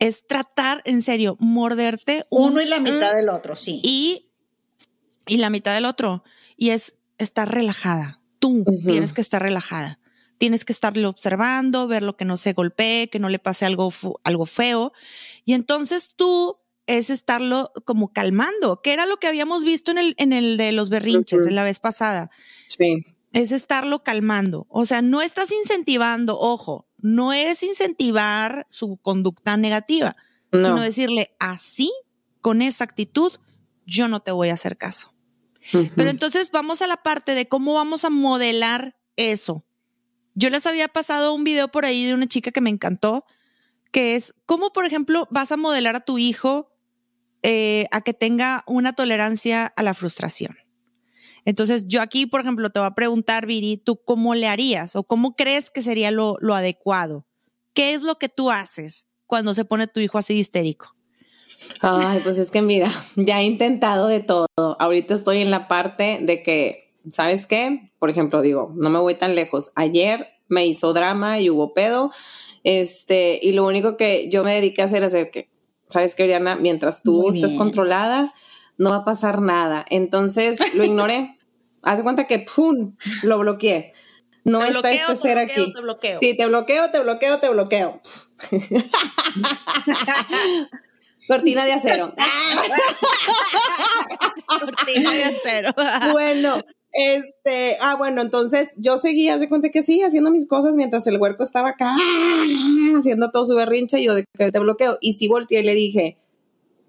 es 0.03 0.27
tratar 0.27 0.83
en 0.85 1.01
serio, 1.01 1.37
morderte 1.39 2.25
uno 2.29 2.61
y 2.61 2.67
la 2.67 2.81
mitad 2.81 3.15
del 3.15 3.29
otro, 3.29 3.55
sí. 3.55 3.81
Y, 3.85 4.33
y 5.29 5.37
la 5.37 5.49
mitad 5.49 5.75
del 5.75 5.85
otro. 5.85 6.25
Y 6.57 6.71
es 6.71 6.97
estar 7.19 7.49
relajada. 7.49 8.21
Tú 8.41 8.65
tienes 8.85 9.13
que 9.13 9.21
estar 9.21 9.41
relajada. 9.41 10.01
Tienes 10.43 10.65
que 10.65 10.73
estarlo 10.73 11.09
observando, 11.09 11.87
ver 11.87 12.03
lo 12.03 12.17
que 12.17 12.25
no 12.25 12.37
se 12.37 12.53
golpee, 12.53 13.09
que 13.09 13.21
no 13.21 13.29
le 13.29 13.39
pase 13.39 13.65
algo, 13.65 13.93
algo 14.25 14.45
feo. 14.45 14.93
Y 15.45 15.53
entonces 15.53 16.15
tú 16.17 16.57
es 16.89 17.11
estarlo 17.11 17.71
como 17.85 18.13
calmando, 18.13 18.83
que 18.83 18.93
era 18.93 19.07
lo 19.07 19.19
que 19.19 19.29
habíamos 19.29 19.63
visto 19.63 19.93
en 19.93 19.99
el, 19.99 20.15
en 20.19 20.33
el 20.33 20.57
de 20.57 20.73
los 20.73 20.91
berrinches 20.91 21.47
en 21.47 21.55
la 21.55 21.63
vez 21.63 21.79
pasada. 21.79 22.33
Sí. 22.67 23.07
Es 23.33 23.53
estarlo 23.53 24.03
calmando. 24.03 24.67
O 24.69 24.85
sea, 24.85 25.01
no 25.01 25.23
estás 25.23 25.53
incentivando, 25.53 26.37
ojo, 26.37 26.89
no 26.99 27.33
es 27.33 27.63
incentivar 27.63 28.67
su 28.69 28.97
conducta 28.97 29.57
negativa, 29.57 30.17
sino 30.51 30.81
decirle 30.81 31.37
así, 31.39 31.93
con 32.41 32.63
esa 32.63 32.83
actitud, 32.83 33.33
yo 33.87 34.09
no 34.09 34.19
te 34.19 34.33
voy 34.33 34.49
a 34.49 34.55
hacer 34.55 34.77
caso. 34.77 35.15
Pero 35.71 36.11
entonces 36.11 36.51
vamos 36.51 36.83
a 36.83 36.89
la 36.89 36.97
parte 36.97 37.37
de 37.37 37.47
cómo 37.47 37.75
vamos 37.75 38.05
a 38.05 38.11
modelar 38.11 38.97
eso. 39.15 39.65
Yo 40.35 40.51
les 40.51 40.67
había 40.67 40.89
pasado 40.89 41.35
un 41.35 41.45
video 41.45 41.69
por 41.69 41.85
ahí 41.85 42.05
de 42.05 42.15
una 42.15 42.27
chica 42.27 42.51
que 42.51 42.61
me 42.61 42.71
encantó, 42.71 43.25
que 43.91 44.15
es 44.15 44.35
cómo, 44.47 44.73
por 44.73 44.87
ejemplo, 44.87 45.29
vas 45.31 45.53
a 45.53 45.57
modelar 45.57 45.97
a 45.97 46.01
tu 46.01 46.19
hijo 46.19 46.73
eh, 47.43 47.87
a 47.91 48.01
que 48.01 48.15
tenga 48.15 48.65
una 48.67 48.95
tolerancia 48.95 49.67
a 49.67 49.83
la 49.83 49.95
frustración. 49.95 50.57
Entonces, 51.45 51.89
yo 51.89 52.01
aquí, 52.01 52.27
por 52.27 52.41
ejemplo, 52.41 52.71
te 52.71 52.79
voy 52.79 52.87
a 52.87 52.95
preguntar, 52.95 53.47
Viri, 53.47 53.77
¿tú 53.77 54.01
cómo 54.05 54.35
le 54.35 54.47
harías 54.47 54.97
o 54.97 55.03
cómo 55.03 55.35
crees 55.35 55.71
que 55.71 55.83
sería 55.83 56.11
lo, 56.11 56.37
lo 56.41 56.55
adecuado? 56.55 57.27
¿Qué 57.75 57.95
es 57.95 58.03
lo 58.03 58.19
que 58.19 58.29
tú 58.29 58.51
haces 58.51 59.07
cuando 59.27 59.53
se 59.55 59.65
pone 59.65 59.87
tu 59.89 60.01
hijo 60.01 60.19
así 60.19 60.35
histérico? 60.35 60.95
Ay, 61.81 62.21
pues 62.23 62.39
es 62.39 62.51
que 62.51 62.63
mira, 62.63 62.91
ya 63.17 63.41
he 63.41 63.45
intentado 63.45 64.07
de 64.07 64.21
todo. 64.21 64.47
Ahorita 64.57 65.15
estoy 65.15 65.39
en 65.39 65.51
la 65.51 65.69
parte 65.69 66.21
de 66.23 66.43
que, 66.43 66.95
¿sabes 67.11 67.47
qué? 67.47 67.92
Por 68.03 68.11
ejemplo, 68.11 68.43
digo, 68.43 68.75
no 68.75 68.91
me 68.91 68.99
voy 68.99 69.15
tan 69.15 69.37
lejos. 69.37 69.71
Ayer 69.77 70.27
me 70.49 70.67
hizo 70.67 70.93
drama 70.93 71.39
y 71.39 71.51
hubo 71.51 71.73
pedo. 71.73 72.11
Este, 72.65 73.39
y 73.41 73.53
lo 73.53 73.65
único 73.65 73.97
que 73.97 74.29
yo 74.29 74.43
me 74.43 74.55
dediqué 74.55 74.83
a 74.83 74.87
hacer 74.87 75.05
es 75.05 75.15
que, 75.31 75.53
¿sabes 75.89 76.17
qué, 76.17 76.25
Oriana? 76.25 76.57
Mientras 76.57 77.05
tú 77.05 77.31
estés 77.31 77.55
controlada, 77.55 78.35
no 78.77 78.91
va 78.91 78.97
a 78.97 79.05
pasar 79.05 79.41
nada. 79.41 79.85
Entonces 79.89 80.75
lo 80.75 80.83
ignoré. 80.83 81.39
Haz 81.85 81.99
de 81.99 82.03
cuenta 82.03 82.27
que 82.27 82.41
¡pum! 82.41 82.97
lo 83.23 83.39
bloqueé. 83.39 83.93
No 84.43 84.59
te 84.59 84.65
está 84.65 84.81
bloqueo, 84.81 84.95
este 84.95 85.15
te 85.15 85.21
ser 85.21 85.39
bloqueo, 85.39 85.63
aquí. 85.63 85.73
te 85.73 85.81
bloqueo. 85.81 86.19
Sí, 86.19 86.37
te 86.37 86.47
bloqueo, 86.47 86.91
te 86.91 86.99
bloqueo, 86.99 87.39
te 87.39 87.49
bloqueo. 87.51 88.01
Cortina 91.29 91.65
de 91.67 91.75
acero. 91.75 92.13
Cortina 94.61 95.13
de 95.13 95.23
acero. 95.23 95.71
bueno, 96.11 96.65
este, 96.93 97.77
ah, 97.81 97.97
bueno, 97.97 98.21
entonces 98.21 98.71
yo 98.77 98.99
seguía, 98.99 99.39
de 99.39 99.49
cuenta 99.49 99.71
que 99.71 99.83
sí, 99.83 100.03
haciendo 100.03 100.31
mis 100.31 100.47
cosas 100.47 100.77
mientras 100.77 101.07
el 101.07 101.19
huerco 101.19 101.43
estaba 101.43 101.71
acá, 101.71 101.97
haciendo 102.99 103.31
todo 103.31 103.47
su 103.47 103.55
berrinche, 103.55 104.01
y 104.01 104.05
yo 104.05 104.15
de 104.15 104.25
que 104.37 104.53
te 104.53 104.59
bloqueo. 104.59 104.99
Y 105.01 105.15
sí 105.15 105.29
volteé 105.29 105.61
y 105.61 105.65
le 105.65 105.75
dije, 105.75 106.19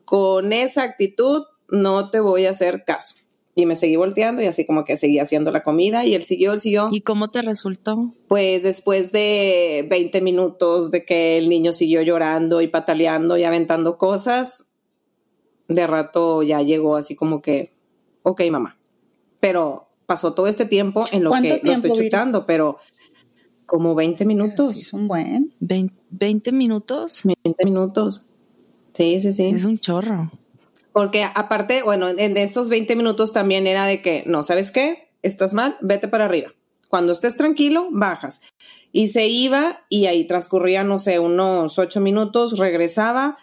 con 0.05 0.51
esa 0.51 0.83
actitud 0.83 1.43
no 1.69 2.09
te 2.09 2.19
voy 2.19 2.45
a 2.45 2.51
hacer 2.51 2.83
caso. 2.85 3.23
Y 3.55 3.67
me 3.67 3.75
seguí 3.75 3.95
volteando 3.95 4.41
y 4.41 4.47
así 4.47 4.65
como 4.65 4.83
que 4.83 4.97
seguía 4.97 5.23
haciendo 5.23 5.51
la 5.51 5.61
comida 5.61 6.05
y 6.05 6.15
él 6.15 6.23
siguió, 6.23 6.53
él 6.53 6.59
siguió. 6.59 6.87
¿Y 6.91 7.01
cómo 7.01 7.29
te 7.29 7.43
resultó? 7.43 8.11
Pues 8.27 8.63
después 8.63 9.11
de 9.11 9.85
20 9.89 10.21
minutos 10.21 10.89
de 10.89 11.05
que 11.05 11.37
el 11.37 11.49
niño 11.49 11.71
siguió 11.71 12.01
llorando 12.01 12.61
y 12.61 12.67
pataleando 12.67 13.37
y 13.37 13.43
aventando 13.43 13.99
cosas, 13.99 14.71
de 15.67 15.85
rato 15.85 16.41
ya 16.41 16.63
llegó 16.63 16.95
así 16.95 17.15
como 17.15 17.43
que, 17.43 17.71
ok, 18.23 18.41
mamá. 18.49 18.79
Pero 19.39 19.92
pasó 20.05 20.33
todo 20.33 20.47
este 20.47 20.65
tiempo 20.65 21.05
en 21.11 21.23
lo 21.23 21.29
¿Cuánto 21.31 21.59
que 21.59 21.65
lo 21.67 21.73
estoy 21.73 21.91
Viri? 21.91 22.05
chutando, 22.05 22.45
pero 22.45 22.77
como 23.65 23.95
20 23.95 24.25
minutos. 24.25 24.73
Sí, 24.75 24.81
es 24.81 24.93
un 24.93 25.07
buen. 25.07 25.53
¿Vein- 25.59 25.91
¿20 26.11 26.51
minutos? 26.51 27.21
20 27.23 27.65
minutos. 27.65 28.29
Sí, 28.93 29.19
sí, 29.19 29.31
sí. 29.31 29.47
Sí, 29.49 29.55
es 29.55 29.65
un 29.65 29.77
chorro. 29.77 30.31
Porque 30.91 31.23
aparte, 31.23 31.81
bueno, 31.83 32.07
en 32.09 32.37
estos 32.37 32.69
20 32.69 32.95
minutos 32.95 33.33
también 33.33 33.65
era 33.65 33.85
de 33.85 34.01
que, 34.01 34.23
no, 34.27 34.43
¿sabes 34.43 34.71
qué? 34.71 35.09
Estás 35.23 35.53
mal, 35.53 35.77
vete 35.81 36.07
para 36.07 36.25
arriba. 36.25 36.51
Cuando 36.87 37.13
estés 37.13 37.35
tranquilo, 37.37 37.87
bajas. 37.91 38.41
Y 38.91 39.07
se 39.07 39.25
iba 39.27 39.83
y 39.89 40.05
ahí 40.05 40.25
transcurría, 40.27 40.83
no 40.83 40.99
sé, 40.99 41.17
unos 41.17 41.79
ocho 41.79 41.99
minutos, 41.99 42.59
regresaba 42.59 43.37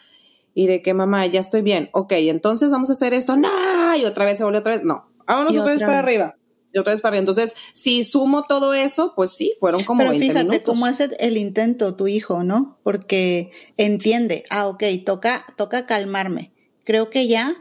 y 0.54 0.66
de 0.68 0.82
que, 0.82 0.94
mamá, 0.94 1.26
ya 1.26 1.40
estoy 1.40 1.62
bien. 1.62 1.90
Ok, 1.92 2.12
entonces 2.12 2.70
vamos 2.70 2.90
a 2.90 2.92
hacer 2.92 3.12
esto. 3.14 3.36
No, 3.36 3.48
y 3.96 4.04
otra 4.04 4.24
vez 4.24 4.38
se 4.38 4.44
volvió 4.44 4.60
otra 4.60 4.74
vez. 4.74 4.84
No, 4.84 5.10
vámonos 5.26 5.56
otra, 5.56 5.72
vez 5.72 5.80
para 5.80 5.92
vez. 5.94 6.02
arriba. 6.04 6.36
Y 6.72 6.78
otra 6.78 6.92
vez 6.92 7.00
para 7.00 7.10
arriba. 7.16 7.20
Entonces, 7.30 7.54
si 7.74 8.04
sumo 8.04 8.44
todo 8.46 8.74
eso, 8.74 9.12
pues 9.16 9.30
sí, 9.32 9.54
fueron 9.58 9.82
como 9.84 9.98
Pero 10.00 10.10
20 10.10 10.26
fíjate 10.26 10.44
minutos. 10.44 10.62
cómo 10.64 10.86
hace 10.86 11.08
el 11.18 11.36
intento 11.36 11.96
tu 11.96 12.06
hijo, 12.06 12.44
¿no? 12.44 12.78
Porque 12.84 13.50
entiende, 13.76 14.44
ah, 14.50 14.68
ok, 14.68 14.84
toca, 15.04 15.44
toca 15.56 15.86
calmarme. 15.86 16.52
Creo 16.84 17.10
que 17.10 17.26
ya, 17.26 17.54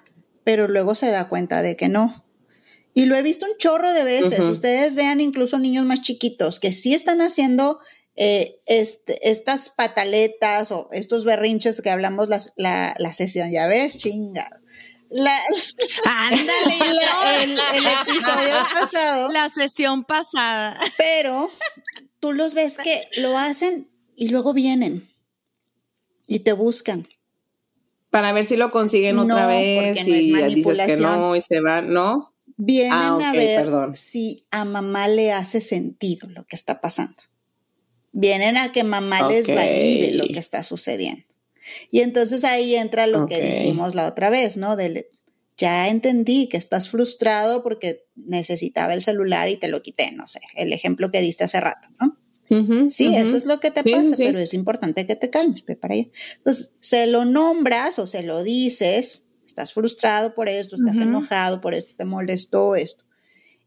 pero 0.43 0.67
luego 0.67 0.93
se 0.95 1.09
da 1.09 1.27
cuenta 1.27 1.61
de 1.61 1.75
que 1.75 1.89
no. 1.89 2.23
Y 2.93 3.05
lo 3.05 3.15
he 3.15 3.21
visto 3.21 3.45
un 3.45 3.57
chorro 3.57 3.93
de 3.93 4.03
veces. 4.03 4.39
Ustedes 4.41 4.95
vean 4.95 5.21
incluso 5.21 5.57
niños 5.59 5.85
más 5.85 6.01
chiquitos 6.01 6.59
que 6.59 6.71
sí 6.71 6.93
están 6.93 7.21
haciendo 7.21 7.79
eh, 8.21 8.59
este- 8.65 9.29
estas 9.29 9.69
pataletas 9.69 10.71
o 10.73 10.89
estos 10.91 11.23
berrinches 11.23 11.81
que 11.81 11.89
hablamos 11.89 12.27
las- 12.27 12.51
la, 12.57 12.93
la 12.99 13.13
sesión. 13.13 13.49
Ya 13.51 13.65
ves, 13.67 13.97
chingado. 13.97 14.58
La, 15.09 15.35
Ándale, 16.05 16.77
la- 16.93 17.43
el, 17.43 17.51
el 17.51 17.85
episodio 17.87 18.55
pasado. 18.79 19.31
La 19.31 19.49
sesión 19.49 20.03
pasada. 20.03 20.79
Pero 20.97 21.49
tú 22.19 22.33
los 22.33 22.53
ves 22.53 22.77
que 22.77 23.01
lo 23.17 23.37
hacen 23.37 23.89
y 24.15 24.29
luego 24.29 24.53
vienen 24.53 25.07
y 26.27 26.39
te 26.39 26.53
buscan. 26.53 27.07
Para 28.11 28.33
ver 28.33 28.45
si 28.45 28.55
lo 28.57 28.71
consiguen 28.71 29.15
No, 29.15 29.23
otra 29.23 29.45
vez 29.47 30.05
no 30.07 30.15
y 30.15 30.53
dices 30.55 30.79
que 30.85 30.97
no 30.97 31.35
y 31.35 31.41
se 31.41 31.59
van, 31.61 31.89
¿no? 31.93 32.33
Vienen 32.57 32.91
Ah, 32.93 33.29
a 33.29 33.33
ver 33.33 33.63
perdón. 33.63 33.95
si 33.95 34.45
a 34.51 34.65
mamá 34.65 35.07
le 35.07 35.31
hace 35.31 35.61
sentido 35.61 36.27
lo 36.29 36.45
que 36.45 36.55
está 36.55 36.81
pasando. 36.81 37.15
Vienen 38.11 38.57
a 38.57 38.71
que 38.71 38.83
mamá 38.83 39.27
les 39.29 39.47
valide 39.47 40.11
lo 40.13 40.25
que 40.27 40.39
está 40.39 40.61
sucediendo. 40.63 41.23
Y 41.91 42.01
entonces 42.01 42.43
ahí 42.43 42.75
entra 42.75 43.07
lo 43.07 43.25
que 43.25 43.41
dijimos 43.41 43.95
la 43.95 44.07
otra 44.07 44.29
vez, 44.29 44.57
¿no? 44.57 44.75
Del, 44.75 45.05
ya 45.57 45.89
entendí 45.89 46.47
que 46.47 46.57
estás 46.57 46.89
frustrado 46.89 47.63
porque 47.63 48.05
necesitaba 48.15 48.93
el 48.93 49.01
celular 49.01 49.49
y 49.49 49.57
te 49.57 49.67
lo 49.67 49.81
quité, 49.81 50.11
no 50.11 50.27
sé, 50.27 50.39
el 50.55 50.73
ejemplo 50.73 51.11
que 51.11 51.21
diste 51.21 51.43
hace 51.43 51.59
rato, 51.59 51.89
¿no? 51.99 52.17
Sí, 52.89 53.15
eso 53.15 53.37
es 53.37 53.45
lo 53.45 53.59
que 53.59 53.69
te 53.69 53.83
Sí, 53.83 53.91
pasa, 53.91 54.15
sí, 54.15 54.23
pero 54.25 54.39
es 54.39 54.55
importante 54.55 55.05
que 55.05 55.15
te 55.15 55.29
calmes, 55.29 55.61
para 55.79 55.93
allá. 55.93 56.07
Entonces, 56.37 56.71
se 56.79 57.05
lo 57.05 57.23
nombras 57.23 57.99
o 57.99 58.07
se 58.07 58.23
lo 58.23 58.41
dices, 58.41 59.25
estás 59.45 59.73
frustrado 59.73 60.33
por 60.33 60.49
esto, 60.49 60.75
estás 60.75 60.97
enojado 60.97 61.61
por 61.61 61.75
esto, 61.75 61.93
te 61.95 62.05
molestó 62.05 62.75
esto. 62.75 63.03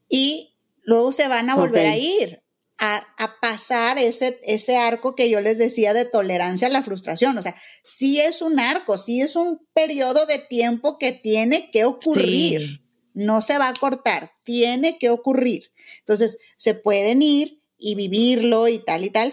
Y 0.09 0.57
luego 0.83 1.13
se 1.13 1.29
van 1.29 1.49
a 1.49 1.55
volver 1.55 1.87
a 1.87 1.97
ir 1.97 2.42
a, 2.85 2.97
a 3.17 3.39
pasar 3.39 3.97
ese, 3.99 4.41
ese 4.43 4.77
arco 4.77 5.15
que 5.15 5.31
yo 5.31 5.41
les 5.41 5.57
decía 5.57 5.95
de 5.95 6.05
tolerancia 6.05 6.67
a 6.67 6.71
la 6.71 6.83
frustración. 6.83 7.39
O 7.39 7.43
sea, 7.43 7.55
sí 7.85 8.21
es 8.21 8.43
un 8.43 8.59
arco, 8.59 8.99
sí 8.99 9.21
es 9.21 9.37
un 9.37 9.65
periodo 9.73 10.27
de 10.27 10.41
tiempo 10.41 10.99
que 10.99 11.13
tiene 11.13 11.71
que 11.71 11.85
ocurrir. 11.85 12.61
Sí. 12.61 12.85
No 13.15 13.41
se 13.41 13.57
va 13.57 13.69
a 13.69 13.75
cortar, 13.75 14.33
tiene 14.43 14.99
que 14.99 15.11
ocurrir. 15.11 15.71
Entonces, 16.01 16.39
se 16.57 16.75
pueden 16.75 17.23
ir 17.23 17.63
y 17.79 17.95
vivirlo 17.95 18.67
y 18.67 18.81
tal 18.81 19.05
y 19.05 19.11
tal, 19.11 19.33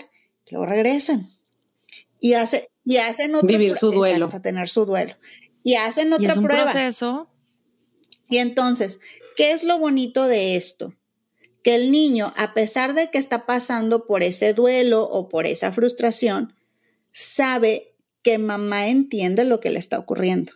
luego 0.51 0.67
regresan. 0.67 1.27
Y, 2.19 2.33
hace, 2.33 2.69
y 2.85 2.97
hacen 2.97 3.33
otra 3.33 3.47
Vivir 3.47 3.75
su 3.75 3.91
duelo. 3.91 4.25
Exacto, 4.25 4.43
tener 4.43 4.69
su 4.69 4.85
duelo. 4.85 5.15
Y 5.63 5.73
hacen 5.73 6.09
Y 6.09 6.13
otra 6.13 6.33
es 6.33 6.37
un 6.37 6.43
prueba. 6.43 6.71
proceso. 6.71 7.31
Y 8.29 8.37
entonces, 8.37 8.99
¿qué 9.35 9.53
es 9.53 9.63
lo 9.63 9.79
bonito 9.79 10.27
de 10.27 10.55
esto? 10.55 10.93
Que 11.63 11.75
el 11.75 11.91
niño, 11.91 12.33
a 12.37 12.53
pesar 12.53 12.93
de 12.93 13.09
que 13.09 13.17
está 13.17 13.45
pasando 13.45 14.05
por 14.05 14.23
ese 14.23 14.53
duelo 14.53 15.03
o 15.03 15.29
por 15.29 15.45
esa 15.45 15.71
frustración, 15.71 16.53
sabe 17.13 17.95
que 18.21 18.37
mamá 18.37 18.87
entiende 18.87 19.43
lo 19.43 19.59
que 19.59 19.69
le 19.69 19.79
está 19.79 19.99
ocurriendo. 19.99 20.53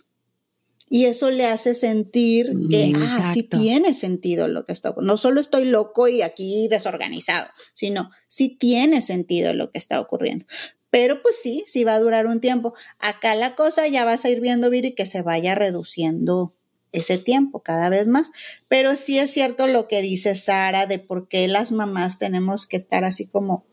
Y 0.89 1.05
eso 1.05 1.31
le 1.31 1.45
hace 1.45 1.73
sentir 1.73 2.53
que, 2.69 2.93
ah, 2.95 3.31
sí 3.33 3.41
tiene 3.41 3.95
sentido 3.95 4.47
lo 4.47 4.63
que 4.63 4.73
está 4.73 4.91
ocurriendo. 4.91 5.13
No 5.13 5.17
solo 5.17 5.41
estoy 5.41 5.65
loco 5.65 6.07
y 6.07 6.21
aquí 6.21 6.67
desorganizado, 6.67 7.47
sino 7.73 8.11
sí 8.27 8.55
tiene 8.59 9.01
sentido 9.01 9.53
lo 9.53 9.71
que 9.71 9.79
está 9.79 9.99
ocurriendo. 9.99 10.45
Pero 10.91 11.23
pues 11.23 11.37
sí, 11.41 11.63
sí 11.65 11.83
va 11.83 11.95
a 11.95 11.99
durar 11.99 12.27
un 12.27 12.39
tiempo. 12.39 12.75
Acá 12.99 13.33
la 13.33 13.55
cosa 13.55 13.87
ya 13.87 14.05
vas 14.05 14.25
a 14.25 14.29
ir 14.29 14.39
viendo, 14.39 14.69
Viri, 14.69 14.93
que 14.93 15.07
se 15.07 15.23
vaya 15.23 15.55
reduciendo 15.55 16.55
ese 16.93 17.17
tiempo 17.17 17.61
cada 17.61 17.89
vez 17.89 18.07
más. 18.07 18.31
Pero 18.69 18.95
sí 18.95 19.19
es 19.19 19.31
cierto 19.31 19.67
lo 19.67 19.87
que 19.87 20.01
dice 20.01 20.35
Sara 20.35 20.85
de 20.85 20.99
por 20.99 21.27
qué 21.27 21.47
las 21.49 21.71
mamás 21.73 22.19
tenemos 22.19 22.65
que 22.67 22.77
estar 22.77 23.03
así 23.03 23.27
como 23.27 23.65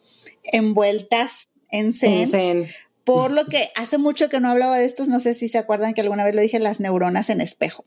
envueltas 0.43 1.45
en 1.71 1.93
zen. 1.93 2.13
En 2.13 2.27
zen. 2.27 2.67
Por 3.05 3.31
lo 3.31 3.47
que 3.47 3.71
hace 3.77 3.99
mucho 3.99 4.29
que 4.29 4.41
no 4.41 4.51
hablaba 4.51 4.79
de 4.79 4.85
estos, 4.85 5.09
no 5.09 5.21
sé 5.21 5.35
si 5.35 5.49
se 5.49 5.59
acuerdan 5.59 5.95
que 5.95 6.01
alguna 6.01 6.25
vez 6.25 6.35
lo 6.35 6.43
dije, 6.43 6.59
las 6.59 6.81
neuronas 6.81 7.31
en 7.31 7.41
espejo. 7.41 7.85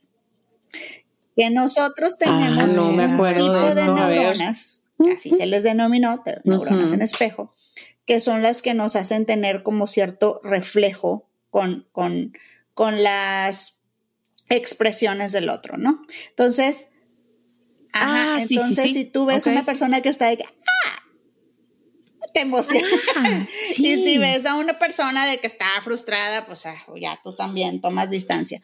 que 1.36 1.50
nosotros 1.50 2.18
tenemos 2.18 2.64
Ah, 2.64 2.68
no 2.68 2.92
me 2.92 3.06
un 3.06 3.36
tipo 3.36 3.60
de 3.60 3.82
eso, 3.82 3.94
neuronas, 3.94 4.84
así 5.16 5.32
se 5.32 5.46
les 5.46 5.64
denominó, 5.64 6.24
neuronas 6.44 6.92
en 6.92 7.02
espejo, 7.02 7.56
que 8.06 8.20
son 8.20 8.44
las 8.44 8.62
que 8.62 8.74
nos 8.74 8.96
hacen 8.96 9.26
tener 9.26 9.64
como 9.64 9.88
cierto 9.88 10.42
reflejo 10.44 11.30
con, 11.50 11.88
con, 11.92 12.34
con 12.74 13.02
las 13.02 13.80
expresiones 14.56 15.32
del 15.32 15.50
otro, 15.50 15.78
¿no? 15.78 16.02
Entonces, 16.30 16.88
Ah, 17.96 18.40
sí, 18.46 18.56
entonces 18.56 18.86
sí. 18.86 18.94
si 18.94 19.06
tú 19.06 19.26
ves 19.28 19.42
Ok. 19.46 19.52
una 19.54 19.66
persona 19.66 20.02
que 20.02 20.10
está 20.10 20.28
de 20.28 20.38
que, 20.38 20.44
¡ah! 20.46 21.04
te 22.34 22.42
emociona. 22.42 22.88
Ah. 23.16 23.46
Y 23.78 23.96
si 23.98 24.18
ves 24.18 24.46
a 24.48 24.56
una 24.56 24.80
persona 24.80 25.26
de 25.28 25.38
que 25.38 25.46
está 25.46 25.68
frustrada, 25.84 26.46
pues 26.48 26.66
ah, 26.66 26.76
ya 27.00 27.20
tú 27.24 27.36
también 27.36 27.82
tomas 27.82 28.10
distancia. 28.10 28.62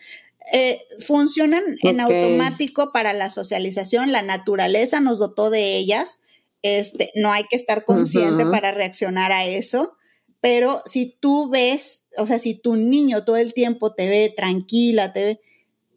Eh, 0.51 0.81
funcionan 1.05 1.63
en 1.83 2.01
Ok. 2.01 2.11
automático 2.11 2.91
para 2.91 3.13
la 3.13 3.29
socialización, 3.29 4.11
la 4.11 4.23
naturaleza 4.23 4.99
nos 4.99 5.19
dotó 5.19 5.51
de 5.51 5.77
ellas, 5.77 6.21
este, 6.63 7.11
no 7.13 7.31
hay 7.31 7.43
que 7.43 7.55
estar 7.55 7.85
consciente 7.85 8.45
para 8.47 8.71
reaccionar 8.71 9.31
a 9.31 9.45
eso, 9.45 9.95
pero 10.41 10.81
si 10.87 11.15
tú 11.19 11.49
ves, 11.49 12.05
o 12.17 12.25
sea, 12.25 12.39
si 12.39 12.55
tu 12.55 12.75
niño 12.77 13.23
todo 13.25 13.37
el 13.37 13.53
tiempo 13.53 13.93
te 13.93 14.09
ve 14.09 14.33
tranquila, 14.35 15.13
te 15.13 15.23
ve, 15.23 15.41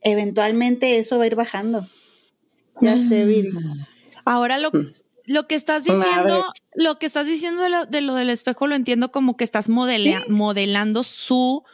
eventualmente 0.03 0.99
eso 0.99 1.19
va 1.19 1.25
a 1.25 1.27
ir 1.27 1.35
bajando. 1.37 1.87
Ya 2.81 2.99
sé, 2.99 3.25
Viri. 3.25 3.51
Ahora 4.25 4.59
lo, 4.59 4.71
Mm. 4.71 4.93
lo 5.27 5.47
que 5.47 5.55
estás 5.55 5.87
Madre. 5.89 6.05
diciendo, 6.05 6.45
lo 6.75 6.99
que 6.99 7.07
estás 7.07 7.27
diciendo 7.27 7.63
de 7.63 7.69
lo, 7.71 7.87
de 7.87 8.01
lo 8.01 8.15
del 8.15 8.31
espejo 8.31 8.67
lo 8.67 8.75
entiendo 8.75 9.13
como 9.13 9.37
que 9.37 9.45
estás 9.45 9.69
modelando 9.69 11.03
su, 11.03 11.65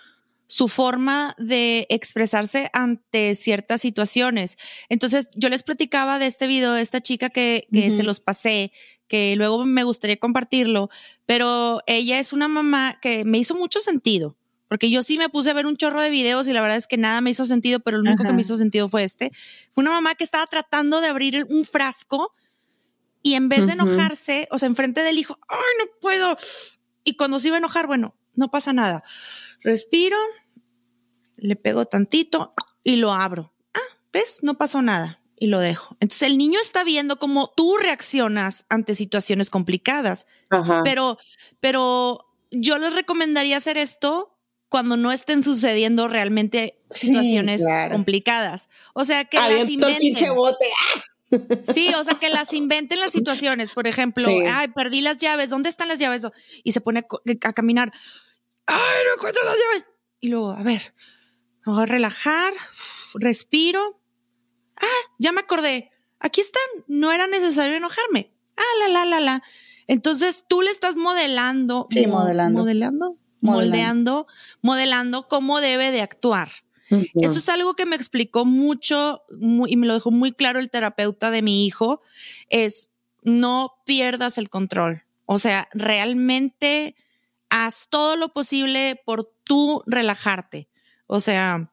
su 0.46 0.68
forma 0.68 1.34
de 1.38 1.86
expresarse 1.90 2.70
ante 2.72 3.34
ciertas 3.34 3.82
situaciones. 3.82 4.56
Entonces, 4.88 5.28
yo 5.34 5.50
les 5.50 5.62
platicaba 5.62 6.18
de 6.18 6.26
este 6.26 6.46
video 6.46 6.72
de 6.72 6.80
esta 6.82 7.00
chica 7.02 7.28
que, 7.30 7.66
se 7.72 8.02
los 8.02 8.20
pasé, 8.20 8.72
que 9.08 9.36
luego 9.36 9.64
me 9.66 9.84
gustaría 9.84 10.16
compartirlo, 10.18 10.88
pero 11.26 11.80
ella 11.86 12.18
es 12.18 12.32
una 12.32 12.48
mamá 12.48 12.98
que 13.00 13.24
me 13.26 13.38
hizo 13.38 13.54
mucho 13.54 13.80
sentido. 13.80 14.36
Porque 14.68 14.90
yo 14.90 15.02
sí 15.02 15.18
me 15.18 15.28
puse 15.28 15.50
a 15.50 15.54
ver 15.54 15.66
un 15.66 15.76
chorro 15.76 16.02
de 16.02 16.10
videos 16.10 16.46
y 16.46 16.52
la 16.52 16.60
verdad 16.60 16.76
es 16.76 16.86
que 16.86 16.98
nada 16.98 17.20
me 17.20 17.30
hizo 17.30 17.46
sentido, 17.46 17.80
pero 17.80 17.98
lo 17.98 18.02
único 18.02 18.22
que 18.22 18.32
me 18.32 18.42
hizo 18.42 18.56
sentido 18.56 18.88
fue 18.88 19.02
este. 19.02 19.32
Fue 19.72 19.82
una 19.82 19.92
mamá 19.92 20.14
que 20.14 20.24
estaba 20.24 20.46
tratando 20.46 21.00
de 21.00 21.08
abrir 21.08 21.46
un 21.48 21.64
frasco 21.64 22.34
y 23.22 23.34
en 23.34 23.48
vez 23.48 23.66
de 23.66 23.72
enojarse, 23.72 24.46
o 24.50 24.58
sea, 24.58 24.68
enfrente 24.68 25.02
del 25.02 25.18
hijo, 25.18 25.38
¡ay, 25.48 25.58
no 25.78 25.90
puedo! 26.00 26.36
Y 27.04 27.16
cuando 27.16 27.38
se 27.38 27.48
iba 27.48 27.56
a 27.56 27.58
enojar, 27.58 27.86
bueno, 27.86 28.14
no 28.34 28.50
pasa 28.50 28.72
nada. 28.72 29.02
Respiro, 29.62 30.16
le 31.36 31.56
pego 31.56 31.86
tantito 31.86 32.54
y 32.84 32.96
lo 32.96 33.12
abro. 33.12 33.52
Ah, 33.74 33.96
¿ves? 34.12 34.40
No 34.42 34.58
pasó 34.58 34.82
nada 34.82 35.20
y 35.36 35.46
lo 35.46 35.58
dejo. 35.60 35.96
Entonces 36.00 36.28
el 36.28 36.38
niño 36.38 36.60
está 36.60 36.84
viendo 36.84 37.18
cómo 37.18 37.52
tú 37.56 37.76
reaccionas 37.76 38.66
ante 38.68 38.94
situaciones 38.94 39.50
complicadas, 39.50 40.26
Ajá. 40.50 40.82
pero, 40.84 41.18
pero 41.60 42.26
yo 42.50 42.78
les 42.78 42.94
recomendaría 42.94 43.56
hacer 43.56 43.78
esto 43.78 44.37
cuando 44.68 44.96
no 44.96 45.12
estén 45.12 45.42
sucediendo 45.42 46.08
realmente 46.08 46.78
Sí, 46.90 47.08
situaciones 47.08 47.60
claro. 47.62 47.92
complicadas. 47.94 48.68
O 48.94 49.04
sea, 49.04 49.24
que 49.24 49.36
las 49.38 49.50
el 49.50 49.66
pinche 49.66 49.88
inventen. 49.90 50.34
bote. 50.34 50.66
Sí, 51.72 51.92
o 51.94 52.04
sea, 52.04 52.14
que 52.14 52.30
las 52.30 52.54
inventen 52.54 53.00
las 53.00 53.12
situaciones. 53.12 53.72
Por 53.72 53.86
ejemplo, 53.86 54.24
Sí. 54.24 54.40
ay, 54.50 54.68
perdí 54.68 55.00
las 55.02 55.18
llaves. 55.18 55.50
¿Dónde 55.50 55.68
están 55.68 55.88
las 55.88 55.98
llaves? 55.98 56.22
Y 56.64 56.72
se 56.72 56.80
pone 56.80 57.04
a 57.44 57.52
caminar. 57.52 57.92
Ay, 58.66 58.78
no 59.06 59.14
encuentro 59.14 59.44
las 59.44 59.56
llaves. 59.56 59.86
Y 60.20 60.28
luego, 60.28 60.52
a 60.52 60.62
ver, 60.62 60.94
me 61.66 61.72
voy 61.74 61.82
a 61.82 61.86
relajar, 61.86 62.52
respiro. 63.14 64.00
Ah, 64.76 64.86
ya 65.18 65.32
me 65.32 65.40
acordé. 65.40 65.90
Aquí 66.20 66.40
están. 66.40 66.62
No 66.86 67.12
era 67.12 67.26
necesario 67.26 67.76
enojarme. 67.76 68.32
Ah, 68.56 68.62
la, 68.80 68.88
la, 68.88 69.04
la, 69.04 69.20
la. 69.20 69.42
Entonces 69.86 70.44
tú 70.48 70.62
le 70.62 70.70
estás 70.70 70.96
modelando. 70.96 71.86
Sí, 71.90 72.06
modelando. 72.06 72.60
Modelando. 72.60 73.16
Moldeando, 73.40 74.26
modelando 74.62 75.28
cómo 75.28 75.60
debe 75.60 75.90
de 75.90 76.02
actuar. 76.02 76.50
Eso 77.22 77.38
es 77.38 77.48
algo 77.50 77.74
que 77.74 77.84
me 77.86 77.96
explicó 77.96 78.44
mucho 78.44 79.22
muy- 79.38 79.70
y 79.72 79.76
me 79.76 79.86
lo 79.86 79.94
dejó 79.94 80.10
muy 80.10 80.32
claro 80.32 80.58
el 80.58 80.70
terapeuta 80.70 81.30
de 81.30 81.42
mi 81.42 81.66
hijo, 81.66 82.00
es 82.48 82.90
no 83.22 83.74
pierdas 83.84 84.38
el 84.38 84.48
control. 84.48 85.02
O 85.26 85.38
sea, 85.38 85.68
realmente 85.74 86.96
haz 87.50 87.88
todo 87.90 88.16
lo 88.16 88.32
posible 88.32 89.00
por 89.04 89.30
tú 89.44 89.82
relajarte. 89.86 90.68
O 91.06 91.20
sea, 91.20 91.70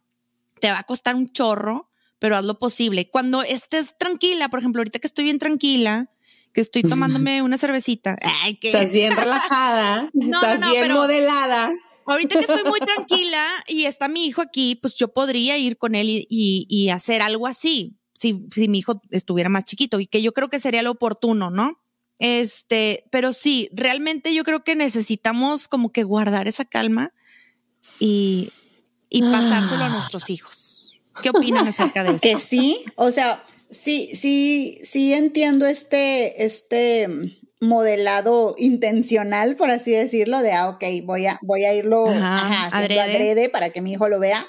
te 0.60 0.70
va 0.72 0.80
a 0.80 0.84
costar 0.84 1.16
un 1.16 1.30
chorro, 1.32 1.90
pero 2.20 2.36
haz 2.36 2.44
lo 2.46 2.60
posible. 2.60 3.10
Cuando 3.10 3.42
estés 3.44 3.98
tranquila, 3.98 4.50
por 4.50 4.60
ejemplo, 4.60 4.82
ahorita 4.82 5.00
que 5.00 5.08
estoy 5.08 5.24
bien 5.26 5.40
tranquila, 5.40 6.10
que 6.56 6.62
estoy 6.62 6.82
tomándome 7.22 7.44
una 7.44 7.60
cervecita, 7.60 8.18
ay, 8.44 8.56
que 8.56 8.70
Estás 8.70 8.92
bien 8.94 9.12
relajada, 9.16 10.10
No, 10.14 10.42
estás 10.42 10.60
no, 10.60 10.66
no, 10.66 10.72
bien 10.72 10.84
pero- 10.86 10.96
modelada. 10.96 11.72
Ahorita 12.08 12.36
que 12.36 12.42
estoy 12.46 12.64
muy 12.70 12.80
tranquila 12.96 13.46
y 13.68 13.86
está 13.86 14.08
mi 14.08 14.26
hijo 14.28 14.42
aquí, 14.42 14.76
pues 14.76 14.96
yo 14.96 15.08
podría 15.14 15.58
ir 15.58 15.78
con 15.78 15.96
él 15.96 16.08
y, 16.10 16.28
y- 16.30 16.66
y 16.70 16.90
hacer 16.90 17.22
algo 17.22 17.46
así, 17.48 17.98
si, 18.14 18.48
si 18.54 18.68
mi 18.68 18.80
hijo 18.80 19.02
estuviera 19.12 19.50
más 19.50 19.66
chiquito 19.66 20.00
y 20.00 20.08
que 20.08 20.22
yo 20.22 20.32
creo 20.32 20.48
que 20.50 20.60
sería 20.60 20.82
lo 20.84 20.92
oportuno, 20.92 21.50
¿no? 21.50 21.80
Este, 22.20 23.04
pero 23.12 23.34
sí, 23.34 23.70
realmente 23.74 24.34
yo 24.34 24.44
creo 24.44 24.64
que 24.64 24.76
necesitamos 24.76 25.68
como 25.68 25.92
que 25.92 26.04
guardar 26.04 26.48
esa 26.48 26.64
calma 26.64 27.12
y, 28.00 28.52
y 29.10 29.22
pasárselo 29.22 29.84
a 29.84 29.90
nuestros 29.90 30.30
hijos. 30.30 30.94
¿Qué 31.22 31.30
opinan 31.32 31.68
acerca 31.68 32.04
de 32.04 32.12
eso? 32.12 32.20
Que 32.22 32.38
sí, 32.38 32.86
o 32.96 33.10
sea, 33.12 33.44
sí, 33.70 34.10
sí, 34.16 34.80
sí 34.84 35.14
entiendo 35.14 35.66
este, 35.66 36.46
este 36.46 37.08
modelado 37.60 38.56
intencional, 38.58 39.56
por 39.56 39.70
así 39.72 39.92
decirlo, 39.92 40.42
de, 40.42 40.52
ah, 40.54 40.70
ok, 40.70 40.84
voy 41.04 41.26
a, 41.26 41.40
voy 41.42 41.66
a 41.66 41.74
irlo 41.74 42.08
Ajá, 42.10 42.36
ajá, 42.36 42.68
haciendo 42.68 43.02
adrede. 43.02 43.16
adrede 43.18 43.50
para 43.50 43.70
que 43.70 43.82
mi 43.82 43.94
hijo 43.94 44.08
lo 44.10 44.20
vea. 44.20 44.46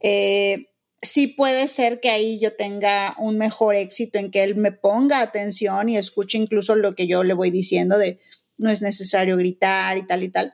Eh, 0.00 0.66
sí 1.00 1.28
puede 1.28 1.68
ser 1.68 2.00
que 2.00 2.10
ahí 2.10 2.38
yo 2.38 2.54
tenga 2.54 3.14
un 3.18 3.38
mejor 3.38 3.74
éxito 3.76 4.18
en 4.18 4.30
que 4.30 4.42
él 4.44 4.56
me 4.56 4.72
ponga 4.72 5.20
atención 5.20 5.88
y 5.88 5.96
escuche 5.96 6.38
incluso 6.38 6.74
lo 6.76 6.94
que 6.94 7.06
yo 7.06 7.24
le 7.24 7.34
voy 7.34 7.50
diciendo 7.50 7.98
de 7.98 8.20
no 8.58 8.70
es 8.70 8.82
necesario 8.82 9.36
gritar 9.36 9.98
y 9.98 10.06
tal 10.06 10.22
y 10.22 10.28
tal. 10.28 10.52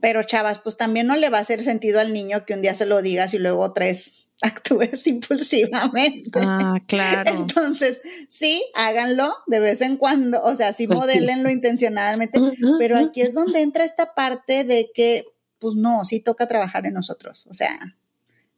Pero 0.00 0.22
chavas, 0.22 0.58
pues 0.58 0.76
también 0.76 1.06
no 1.06 1.16
le 1.16 1.30
va 1.30 1.38
a 1.38 1.42
hacer 1.42 1.62
sentido 1.62 2.00
al 2.00 2.12
niño 2.12 2.44
que 2.44 2.52
un 2.52 2.60
día 2.60 2.74
se 2.74 2.84
lo 2.84 3.00
digas 3.00 3.32
y 3.32 3.38
luego 3.38 3.72
tres 3.72 4.23
actúes 4.42 5.06
impulsivamente. 5.06 6.30
Ah, 6.40 6.80
claro. 6.86 7.30
Entonces, 7.30 8.02
sí, 8.28 8.64
háganlo 8.74 9.34
de 9.46 9.60
vez 9.60 9.80
en 9.80 9.96
cuando, 9.96 10.42
o 10.42 10.54
sea, 10.54 10.72
sí 10.72 10.86
modelenlo 10.86 11.50
intencionalmente, 11.50 12.38
pero 12.78 12.98
aquí 12.98 13.20
es 13.22 13.34
donde 13.34 13.60
entra 13.60 13.84
esta 13.84 14.14
parte 14.14 14.64
de 14.64 14.90
que, 14.94 15.24
pues 15.58 15.74
no, 15.76 16.04
sí 16.04 16.20
toca 16.20 16.46
trabajar 16.46 16.86
en 16.86 16.94
nosotros, 16.94 17.46
o 17.48 17.54
sea, 17.54 17.76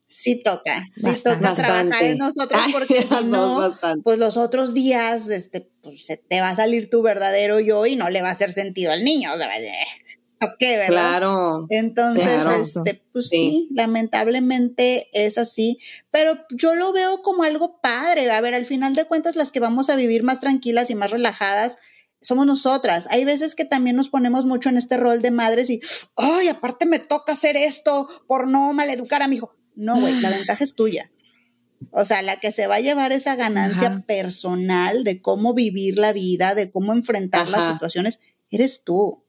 sí 0.09 0.43
toca, 0.43 0.85
sí 0.97 1.07
Bastante. 1.07 1.41
toca 1.41 1.55
trabajar 1.55 1.87
Bastante. 1.87 2.11
en 2.13 2.19
nosotros 2.19 2.63
Ay, 2.65 2.73
porque 2.73 3.05
si 3.05 3.25
no, 3.25 3.77
pues 4.03 4.19
los 4.19 4.37
otros 4.37 4.75
días, 4.75 5.29
este, 5.31 5.71
pues 5.83 6.05
se 6.05 6.17
te 6.17 6.41
va 6.41 6.51
a 6.51 6.57
salir 6.57 6.91
tu 6.91 7.03
verdadero 7.03 7.61
yo 7.61 7.87
y 7.87 7.97
no 7.97 8.09
le 8.11 8.23
va 8.23 8.29
a 8.29 8.33
hacer 8.33 8.51
sentido 8.51 8.93
al 8.93 9.05
niño, 9.05 9.33
o 9.35 9.37
sea, 9.37 9.49
ok, 10.43 10.61
¿verdad? 10.61 10.87
Claro. 10.89 11.67
Entonces, 11.71 12.25
Claro. 12.43 12.63
este, 12.63 13.03
pues 13.13 13.29
Sí. 13.29 13.37
sí. 13.37 13.69
lamentablemente 13.75 15.09
es 15.13 15.39
así, 15.39 15.79
pero 16.11 16.39
yo 16.51 16.75
lo 16.75 16.93
veo 16.93 17.23
como 17.23 17.43
algo 17.45 17.81
padre. 17.81 18.31
A 18.31 18.41
ver, 18.41 18.55
al 18.55 18.67
final 18.67 18.95
de 18.95 19.05
cuentas, 19.05 19.37
las 19.37 19.53
que 19.53 19.61
vamos 19.61 19.89
a 19.91 19.97
vivir 19.97 20.23
más 20.23 20.41
tranquilas 20.41 20.91
y 20.91 20.95
más 20.95 21.11
relajadas 21.11 21.79
somos 22.23 22.47
nosotras. 22.47 23.07
Hay 23.11 23.25
veces 23.25 23.55
que 23.55 23.65
también 23.65 23.95
nos 23.95 24.09
ponemos 24.09 24.47
mucho 24.47 24.69
en 24.69 24.79
este 24.79 24.97
rol 24.97 25.23
de 25.23 25.31
madres 25.31 25.71
y, 25.71 25.81
ay, 26.17 26.49
aparte 26.49 26.87
me 26.87 26.99
toca 26.99 27.35
hacer 27.35 27.57
esto 27.57 28.09
por 28.27 28.49
no 28.49 28.73
maleducar 28.73 29.23
a 29.23 29.29
mi 29.29 29.37
hijo. 29.37 29.55
No, 29.77 30.01
güey, 30.01 30.19
la 30.21 30.31
ventaja 30.31 30.65
es 30.65 30.75
tuya. 30.75 31.11
O 31.91 32.05
sea, 32.07 32.23
la 32.23 32.37
que 32.37 32.51
se 32.53 32.67
va 32.67 32.77
a 32.77 32.81
llevar 32.81 33.13
esa 33.13 33.37
ganancia 33.37 33.89
Ajá. 33.89 34.05
personal 34.07 35.05
de 35.05 35.21
cómo 35.21 35.53
vivir 35.55 35.99
la 35.99 36.13
vida, 36.13 36.55
de 36.55 36.71
cómo 36.71 36.93
enfrentar 36.95 37.49
las 37.49 37.67
situaciones, 37.71 38.21
eres 38.51 38.83
tú. 38.83 39.23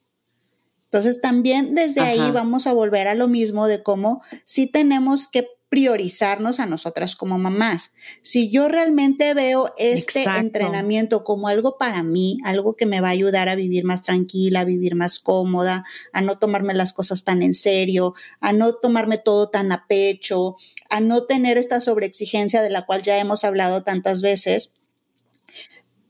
Entonces 0.92 1.22
también 1.22 1.76
desde 1.76 2.02
ahí 2.02 2.32
vamos 2.32 2.66
a 2.68 2.74
volver 2.74 3.08
a 3.08 3.16
lo 3.16 3.28
mismo 3.28 3.68
de 3.68 3.84
cómo 3.84 4.22
sí 4.46 4.68
tenemos 4.68 5.28
que 5.28 5.48
priorizarnos 5.70 6.62
a 6.62 6.66
nosotras 6.66 7.18
como 7.18 7.38
mamás. 7.38 7.92
Si 8.22 8.50
yo 8.50 8.70
realmente 8.70 9.34
veo 9.34 9.74
este 9.78 10.20
Exacto. 10.22 10.40
entrenamiento 10.40 11.24
como 11.26 11.50
algo 11.50 11.78
para 11.78 12.04
mí, 12.04 12.38
algo 12.46 12.78
que 12.78 12.86
me 12.86 13.02
va 13.02 13.10
a 13.10 13.12
ayudar 13.12 13.50
a 13.50 13.56
vivir 13.56 13.84
más 13.84 14.02
tranquila, 14.02 14.62
a 14.62 14.66
vivir 14.66 14.96
más 14.96 15.20
cómoda, 15.20 15.84
a 16.14 16.22
no 16.22 16.40
tomarme 16.40 16.74
las 16.74 16.94
cosas 16.94 17.26
tan 17.26 17.42
en 17.42 17.54
serio, 17.54 18.14
a 18.40 18.54
no 18.54 18.76
tomarme 18.76 19.18
todo 19.18 19.50
tan 19.50 19.70
a 19.74 19.88
pecho, 19.88 20.56
a 20.90 21.02
no 21.02 21.26
tener 21.26 21.58
esta 21.58 21.82
sobreexigencia 21.82 22.62
de 22.62 22.70
la 22.70 22.86
cual 22.86 23.04
ya 23.04 23.18
hemos 23.18 23.44
hablado 23.44 23.84
tantas 23.84 24.22
veces, 24.22 24.74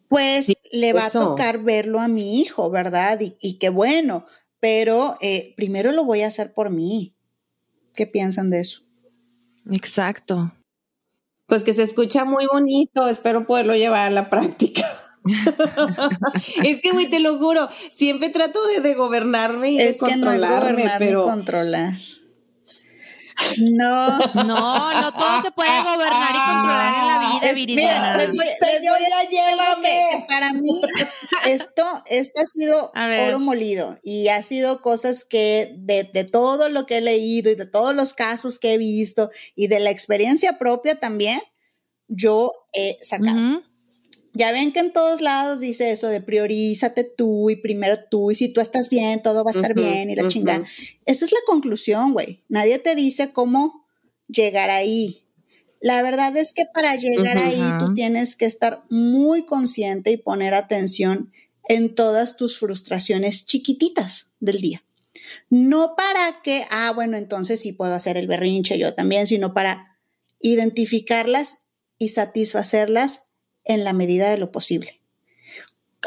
pues 0.07 0.45
Sí, 0.45 0.57
le 0.71 0.93
va 0.93 1.07
eso. 1.07 1.19
a 1.19 1.23
tocar 1.23 1.63
verlo 1.63 1.99
a 1.99 2.07
mi 2.07 2.39
hijo, 2.41 2.69
¿verdad? 2.69 3.19
Y, 3.21 3.35
y 3.41 3.57
qué 3.57 3.69
bueno, 3.69 4.25
pero 4.59 5.17
eh, 5.21 5.53
primero 5.55 5.91
lo 5.91 6.03
voy 6.03 6.21
a 6.21 6.27
hacer 6.27 6.53
por 6.53 6.69
mí. 6.69 7.15
¿Qué 7.93 8.07
piensan 8.07 8.49
de 8.49 8.61
eso? 8.61 8.81
Exacto. 9.71 10.53
Pues 11.47 11.63
que 11.63 11.73
se 11.73 11.83
escucha 11.83 12.25
muy 12.25 12.45
bonito, 12.51 13.07
espero 13.07 13.47
poderlo 13.47 13.75
llevar 13.75 14.07
a 14.07 14.11
la 14.11 14.29
práctica. 14.29 14.85
es 16.63 16.81
que, 16.81 16.91
güey, 16.91 17.09
te 17.09 17.19
lo 17.19 17.37
juro, 17.37 17.69
siempre 17.91 18.29
trato 18.29 18.59
de, 18.67 18.81
de 18.81 18.95
gobernarme 18.95 19.71
y 19.71 19.79
es 19.79 19.99
de 19.99 20.07
controlarme, 20.07 20.37
que 20.37 20.43
no 20.43 20.45
es 20.45 20.61
gobernar 20.61 20.99
pero 20.99 21.21
ni 21.21 21.29
controlar. 21.29 21.97
No. 23.59 24.19
No, 24.47 25.01
no 25.01 25.13
todo 25.13 25.41
se 25.43 25.51
puede 25.51 25.81
gobernar 25.81 26.29
y 26.35 26.37
controlar 26.37 26.93
en 27.01 27.07
la 27.07 27.19
vida, 27.31 27.49
Es- 27.49 27.55
Viridiana. 27.55 28.13
mira, 28.13 28.17
les 28.17 28.27
voy- 28.35 28.45
les 28.45 28.81
voy 28.81 29.05
a 29.11 29.81
que 29.81 30.25
para 30.27 30.53
mí 30.53 30.81
esto, 31.47 31.83
esto 32.07 32.41
ha 32.41 32.45
sido 32.45 32.91
oro 33.27 33.39
molido 33.39 33.97
y 34.03 34.27
ha 34.29 34.41
sido 34.43 34.81
cosas 34.81 35.25
que 35.25 35.73
de, 35.77 36.09
de 36.13 36.23
todo 36.23 36.69
lo 36.69 36.85
que 36.85 36.97
he 36.97 37.01
leído 37.01 37.49
y 37.51 37.55
de 37.55 37.65
todos 37.65 37.93
los 37.95 38.13
casos 38.13 38.59
que 38.59 38.73
he 38.73 38.77
visto 38.77 39.29
y 39.55 39.67
de 39.67 39.79
la 39.79 39.91
experiencia 39.91 40.57
propia 40.57 40.99
también, 40.99 41.41
yo 42.07 42.51
he 42.73 42.97
sacado. 43.01 43.37
Ya 44.37 44.51
ven 44.51 44.71
que 44.71 44.79
en 44.79 44.93
todos 44.93 45.19
lados 45.19 45.59
dice 45.59 45.89
eso 45.89 46.09
de 46.09 46.21
priorízate 46.21 47.03
tú 47.03 47.49
y 47.49 47.55
primero 47.55 47.95
tú 48.11 48.29
y 48.29 48.35
si 48.35 48.49
tú 48.49 48.61
estás 48.61 48.91
bien, 48.91 49.23
todo 49.23 49.43
va 49.43 49.49
a 49.49 49.55
estar 49.55 49.73
bien 49.73 50.11
y 50.11 50.15
la 50.15 50.27
chingada. 50.27 50.63
Esa 51.07 51.25
es 51.25 51.31
la 51.31 51.39
conclusión, 51.47 52.13
güey. 52.13 52.43
Nadie 52.47 52.77
te 52.77 52.93
dice 52.93 53.31
cómo 53.33 53.87
llegar 54.27 54.69
ahí. 54.69 55.23
La 55.81 56.03
verdad 56.03 56.37
es 56.37 56.53
que 56.53 56.65
para 56.71 56.95
llegar 56.95 57.41
ahí 57.41 57.63
tú 57.79 57.95
tienes 57.95 58.35
que 58.35 58.45
estar 58.45 58.83
muy 58.91 59.43
consciente 59.43 60.11
y 60.11 60.17
poner 60.17 60.53
atención 60.53 61.31
en 61.67 61.95
todas 61.95 62.37
tus 62.37 62.59
frustraciones 62.59 63.47
chiquititas 63.47 64.27
del 64.39 64.61
día. 64.61 64.83
No 65.49 65.95
para 65.95 66.43
que, 66.43 66.63
ah, 66.69 66.91
bueno, 66.93 67.17
entonces 67.17 67.59
sí 67.59 67.71
puedo 67.71 67.95
hacer 67.95 68.17
el 68.17 68.27
berrinche 68.27 68.77
yo 68.77 68.93
también, 68.93 69.25
sino 69.25 69.55
para 69.55 69.97
identificarlas 70.41 71.63
y 71.97 72.09
satisfacerlas 72.09 73.26
en 73.67 73.83
la 73.83 73.93
medida 73.93 74.29
de 74.29 74.37
lo 74.37 74.51
posible. 74.51 74.99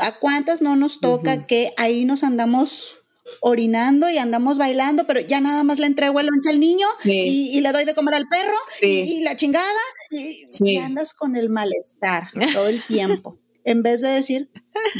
¿A 0.00 0.12
cuántas 0.18 0.62
no 0.62 0.76
nos 0.76 1.00
toca 1.00 1.46
que 1.46 1.72
ahí 1.76 2.04
nos 2.04 2.22
andamos 2.24 2.96
orinando 3.42 4.10
y 4.10 4.18
andamos 4.18 4.58
bailando, 4.58 5.06
pero 5.06 5.20
ya 5.20 5.40
nada 5.40 5.62
más 5.62 5.78
le 5.78 5.86
entrego 5.86 6.18
el 6.20 6.26
lonche 6.26 6.50
al 6.50 6.58
niño 6.60 6.86
Sí. 7.00 7.12
y, 7.52 7.58
y 7.58 7.60
le 7.60 7.72
doy 7.72 7.84
de 7.84 7.94
comer 7.94 8.14
al 8.14 8.26
perro 8.28 8.56
Sí. 8.78 8.86
y, 9.06 9.12
y 9.18 9.22
la 9.22 9.36
chingada 9.36 9.64
y, 10.10 10.32
Sí. 10.50 10.64
y 10.64 10.76
andas 10.78 11.14
con 11.14 11.36
el 11.36 11.48
malestar 11.50 12.28
todo 12.54 12.68
el 12.68 12.84
tiempo. 12.86 13.38
en 13.64 13.82
vez 13.82 14.00
de 14.00 14.08
decir, 14.08 14.50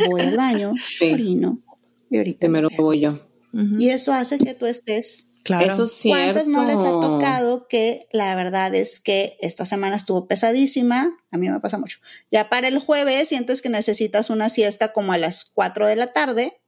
voy 0.06 0.20
al 0.20 0.36
baño, 0.36 0.72
orino 1.00 1.62
y 2.10 2.18
ahorita 2.18 2.40
primero 2.40 2.68
me 2.70 2.76
veo". 2.76 2.84
voy 2.84 3.00
yo. 3.00 3.10
Ujú. 3.52 3.76
Y 3.78 3.88
eso 3.90 4.12
hace 4.12 4.38
que 4.38 4.54
tú 4.54 4.66
estés 4.66 5.26
Claro. 5.42 5.66
Eso 5.66 5.84
es 5.84 5.92
cierto. 5.92 6.22
¿Cuántas 6.22 6.48
no 6.48 6.64
les 6.64 6.78
ha 6.80 6.90
tocado 7.00 7.66
que 7.66 8.06
la 8.12 8.34
verdad 8.34 8.74
es 8.74 9.00
que 9.00 9.36
esta 9.40 9.64
semana 9.64 9.96
estuvo 9.96 10.26
pesadísima? 10.28 11.16
A 11.30 11.38
mí 11.38 11.48
me 11.48 11.60
pasa 11.60 11.78
mucho. 11.78 11.98
Ya 12.30 12.50
para 12.50 12.68
el 12.68 12.78
jueves 12.78 13.28
sientes 13.28 13.62
que 13.62 13.70
necesitas 13.70 14.28
una 14.30 14.48
siesta 14.50 14.92
como 14.92 15.12
a 15.12 15.18
las 15.18 15.46
4 15.54 15.88
de 15.88 15.96
la 15.96 16.08
tarde, 16.12 16.60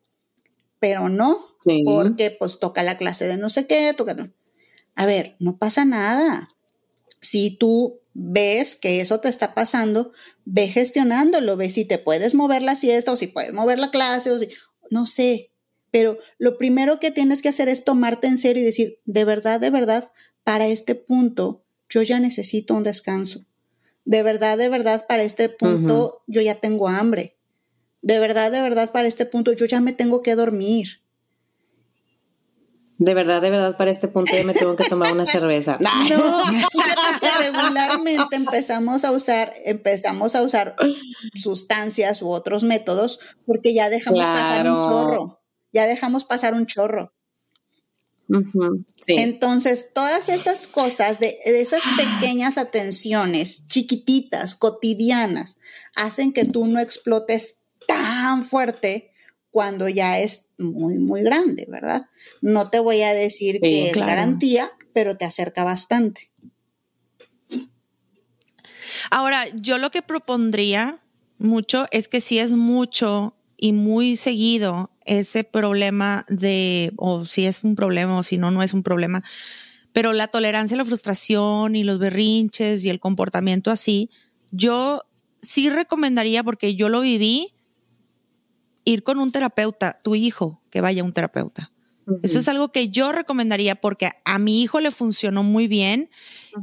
pero 0.81 1.09
no, 1.09 1.47
Sí. 1.65 1.83
porque 1.85 2.31
pues 2.31 2.59
toca 2.59 2.83
la 2.83 2.99
clase 2.99 3.29
de 3.29 3.37
no 3.37 3.51
sé 3.51 3.67
qué, 3.67 3.95
toca... 3.95 4.15
no. 4.15 4.33
A 4.97 5.07
ver, 5.07 5.37
no 5.39 5.59
pasa 5.59 5.85
nada. 5.85 6.51
Si 7.21 7.57
tú 7.57 8.01
ves 8.15 8.75
que 8.77 9.01
eso 9.01 9.21
te 9.21 9.29
está 9.29 9.55
pasando, 9.55 10.13
ve 10.45 10.67
gestionándolo, 10.67 11.57
ve 11.57 11.71
si 11.71 11.85
te 11.85 11.99
puedes 11.99 12.35
mover 12.35 12.63
la 12.63 12.75
siesta 12.75 13.13
o 13.13 13.17
si 13.17 13.29
puedes 13.29 13.53
mover 13.53 13.79
la 13.79 13.91
clase 13.91 14.31
o 14.31 14.39
si, 14.39 14.49
no 14.91 15.07
sé, 15.07 15.52
pero 15.93 16.19
lo 16.39 16.57
primero 16.57 16.99
que 16.99 17.13
tienes 17.13 17.43
que 17.43 17.51
hacer 17.51 17.69
es 17.69 17.85
tomarte 17.85 18.27
en 18.27 18.39
serio 18.39 18.63
y 18.63 18.67
decir, 18.67 18.99
de 19.05 19.25
verdad, 19.25 19.61
de 19.61 19.71
verdad, 19.71 20.11
para 20.43 20.67
este 20.67 20.97
punto 20.97 21.65
yo 21.89 22.03
ya 22.03 22.19
necesito 22.19 22.75
un 22.75 22.83
descanso. 22.83 23.45
De 24.05 24.23
verdad, 24.23 24.59
de 24.59 24.71
verdad, 24.71 25.07
para 25.07 25.23
este 25.23 25.51
punto 25.51 26.25
yo 26.27 26.41
ya 26.41 26.57
tengo 26.57 26.89
hambre. 26.89 27.37
De 28.01 28.19
verdad, 28.19 28.51
de 28.51 28.63
verdad, 28.63 28.91
para 28.91 29.07
este 29.07 29.27
punto 29.27 29.53
yo 29.53 29.67
ya 29.67 29.81
me 29.81 29.93
tengo 29.93 30.23
que 30.23 30.35
dormir. 30.35 31.03
De 32.97 33.15
verdad, 33.15 33.43
de 33.43 33.51
verdad, 33.51 33.77
para 33.77 33.91
este 33.91 34.09
punto 34.09 34.33
ya 34.35 34.45
me 34.45 34.55
tengo 34.55 34.75
que 34.77 34.89
tomar 34.89 35.13
una 35.13 35.27
cerveza. 35.27 35.77
No, 35.79 35.91
regularmente 37.39 38.37
empezamos 38.37 39.05
a 39.05 39.13
usar, 39.13 39.53
empezamos 39.67 40.35
a 40.37 40.43
usar 40.43 40.75
sustancias 41.35 42.23
u 42.23 42.31
otros 42.31 42.63
métodos 42.63 43.21
porque 43.45 43.75
ya 43.75 43.91
dejamos 43.91 44.25
pasar 44.25 44.71
un 44.71 44.81
chorro. 44.81 45.42
Ya 45.73 45.87
dejamos 45.87 46.25
pasar 46.25 46.55
un 46.55 46.67
chorro. 46.67 47.13
Sí. 49.07 49.17
Entonces, 49.19 49.91
todas 49.95 50.29
esas 50.29 50.67
cosas, 50.67 51.19
de, 51.21 51.39
de 51.45 51.61
esas 51.61 51.83
pequeñas 51.97 52.57
atenciones, 52.57 53.67
chiquititas, 53.67 54.55
cotidianas, 54.55 55.59
hacen 55.95 56.33
que 56.33 56.45
tú 56.45 56.67
no 56.67 56.81
explotes 56.81 57.59
tan 57.87 58.43
fuerte 58.43 59.13
cuando 59.51 59.89
ya 59.89 60.19
es 60.19 60.49
muy, 60.57 60.99
muy 60.99 61.23
grande, 61.23 61.67
¿verdad? 61.69 62.07
No 62.41 62.71
te 62.71 62.79
voy 62.79 63.03
a 63.03 63.13
decir 63.13 63.57
Sí, 63.57 63.61
que 63.61 63.91
es 63.91 63.97
garantía, 63.97 64.73
pero 64.95 65.17
te 65.17 65.27
acerca 65.27 65.63
bastante. 65.63 66.31
Ahora, 69.11 69.47
yo 69.55 69.79
lo 69.79 69.91
que 69.91 70.01
propondría 70.03 71.03
mucho 71.39 71.87
es 71.91 72.09
que 72.09 72.21
si 72.21 72.39
es 72.39 72.53
mucho 72.53 73.35
y 73.57 73.73
muy 73.73 74.17
seguido 74.17 74.91
ese 75.07 75.45
problema 75.45 76.25
de, 76.29 76.93
o 76.97 77.25
si 77.25 77.47
es 77.47 77.65
un 77.65 77.77
problema 77.77 78.19
o 78.19 78.23
si 78.23 78.39
no, 78.39 78.51
no 78.51 78.63
es 78.63 78.75
un 78.75 78.83
problema, 78.83 79.23
pero 79.93 80.13
la 80.13 80.29
tolerancia 80.29 80.75
a 80.75 80.79
la 80.79 80.85
frustración 80.85 81.77
y 81.77 81.85
los 81.85 81.99
berrinches 81.99 82.85
y 82.85 82.91
el 82.91 83.01
comportamiento 83.01 83.71
así, 83.71 84.11
yo 84.51 85.03
sí 85.43 85.69
recomendaría, 85.69 86.45
porque 86.45 86.75
yo 86.75 86.89
lo 86.89 87.01
viví, 87.01 87.55
ir 88.85 89.03
con 89.03 89.19
un 89.19 89.31
terapeuta, 89.31 89.99
tu 90.03 90.15
hijo, 90.15 90.63
que 90.71 90.81
vaya 90.81 91.03
a 91.03 91.05
un 91.05 91.13
terapeuta. 91.13 91.72
Eso 92.23 92.41
es 92.41 92.49
algo 92.49 92.73
que 92.73 92.89
yo 92.89 93.13
recomendaría 93.13 93.77
porque 93.77 94.11
a 94.25 94.39
mi 94.39 94.61
hijo 94.63 94.81
le 94.81 94.91
funcionó 94.91 95.43
muy 95.45 95.69
bien 95.69 96.11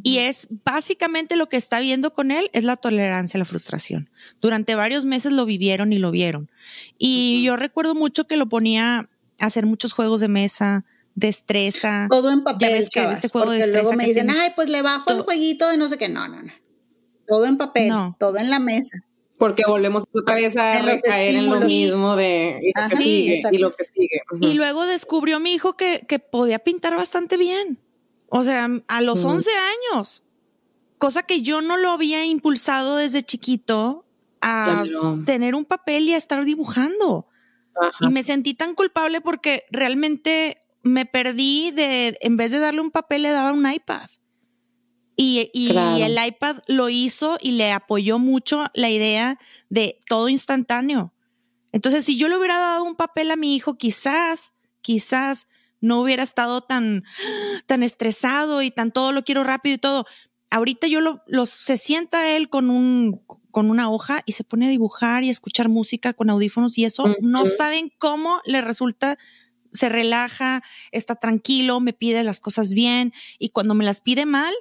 y 0.03 0.17
es 0.17 0.49
básicamente 0.65 1.37
lo 1.37 1.47
que 1.47 1.55
está 1.57 1.79
viendo 1.79 2.13
con 2.13 2.31
él 2.31 2.49
es 2.53 2.65
la 2.65 2.75
tolerancia 2.75 3.37
a 3.37 3.39
la 3.39 3.45
frustración. 3.45 4.09
Durante 4.41 4.75
varios 4.75 5.05
meses 5.05 5.31
lo 5.31 5.45
vivieron 5.45 5.93
y 5.93 5.97
lo 5.97 6.11
vieron. 6.11 6.51
Y 6.97 7.41
yo 7.43 7.55
recuerdo 7.55 7.95
mucho 7.95 8.27
que 8.27 8.35
lo 8.37 8.49
ponía 8.49 9.09
a 9.39 9.45
hacer 9.45 9.65
muchos 9.65 9.93
juegos 9.93 10.19
de 10.19 10.27
mesa, 10.27 10.83
destreza. 11.15 12.07
Todo 12.09 12.31
en 12.31 12.39
Ya 12.39 12.43
papel, 12.43 12.73
ves 12.73 12.89
que 12.89 12.99
chavas, 12.99 13.13
este 13.13 13.29
juego 13.29 13.51
de 13.51 13.59
porque 13.59 13.71
luego 13.71 13.89
destreza 13.91 13.95
me 13.97 14.05
dicen, 14.13 14.27
tiene- 14.27 14.41
ay, 14.45 14.51
pues 14.55 14.69
le 14.69 14.81
bajo 14.81 15.09
el 15.11 15.21
jueguito 15.21 15.69
de 15.69 15.77
no 15.77 15.87
sé 15.87 15.97
qué. 15.97 16.09
No, 16.09 16.27
no, 16.27 16.41
no. 16.41 16.51
Todo 17.27 17.45
en 17.45 17.57
papel, 17.57 17.89
No. 17.89 18.15
todo 18.19 18.37
en 18.37 18.49
la 18.49 18.59
mesa. 18.59 18.97
Porque 19.39 19.63
volvemos 19.67 20.03
otra 20.13 20.35
vez 20.35 20.55
a 20.57 20.79
recaer 20.81 21.35
en 21.35 21.45
lo 21.49 21.59
mismo 21.61 22.15
de 22.15 22.59
y 22.61 22.67
lo 22.75 22.81
Ajá, 22.81 22.89
que 22.89 22.95
sigue 22.97 23.41
y 23.51 23.57
lo 23.57 23.73
que 23.75 23.83
sigue. 23.85 24.21
Ujú. 24.33 24.45
Y 24.45 24.53
luego 24.53 24.85
descubrió 24.85 25.39
mi 25.39 25.53
hijo 25.53 25.75
que, 25.77 26.05
que 26.07 26.19
podía 26.19 26.59
pintar 26.59 26.95
bastante 26.95 27.37
bien. 27.37 27.79
O 28.27 28.43
sea, 28.43 28.67
a 28.87 29.01
los 29.01 29.23
11 29.25 29.49
años. 29.93 30.23
Cosa 30.99 31.23
que 31.23 31.41
yo 31.41 31.61
no 31.61 31.77
lo 31.77 31.91
había 31.91 32.25
impulsado 32.25 32.97
desde 32.97 33.23
chiquito 33.23 34.05
a 34.41 34.83
Claro. 34.85 35.23
tener 35.25 35.55
un 35.55 35.63
papel 35.65 36.03
y 36.03 36.13
a 36.13 36.17
estar 36.17 36.43
dibujando. 36.43 37.27
Ajá. 37.81 37.91
Y 38.01 38.09
me 38.09 38.21
sentí 38.23 38.53
tan 38.53 38.75
culpable 38.75 39.21
porque 39.21 39.63
realmente 39.71 40.61
me 40.83 41.05
perdí 41.05 41.71
de, 41.71 42.17
en 42.21 42.35
vez 42.35 42.51
de 42.51 42.59
darle 42.59 42.81
un 42.81 42.91
papel, 42.91 43.23
le 43.23 43.29
daba 43.29 43.53
un 43.53 43.69
iPad. 43.71 44.09
Y, 45.21 45.51
y 45.53 45.69
Claro. 45.71 46.05
el 46.05 46.17
iPad 46.27 46.57
lo 46.67 46.87
hizo 46.87 47.37
y 47.41 47.51
le 47.51 47.73
apoyó 47.73 48.19
mucho 48.19 48.65
la 48.73 48.89
idea 48.89 49.37
de 49.69 49.99
todo 50.07 50.29
instantáneo. 50.29 51.13
Entonces, 51.73 52.05
si 52.05 52.17
yo 52.17 52.29
le 52.29 52.37
hubiera 52.37 52.57
dado 52.57 52.83
un 52.85 52.95
papel 52.95 53.29
a 53.31 53.35
mi 53.35 53.53
hijo, 53.55 53.77
quizás, 53.77 54.53
quizás 54.81 55.47
no 55.81 55.99
hubiera 55.99 56.23
estado 56.23 56.61
tan, 56.61 57.03
tan 57.67 57.83
estresado 57.83 58.61
y 58.61 58.71
tan 58.71 58.91
todo 58.93 59.11
lo 59.11 59.23
quiero 59.25 59.43
rápido 59.43 59.75
y 59.75 59.77
todo. 59.77 60.05
Ahorita 60.51 60.87
yo 60.87 61.01
lo, 61.01 61.21
lo- 61.27 61.45
se 61.45 61.75
sienta 61.75 62.29
él 62.29 62.49
con 62.49 62.69
un, 62.69 63.21
con 63.51 63.69
una 63.69 63.91
hoja 63.91 64.23
y 64.25 64.31
se 64.31 64.43
pone 64.45 64.67
a 64.67 64.69
dibujar 64.69 65.23
y 65.23 65.27
a 65.27 65.31
escuchar 65.31 65.67
música 65.69 66.13
con 66.13 66.29
audífonos 66.29 66.77
y 66.77 66.85
eso 66.85 67.03
no 67.21 67.45
saben 67.45 67.91
cómo 67.97 68.39
le 68.45 68.61
resulta, 68.61 69.17
se 69.73 69.89
relaja, 69.89 70.63
está 70.91 71.15
tranquilo, 71.15 71.79
me 71.81 71.93
pide 71.93 72.23
las 72.23 72.39
cosas 72.39 72.73
bien 72.73 73.13
y 73.37 73.49
cuando 73.49 73.73
me 73.75 73.85
las 73.85 74.01
pide 74.01 74.25
mal, 74.25 74.53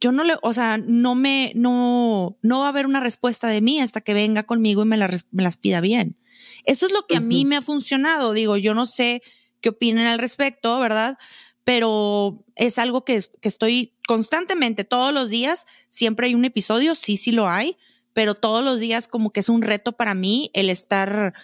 yo 0.00 0.12
no 0.12 0.24
le, 0.24 0.34
o 0.42 0.52
sea, 0.52 0.78
no 0.78 1.14
me, 1.14 1.52
no, 1.54 2.38
no 2.42 2.60
va 2.60 2.66
a 2.66 2.68
haber 2.70 2.86
una 2.86 3.00
respuesta 3.00 3.48
de 3.48 3.60
mí 3.60 3.80
hasta 3.80 4.00
que 4.00 4.14
venga 4.14 4.44
conmigo 4.44 4.82
y 4.82 4.86
me, 4.86 4.96
la 4.96 5.10
me 5.30 5.42
las 5.42 5.56
pida 5.56 5.80
bien. 5.80 6.16
Eso 6.64 6.86
es 6.86 6.92
lo 6.92 7.06
que 7.06 7.16
a 7.16 7.20
mí 7.20 7.44
me 7.44 7.56
ha 7.56 7.62
funcionado. 7.62 8.32
Digo, 8.32 8.56
yo 8.56 8.74
no 8.74 8.86
sé 8.86 9.22
qué 9.60 9.70
opinen 9.70 10.06
al 10.06 10.18
respecto, 10.18 10.78
¿verdad? 10.78 11.18
Pero 11.64 12.44
es 12.56 12.78
algo 12.78 13.04
que, 13.04 13.22
que 13.40 13.48
estoy 13.48 13.94
constantemente, 14.06 14.84
todos 14.84 15.12
los 15.12 15.30
días, 15.30 15.66
siempre 15.88 16.26
hay 16.26 16.34
un 16.34 16.44
episodio, 16.44 16.94
sí, 16.94 17.16
sí 17.16 17.30
lo 17.30 17.48
hay, 17.48 17.76
pero 18.12 18.34
todos 18.34 18.64
los 18.64 18.80
días 18.80 19.06
como 19.06 19.30
que 19.30 19.40
es 19.40 19.48
un 19.48 19.62
reto 19.62 19.92
para 19.92 20.14
mí 20.14 20.50
el 20.54 20.70
estar 20.70 21.34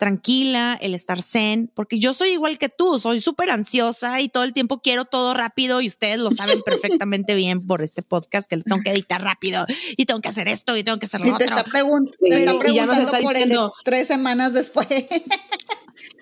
tranquila, 0.00 0.76
el 0.80 0.94
estar 0.94 1.22
zen, 1.22 1.70
porque 1.74 2.00
yo 2.00 2.12
soy 2.14 2.30
igual 2.30 2.58
que 2.58 2.68
tú, 2.68 2.98
soy 2.98 3.20
súper 3.20 3.50
ansiosa 3.50 4.20
y 4.20 4.28
todo 4.28 4.42
el 4.42 4.52
tiempo 4.52 4.80
quiero 4.80 5.04
todo 5.04 5.34
rápido 5.34 5.80
y 5.80 5.86
ustedes 5.86 6.18
lo 6.18 6.32
saben 6.32 6.58
perfectamente 6.64 7.36
bien 7.36 7.64
por 7.66 7.82
este 7.82 8.02
podcast 8.02 8.50
que 8.50 8.56
tengo 8.56 8.80
que 8.82 8.90
editar 8.90 9.22
rápido 9.22 9.64
y 9.96 10.06
tengo 10.06 10.20
que 10.20 10.28
hacer 10.28 10.48
esto 10.48 10.76
y 10.76 10.82
tengo 10.82 10.98
que 10.98 11.06
hacer 11.06 11.20
lo 11.20 11.26
Y 11.26 11.30
otro. 11.30 11.38
te 11.38 11.44
está, 11.54 11.64
pregun- 11.64 12.10
te 12.18 12.28
está 12.28 12.52
y 12.68 12.74
ya 12.74 12.86
nos 12.86 12.96
preguntando 12.96 13.02
está 13.04 13.20
por 13.20 13.36
el 13.36 13.42
diciendo- 13.44 13.74
tres 13.84 14.08
semanas 14.08 14.52
después. 14.54 14.88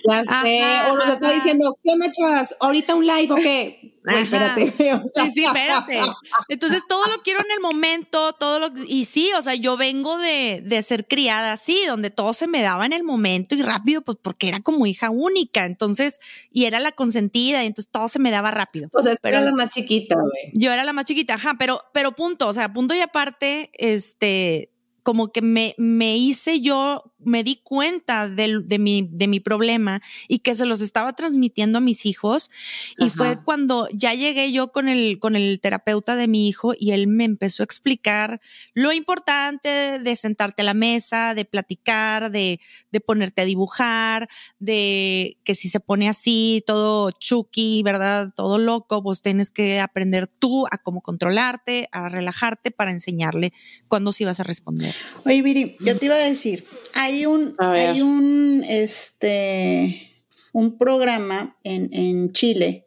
Ya 0.09 0.25
sé, 0.25 0.61
Ajá, 0.63 0.93
o 0.93 0.97
nos 0.97 1.09
está 1.09 1.33
diciendo, 1.33 1.77
¿qué 1.83 1.91
onda, 1.93 2.11
chavas? 2.13 2.57
¿Ahorita 2.61 2.95
un 2.95 3.07
live 3.07 3.33
o 3.33 3.37
qué? 3.37 3.99
Ajá. 4.07 4.21
espérate. 4.21 4.63
o 4.95 5.09
sea, 5.13 5.25
Sí, 5.27 5.31
sí, 5.33 5.45
espérate. 5.45 6.01
Entonces 6.49 6.83
todo 6.89 7.05
lo 7.07 7.23
quiero 7.23 7.41
en 7.41 7.51
el 7.51 7.61
momento, 7.61 8.33
todo 8.35 8.59
lo 8.59 8.71
y 8.87 9.05
sí, 9.05 9.31
o 9.37 9.43
sea, 9.43 9.55
yo 9.55 9.77
vengo 9.77 10.17
de, 10.19 10.63
de 10.65 10.83
ser 10.83 11.07
criada 11.07 11.53
así, 11.53 11.85
donde 11.87 12.11
todo 12.11 12.33
se 12.33 12.47
me 12.47 12.63
daba 12.63 12.87
en 12.87 12.93
el 12.93 13.05
momento 13.05 13.55
y 13.55 13.63
rápido, 13.63 14.03
pues 14.03 14.17
porque 14.23 14.49
era 14.49 14.61
como 14.61 14.87
hija 14.87 15.11
única, 15.11 15.67
entonces, 15.67 16.21
y 16.51 16.65
era 16.65 16.81
la 16.81 16.93
consentida, 16.93 17.65
y 17.65 17.67
entonces 17.67 17.91
todo 17.91 18.09
se 18.09 18.19
me 18.19 18.31
daba 18.31 18.51
rápido. 18.51 18.89
O 18.93 19.03
sea, 19.03 19.15
Pero- 19.21 19.37
era 19.39 19.47
la 19.47 19.53
más 19.53 19.71
chiquita, 19.71 20.15
güey. 20.15 20.53
Yo 20.55 20.73
era 20.73 20.85
la 20.85 20.93
más 20.93 21.05
chiquita, 21.05 21.35
ajá, 21.35 21.57
pero, 21.59 21.83
pero 21.93 22.13
punto, 22.13 22.49
o 22.49 22.53
sea, 22.53 22.73
punto 22.73 22.95
y 22.95 23.01
aparte, 23.01 23.71
este, 23.75 24.73
como 25.03 25.33
que 25.33 25.43
me, 25.43 25.75
me 25.79 26.17
hice 26.17 26.61
yo, 26.61 27.08
me 27.19 27.45
di 27.45 27.57
cuenta 27.57 28.29
de, 28.29 28.79
mi, 28.79 29.09
de 29.11 29.27
mi 29.27 29.41
problema 29.41 30.01
y 30.29 30.41
que 30.41 30.55
se 30.55 30.67
los 30.67 30.81
estaba 30.81 31.13
transmitiendo 31.15 31.79
a 31.79 31.81
mis 31.81 32.07
hijos. 32.07 32.51
Y 32.99 33.07
Ajá. 33.07 33.15
fue 33.17 33.45
cuando 33.45 33.89
ya 33.93 34.15
llegué 34.15 34.53
yo 34.53 34.73
con 34.73 34.89
el, 34.89 35.19
con 35.19 35.37
el 35.37 35.61
terapeuta 35.61 36.17
de 36.17 36.29
mi 36.29 36.49
hijo 36.49 36.75
y 36.79 36.93
él 36.93 37.07
me 37.07 37.25
empezó 37.25 37.63
a 37.63 37.65
explicar 37.65 38.41
lo 38.75 38.93
importante 38.93 39.99
de 39.99 40.17
sentarte 40.17 40.63
a 40.63 40.65
la 40.65 40.75
mesa, 40.75 41.35
de 41.35 41.45
platicar, 41.45 42.31
de, 42.31 42.61
de 42.93 43.01
ponerte 43.01 43.43
a 43.43 43.45
dibujar, 43.45 44.29
de 44.59 45.39
que 45.45 45.55
si 45.55 45.69
se 45.69 45.81
pone 45.81 46.09
así, 46.09 46.63
todo 46.67 47.11
chucky, 47.11 47.83
¿verdad? 47.83 48.33
Todo 48.35 48.59
loco, 48.59 49.03
pues 49.03 49.23
tienes 49.23 49.51
que 49.51 49.81
aprender 49.81 50.27
tú 50.27 50.67
a 50.71 50.79
cómo 50.79 51.01
controlarte, 51.01 51.89
a 51.93 52.09
relajarte 52.09 52.71
para 52.71 52.91
enseñarle 52.91 53.53
cuándo 53.89 54.13
sí 54.13 54.25
vas 54.25 54.41
a 54.41 54.45
responder. 54.45 54.95
Oye, 55.25 55.43
Viri, 55.43 55.77
yo 55.81 55.99
te 55.99 56.07
iba 56.07 56.15
a 56.15 56.19
decir, 56.19 56.65
hay 56.95 57.27
un, 57.27 57.55
hay 57.59 58.03
un, 58.03 58.65
este, 58.69 60.13
un 60.53 60.79
programa 60.79 61.57
en, 61.65 61.89
en 61.93 62.33
Chile. 62.33 62.87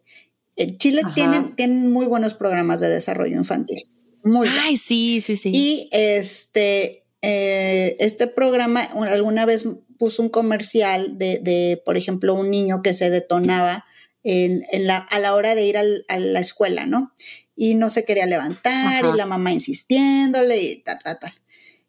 En 0.56 0.78
Chile 0.78 1.02
Ajá. 1.04 1.14
tienen, 1.16 1.56
tienen 1.56 1.91
muy 1.91 2.06
buenos 2.06 2.34
programas 2.34 2.80
de 2.80 2.89
desarrollo 2.89 3.36
infantil. 3.38 3.89
Muy. 4.24 4.47
Ay, 4.49 4.78
sí, 4.78 5.22
sí, 5.22 5.38
sí. 5.38 5.52
Y 5.54 5.89
este, 5.91 7.06
eh, 7.22 7.95
este 7.99 8.28
programa 8.28 8.88
un- 8.93 9.08
alguna 9.08 9.45
vez 9.45 9.66
puso 9.97 10.22
un 10.22 10.30
comercial 10.30 11.18
de, 11.18 11.39
de, 11.39 11.82
por 11.86 11.97
ejemplo, 11.97 12.34
un 12.36 12.49
niño 12.52 12.82
que 12.84 12.93
se 12.93 13.10
detonaba 13.10 13.86
en, 14.24 14.64
en 14.72 14.86
la, 14.88 14.97
a 14.97 15.20
la 15.20 15.34
hora 15.34 15.56
de 15.56 15.66
ir 15.66 15.78
al- 15.78 16.06
a 16.08 16.20
la 16.20 16.39
escuela, 16.39 16.86
¿no? 16.86 17.12
Y 17.56 17.76
no 17.76 17.89
se 17.89 18.06
quería 18.06 18.26
levantar 18.26 19.04
Ajá. 19.06 19.12
y 19.14 19.18
la 19.18 19.26
mamá 19.26 19.52
insistiéndole 19.54 20.62
y 20.62 20.76
tal, 20.84 20.99
tal, 21.04 21.20
tal. 21.20 21.34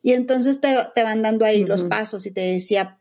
Y 0.03 0.13
entonces 0.13 0.61
te, 0.61 0.75
te 0.95 1.03
van 1.05 1.23
dando 1.23 1.45
ahí 1.45 1.65
los 1.65 1.85
pasos 1.85 2.27
y 2.27 2.33
te 2.33 2.41
decía, 2.41 3.01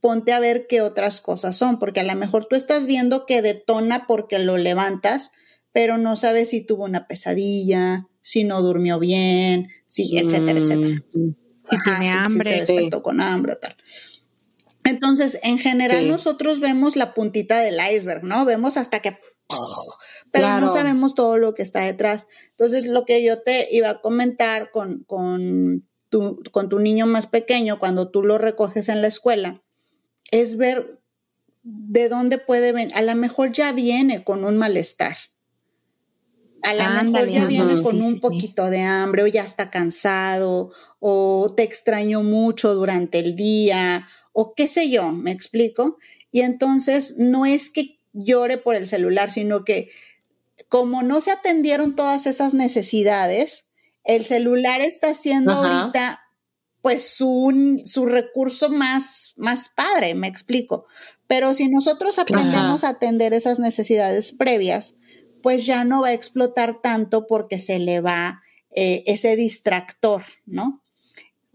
ponte 0.00 0.32
a 0.32 0.40
ver 0.40 0.66
qué 0.68 0.80
otras 0.80 1.20
cosas 1.20 1.56
son, 1.56 1.78
porque 1.80 2.00
a 2.00 2.04
lo 2.04 2.14
mejor 2.14 2.46
tú 2.48 2.54
estás 2.56 2.86
viendo 2.86 3.26
que 3.26 3.42
detona 3.42 4.06
porque 4.06 4.38
lo 4.38 4.56
levantas, 4.56 5.32
pero 5.72 5.98
no 5.98 6.14
sabes 6.16 6.50
si 6.50 6.64
tuvo 6.64 6.84
una 6.84 7.08
pesadilla, 7.08 8.06
si 8.20 8.44
no 8.44 8.62
durmió 8.62 8.98
bien, 8.98 9.68
si, 9.86 10.16
etcétera, 10.18 10.60
etcétera. 10.60 11.02
Mm, 11.12 11.30
Si 11.68 11.76
Ajá, 11.76 11.98
tiene 11.98 12.10
hambre. 12.10 12.44
se 12.44 12.72
despertó 12.72 13.02
con 13.02 13.20
hambre 13.20 13.54
o 13.54 13.58
tal. 13.58 13.76
Entonces, 14.84 15.38
en 15.42 15.58
general, 15.58 16.04
Sí. 16.04 16.08
nosotros 16.08 16.60
vemos 16.60 16.96
la 16.96 17.12
puntita 17.12 17.60
del 17.60 17.76
iceberg, 17.92 18.24
¿no? 18.24 18.44
Vemos 18.44 18.76
hasta 18.76 19.00
que. 19.00 19.18
Pero 20.30 20.60
no 20.60 20.70
sabemos 20.72 21.14
todo 21.14 21.36
lo 21.38 21.54
que 21.54 21.62
está 21.62 21.80
detrás. 21.80 22.26
Entonces, 22.50 22.84
lo 22.86 23.04
que 23.04 23.22
yo 23.22 23.42
te 23.42 23.66
iba 23.70 23.90
a 23.90 24.00
comentar 24.00 24.70
con, 24.70 25.04
con, 25.04 25.87
tu, 26.08 26.42
con 26.50 26.68
tu 26.68 26.78
niño 26.78 27.06
más 27.06 27.26
pequeño, 27.26 27.78
cuando 27.78 28.10
tú 28.10 28.22
lo 28.22 28.38
recoges 28.38 28.88
en 28.88 29.02
la 29.02 29.08
escuela, 29.08 29.62
es 30.30 30.56
ver 30.56 31.00
de 31.62 32.08
dónde 32.08 32.38
puede 32.38 32.72
venir. 32.72 32.94
A 32.94 33.02
lo 33.02 33.14
mejor 33.14 33.52
ya 33.52 33.72
viene 33.72 34.24
con 34.24 34.44
un 34.44 34.56
malestar. 34.56 35.16
A 36.62 36.74
lo 36.74 37.10
mejor 37.10 37.28
ya 37.28 37.46
viene 37.46 37.80
con 37.82 38.00
sí, 38.00 38.06
un 38.06 38.14
sí. 38.14 38.20
poquito 38.20 38.68
de 38.68 38.80
hambre 38.80 39.22
o 39.22 39.26
ya 39.26 39.42
está 39.42 39.70
cansado 39.70 40.72
o 40.98 41.46
te 41.56 41.62
extrañó 41.62 42.22
mucho 42.22 42.74
durante 42.74 43.20
el 43.20 43.36
día 43.36 44.08
o 44.32 44.54
qué 44.54 44.66
sé 44.66 44.90
yo, 44.90 45.12
me 45.12 45.30
explico. 45.30 45.98
Y 46.32 46.40
entonces 46.40 47.14
no 47.16 47.46
es 47.46 47.70
que 47.70 47.98
llore 48.12 48.58
por 48.58 48.74
el 48.74 48.86
celular, 48.86 49.30
sino 49.30 49.64
que 49.64 49.90
como 50.68 51.02
no 51.02 51.20
se 51.20 51.30
atendieron 51.30 51.96
todas 51.96 52.26
esas 52.26 52.54
necesidades, 52.54 53.67
el 54.08 54.24
celular 54.24 54.80
está 54.80 55.14
siendo 55.14 55.52
Ajá. 55.52 55.80
ahorita 55.82 56.24
pues 56.82 57.08
su, 57.08 57.80
su 57.84 58.06
recurso 58.06 58.70
más, 58.70 59.34
más 59.36 59.68
padre, 59.68 60.14
me 60.14 60.26
explico. 60.26 60.86
Pero 61.26 61.54
si 61.54 61.68
nosotros 61.68 62.18
aprendemos 62.18 62.82
a 62.82 62.90
atender 62.90 63.34
esas 63.34 63.58
necesidades 63.58 64.32
previas, 64.32 64.96
pues 65.42 65.66
ya 65.66 65.84
no 65.84 66.02
va 66.02 66.08
a 66.08 66.12
explotar 66.14 66.80
tanto 66.80 67.26
porque 67.26 67.58
se 67.58 67.78
le 67.78 68.00
va 68.00 68.42
eh, 68.74 69.04
ese 69.06 69.36
distractor, 69.36 70.22
¿no? 70.46 70.82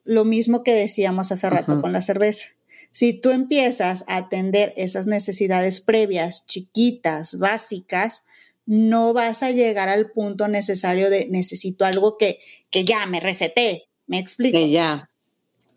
Lo 0.03 0.23
mismo 0.23 0.63
que 0.63 0.73
decíamos 0.73 1.31
hace 1.31 1.49
rato 1.49 1.81
con 1.81 1.93
la 1.93 2.01
cerveza. 2.01 2.47
Si 2.91 3.13
tú 3.13 3.31
empiezas 3.31 4.03
a 4.07 4.17
atender 4.17 4.73
esas 4.77 5.07
necesidades 5.07 5.81
previas, 5.81 6.45
chiquitas, 6.45 7.39
básicas, 7.39 8.25
no 8.65 9.13
vas 9.13 9.43
a 9.43 9.51
llegar 9.51 9.89
al 9.89 10.11
punto 10.11 10.47
necesario 10.47 11.09
de 11.09 11.27
necesito 11.29 11.85
algo 11.85 12.17
que, 12.17 12.39
que 12.69 12.85
ya 12.85 13.05
me 13.05 13.19
receté. 13.19 13.89
¿Me 14.07 14.19
explico? 14.19 14.57
Que 14.57 14.69
ya. 14.69 15.09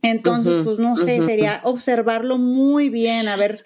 Entonces, 0.02 0.54
pues 0.64 0.78
no 0.78 0.96
sé, 0.96 1.22
sería 1.22 1.60
observarlo 1.64 2.38
muy 2.38 2.88
bien, 2.90 3.28
a 3.28 3.36
ver, 3.36 3.62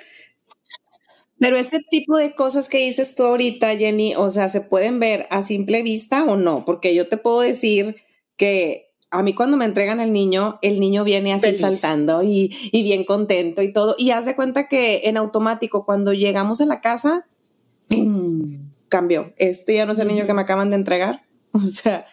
Pero 1.39 1.57
ese 1.57 1.81
tipo 1.91 2.17
de 2.17 2.35
cosas 2.35 2.69
que 2.69 2.79
dices 2.79 3.15
tú 3.15 3.25
ahorita, 3.25 3.77
Jenny, 3.77 4.15
o 4.15 4.31
sea, 4.31 4.49
¿se 4.49 4.61
pueden 4.61 5.01
ver 5.01 5.27
a 5.31 5.43
simple 5.43 5.83
vista 5.83 6.25
o 6.25 6.37
no? 6.37 6.65
Porque 6.65 6.95
yo 6.95 7.09
te 7.09 7.17
puedo 7.17 7.41
decir 7.41 7.97
que 8.37 8.91
a 9.11 9.23
mí 9.23 9.35
cuando 9.35 9.57
me 9.57 9.65
entregan 9.65 10.01
el 10.01 10.13
niño, 10.13 10.59
el 10.63 10.81
niño 10.81 11.03
viene 11.05 11.33
así 11.33 11.47
Feliz. 11.47 11.61
saltando 11.61 12.23
y, 12.23 12.55
y 12.73 12.83
bien 12.83 13.05
contento 13.05 13.63
y 13.63 13.73
todo. 13.73 13.95
Y 13.99 14.11
haz 14.11 14.25
de 14.27 14.37
cuenta 14.37 14.69
que 14.69 15.03
en 15.05 15.17
automático, 15.17 15.85
cuando 15.85 16.13
llegamos 16.13 16.61
a 16.61 16.67
la 16.67 16.81
casa, 16.81 17.27
¡pum! 17.89 18.70
Cambió. 18.91 19.33
Este 19.39 19.75
ya 19.75 19.87
no 19.87 19.93
es 19.93 19.99
el 19.99 20.09
niño 20.09 20.27
que 20.27 20.35
me 20.35 20.43
acaban 20.43 20.69
de 20.69 20.77
entregar. 20.77 21.23
O 21.53 21.67
sea, 21.67 22.07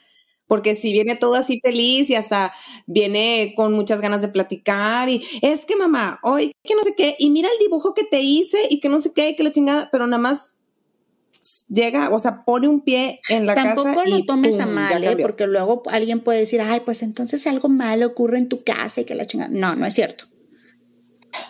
porque 0.47 0.73
si 0.73 0.93
viene 0.93 1.15
todo 1.15 1.36
así 1.36 1.59
feliz 1.61 2.09
y 2.09 2.15
hasta 2.15 2.53
viene 2.88 3.53
con 3.55 3.73
muchas 3.73 4.01
ganas 4.01 4.21
de 4.21 4.30
platicar 4.30 5.09
y 5.09 5.23
es 5.43 5.65
que 5.65 5.75
mamá, 5.75 6.19
hoy 6.23 6.53
que 6.63 6.73
no 6.73 6.84
sé 6.84 6.95
qué, 6.97 7.15
y 7.19 7.30
mira 7.30 7.47
el 7.47 7.59
dibujo 7.59 7.93
que 7.93 8.03
te 8.03 8.21
hice 8.21 8.57
y 8.71 8.80
que 8.80 8.89
no 8.89 8.99
sé 8.99 9.13
qué, 9.13 9.36
que 9.36 9.43
la 9.43 9.51
chingada, 9.51 9.89
pero 9.91 10.07
nada 10.07 10.17
más 10.17 10.57
llega, 11.69 12.09
o 12.09 12.19
sea, 12.19 12.43
pone 12.45 12.67
un 12.67 12.82
pie 12.82 13.19
en 13.30 13.45
la 13.45 13.55
Tampoco 13.55 13.89
casa 13.89 14.05
lo 14.05 14.17
y 14.17 14.25
tomes 14.25 14.59
a 14.59 14.65
¡pum! 14.65 14.75
ya 14.75 14.82
mal, 14.82 15.03
¿eh? 15.03 15.17
porque 15.21 15.47
luego 15.47 15.84
alguien 15.91 16.21
puede 16.21 16.39
decir, 16.39 16.61
ay, 16.61 16.82
pues 16.84 17.03
entonces 17.03 17.45
algo 17.47 17.69
malo 17.69 18.07
ocurre 18.07 18.38
en 18.38 18.49
tu 18.49 18.63
casa 18.63 19.01
y 19.01 19.05
que 19.05 19.15
la 19.15 19.28
chingada. 19.28 19.49
No, 19.51 19.75
no 19.75 19.86
es 19.86 19.93
cierto. 19.93 20.25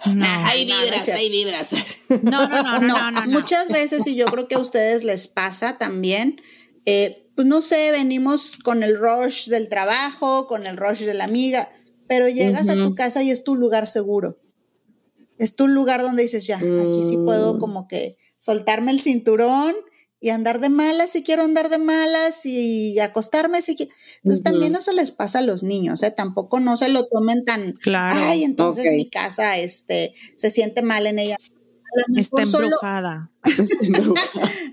No. 0.05 0.25
hay 0.45 0.65
no, 0.65 0.75
no 0.75 0.81
es 0.81 0.89
vibras, 0.89 1.09
hay 1.09 1.29
vibras. 1.29 1.69
No, 2.23 2.47
no, 2.47 2.63
no, 2.63 2.63
no, 2.63 2.79
No, 2.79 2.87
no, 2.87 3.11
no, 3.11 3.25
no. 3.25 3.31
muchas 3.31 3.67
veces, 3.69 4.05
y 4.07 4.15
yo 4.15 4.25
creo 4.27 4.47
que 4.47 4.55
a 4.55 4.59
ustedes 4.59 5.03
les 5.03 5.27
pasa 5.27 5.77
también, 5.77 6.41
eh, 6.85 7.29
pues 7.35 7.45
no 7.47 7.61
sé, 7.61 7.91
venimos 7.91 8.57
con 8.63 8.83
el 8.83 8.97
rush 8.97 9.47
del 9.49 9.69
trabajo, 9.69 10.47
con 10.47 10.65
el 10.65 10.77
rush 10.77 10.99
de 11.01 11.13
la 11.13 11.25
amiga, 11.25 11.69
pero 12.07 12.29
llegas 12.29 12.69
a 12.69 12.73
tu 12.75 12.95
casa 12.95 13.21
y 13.23 13.31
es 13.31 13.43
tu 13.43 13.55
lugar 13.55 13.87
seguro. 13.87 14.39
Es 15.37 15.55
tu 15.55 15.67
lugar 15.67 16.01
donde 16.01 16.23
dices, 16.23 16.47
ya, 16.47 16.57
aquí 16.57 17.03
sí 17.07 17.17
puedo 17.25 17.55
Mm. 17.55 17.59
como 17.59 17.87
que 17.87 18.17
soltarme 18.39 18.91
el 18.91 19.01
cinturón 19.01 19.75
y 20.19 20.29
andar 20.29 20.59
de 20.59 20.69
malas 20.69 21.11
si 21.11 21.21
quiero 21.21 21.43
andar 21.43 21.69
de 21.69 21.77
malas 21.77 22.43
y 22.45 22.97
acostarme 22.99 23.61
si 23.61 23.75
quiero. 23.75 23.91
Entonces 24.17 24.39
Ujú. 24.39 24.51
también 24.51 24.75
eso 24.75 24.91
les 24.91 25.11
pasa 25.11 25.39
a 25.39 25.41
los 25.43 25.63
niños, 25.63 26.01
¿eh? 26.03 26.11
Tampoco 26.11 26.59
no 26.59 26.77
se 26.77 26.89
lo 26.89 27.07
tomen 27.07 27.45
tan, 27.45 27.73
Claro. 27.73 28.15
ay, 28.19 28.43
entonces 28.43 28.91
mi 28.93 29.09
casa 29.09 29.57
este, 29.57 30.13
se 30.35 30.49
siente 30.49 30.81
mal 30.81 31.07
en 31.07 31.19
ella. 31.19 31.35
A 31.35 32.11
lo 32.11 32.19
Está 32.21 32.45
solo 32.45 32.65
embrujada. 32.81 33.31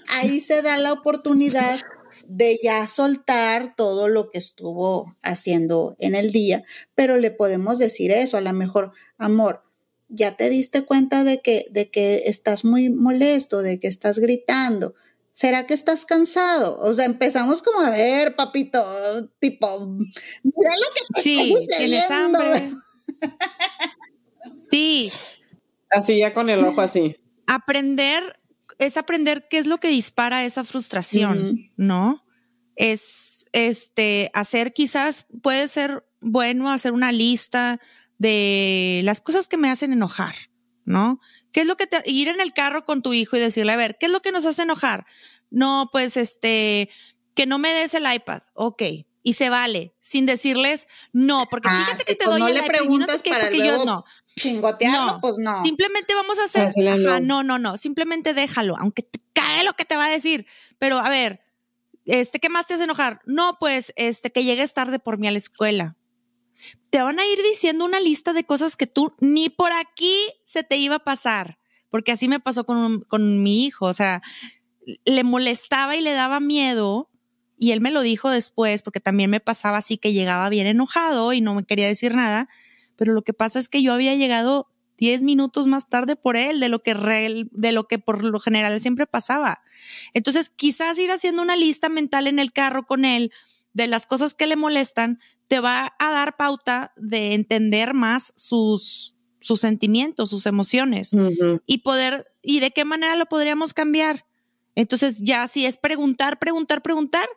ahí 0.09 0.40
se 0.40 0.62
da 0.62 0.76
la 0.78 0.92
oportunidad 0.92 1.80
de 2.26 2.59
ya 2.62 2.86
soltar 2.86 3.74
todo 3.76 4.09
lo 4.09 4.30
que 4.30 4.38
estuvo 4.38 5.14
haciendo 5.22 5.95
en 5.99 6.14
el 6.14 6.32
día, 6.32 6.64
pero 6.95 7.16
le 7.18 7.30
podemos 7.30 7.78
decir 7.78 8.11
eso, 8.11 8.36
a 8.36 8.40
lo 8.40 8.53
mejor, 8.53 8.92
amor, 9.18 9.62
ya 10.09 10.36
te 10.36 10.49
diste 10.49 10.82
cuenta 10.84 11.22
de 11.24 11.40
que, 11.40 11.66
de 11.70 11.90
que 11.90 12.22
estás 12.26 12.64
muy 12.64 12.88
molesto, 12.90 13.62
de 13.62 13.78
que 13.78 13.88
estás 13.88 14.18
gritando. 14.18 14.95
¿Será 15.35 15.66
que 15.66 15.74
estás 15.74 16.07
cansado? 16.07 16.78
O 16.80 16.95
sea, 16.95 17.05
empezamos 17.05 17.61
como 17.61 17.80
a 17.80 17.91
ver, 17.91 18.35
papito, 18.37 18.80
tipo, 19.41 19.87
mira 19.89 20.70
lo 20.76 20.95
que 20.95 21.14
te 21.14 21.20
Sí, 21.20 21.53
está 21.59 21.76
tienes 21.76 22.05
sucediendo. 22.05 22.39
hambre. 22.41 22.72
Sí, 24.70 25.11
Así 25.91 26.18
ya 26.18 26.35
con 26.35 26.51
el 26.51 26.61
ojo 26.61 26.80
así. 26.80 27.16
Aprender 27.47 28.41
es 28.78 28.97
aprender 28.97 29.47
qué 29.49 29.59
es 29.59 29.66
lo 29.66 29.78
que 29.78 29.89
dispara 29.89 30.45
esa 30.45 30.64
frustración, 30.64 31.70
¿no? 31.76 32.24
Es 32.74 33.47
este 33.53 34.30
hacer 34.35 34.72
quizás 34.72 35.26
puede 35.43 35.68
ser 35.68 36.05
bueno 36.20 36.72
hacer 36.72 36.93
una 36.93 37.12
lista 37.12 37.80
de 38.18 39.03
las 39.05 39.20
cosas 39.20 39.47
que 39.49 39.57
me 39.57 39.70
hacen 39.70 39.93
enojar, 39.93 40.35
¿no? 40.85 41.20
¿Qué 41.55 41.61
es 41.61 41.66
lo 41.68 41.76
que 41.76 41.86
te 41.86 42.02
ir 42.05 42.26
en 42.26 42.40
el 42.40 42.52
carro 42.52 42.84
con 42.84 43.00
tu 43.00 43.14
hijo 43.14 43.36
y 43.36 43.40
decirle, 43.40 43.72
a 43.72 43.76
ver, 43.76 43.96
¿qué 43.96 44.07
es 44.07 44.12
lo 44.12 44.20
que 44.20 44.32
nos 44.32 44.44
hace 44.44 44.62
enojar? 44.62 45.07
No, 45.50 45.88
pues 45.92 46.16
este 46.16 46.90
que 47.36 47.46
no 47.46 47.59
me 47.59 47.72
des 47.72 47.94
el 47.94 48.12
iPad. 48.12 48.42
Ok, 48.55 48.82
y 49.22 49.32
se 49.34 49.50
vale, 49.50 49.94
sin 50.00 50.26
decirles 50.26 50.88
no, 51.12 51.46
porque 51.48 51.68
Ah, 51.70 51.84
fíjate 51.84 52.02
sí, 52.02 52.07
que 52.09 52.14
te 52.16 52.24
pues 52.24 52.30
doy 52.30 52.40
no 52.40 52.48
el 52.48 52.55
le 52.55 52.59
iPad 52.59 52.66
y 52.66 52.72
no 52.72 52.78
sé 52.78 52.82
preguntas 52.84 53.22
qué, 53.22 53.30
para 53.30 53.44
porque 53.44 53.59
yo 53.59 53.64
luego 53.66 53.84
no. 53.84 54.05
Chingotearlo, 54.36 55.07
No, 55.07 55.20
pues 55.20 55.34
no. 55.38 55.62
Simplemente 55.62 56.12
vamos 56.16 56.40
a 56.40 56.44
hacer. 56.44 56.68
Ajá, 56.88 57.20
no, 57.20 57.44
no, 57.44 57.61
no. 57.61 57.76
Simplemente 57.76 58.34
déjalo, 58.34 58.76
aunque 58.76 59.02
te 59.02 59.20
cae 59.32 59.62
lo 59.62 59.74
que 59.74 59.84
te 59.84 59.96
va 59.96 60.07
a 60.07 60.11
decir. 60.11 60.46
Pero 60.80 60.98
a 60.98 61.09
ver, 61.09 61.40
este, 62.05 62.40
¿qué 62.40 62.48
más 62.48 62.66
te 62.66 62.74
hace 62.74 62.82
enojar? 62.82 63.20
No, 63.26 63.59
pues, 63.61 63.92
este, 63.94 64.32
que 64.32 64.42
llegues 64.42 64.74
tarde 64.74 64.98
por 64.98 65.18
mí 65.18 65.28
a 65.28 65.30
la 65.30 65.38
escuela. 65.38 65.96
Te 66.90 67.02
van 67.02 67.18
a 67.18 67.26
ir 67.26 67.38
diciendo 67.42 67.84
una 67.84 68.00
lista 68.00 68.32
de 68.32 68.44
cosas 68.44 68.76
que 68.76 68.86
tú 68.86 69.14
ni 69.20 69.48
por 69.48 69.72
aquí 69.72 70.16
se 70.44 70.62
te 70.62 70.76
iba 70.76 70.96
a 70.96 71.04
pasar. 71.04 71.58
Porque 71.90 72.12
así 72.12 72.28
me 72.28 72.40
pasó 72.40 72.64
con, 72.64 73.02
con 73.02 73.42
mi 73.42 73.64
hijo. 73.64 73.86
O 73.86 73.94
sea, 73.94 74.22
le 75.04 75.24
molestaba 75.24 75.96
y 75.96 76.00
le 76.00 76.12
daba 76.12 76.40
miedo. 76.40 77.10
Y 77.58 77.72
él 77.72 77.80
me 77.80 77.90
lo 77.90 78.02
dijo 78.02 78.30
después, 78.30 78.82
porque 78.82 79.00
también 79.00 79.30
me 79.30 79.40
pasaba 79.40 79.78
así 79.78 79.96
que 79.96 80.12
llegaba 80.12 80.48
bien 80.48 80.66
enojado 80.66 81.32
y 81.32 81.40
no 81.40 81.54
me 81.54 81.64
quería 81.64 81.86
decir 81.86 82.14
nada. 82.14 82.48
Pero 82.96 83.12
lo 83.12 83.22
que 83.22 83.32
pasa 83.32 83.58
es 83.58 83.68
que 83.68 83.82
yo 83.82 83.92
había 83.92 84.14
llegado 84.14 84.68
10 84.98 85.24
minutos 85.24 85.66
más 85.66 85.88
tarde 85.88 86.16
por 86.16 86.36
él 86.36 86.60
de 86.60 86.68
lo 86.68 86.82
que 86.82 86.94
de 86.94 87.72
lo 87.72 87.88
que 87.88 87.98
por 87.98 88.24
lo 88.24 88.40
general 88.40 88.80
siempre 88.80 89.06
pasaba. 89.06 89.62
Entonces, 90.12 90.50
quizás 90.50 90.98
ir 90.98 91.10
haciendo 91.10 91.42
una 91.42 91.56
lista 91.56 91.88
mental 91.88 92.26
en 92.26 92.38
el 92.38 92.52
carro 92.52 92.86
con 92.86 93.04
él 93.04 93.32
de 93.72 93.86
las 93.86 94.06
cosas 94.06 94.34
que 94.34 94.46
le 94.46 94.56
molestan 94.56 95.20
te 95.49 95.61
va 95.61 95.95
a 95.99 96.12
dar 96.12 96.36
pauta 96.36 96.92
de 96.97 97.34
entender 97.34 97.95
más 97.95 98.32
sus 98.36 99.14
sus 99.45 99.61
sentimientos, 99.61 100.30
sus 100.30 100.47
emociones 100.47 101.11
y 101.66 101.78
poder 101.78 102.26
y 102.42 102.61
de 102.61 102.70
qué 102.70 102.86
manera 102.86 103.14
lo 103.14 103.26
podríamos 103.26 103.74
cambiar. 103.74 104.24
Entonces, 104.74 105.20
ya 105.20 105.47
si 105.49 105.66
es 105.66 105.76
preguntar, 105.76 106.38
preguntar, 106.38 106.80
preguntar 106.80 107.28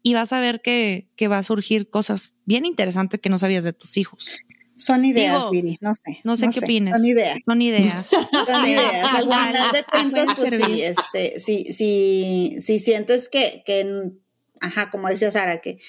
y 0.00 0.14
vas 0.14 0.32
a 0.32 0.38
ver 0.38 0.62
que, 0.62 1.08
que 1.16 1.26
va 1.26 1.38
a 1.38 1.42
surgir 1.42 1.90
cosas 1.90 2.34
bien 2.44 2.64
interesantes 2.64 3.18
que 3.18 3.30
no 3.30 3.40
sabías 3.40 3.64
de 3.64 3.72
tus 3.72 3.96
hijos. 3.96 4.30
Son 4.76 5.04
ideas, 5.04 5.34
Digo, 5.34 5.50
Viri, 5.50 5.78
no 5.80 5.92
sé. 5.96 6.20
No 6.22 6.36
sé 6.36 6.50
qué 6.50 6.60
opinas. 6.60 6.96
Son 6.96 7.04
ideas. 7.04 7.38
Son 7.44 7.62
ideas. 7.62 8.06
Son 8.46 8.64
sé, 8.64 8.70
ideas. 8.70 9.14
Al 9.14 9.22
final 9.22 9.72
de 9.72 9.84
cuentas, 9.90 10.26
pues 10.36 10.50
sí, 10.50 10.82
este, 10.82 11.40
sí, 11.40 11.64
sí, 11.72 12.56
sí 12.60 12.78
sientes 12.78 13.28
que, 13.28 13.64
que, 13.66 14.12
ajá, 14.60 14.90
como 14.92 15.08
decía 15.08 15.32
Sara, 15.32 15.60
que, 15.60 15.80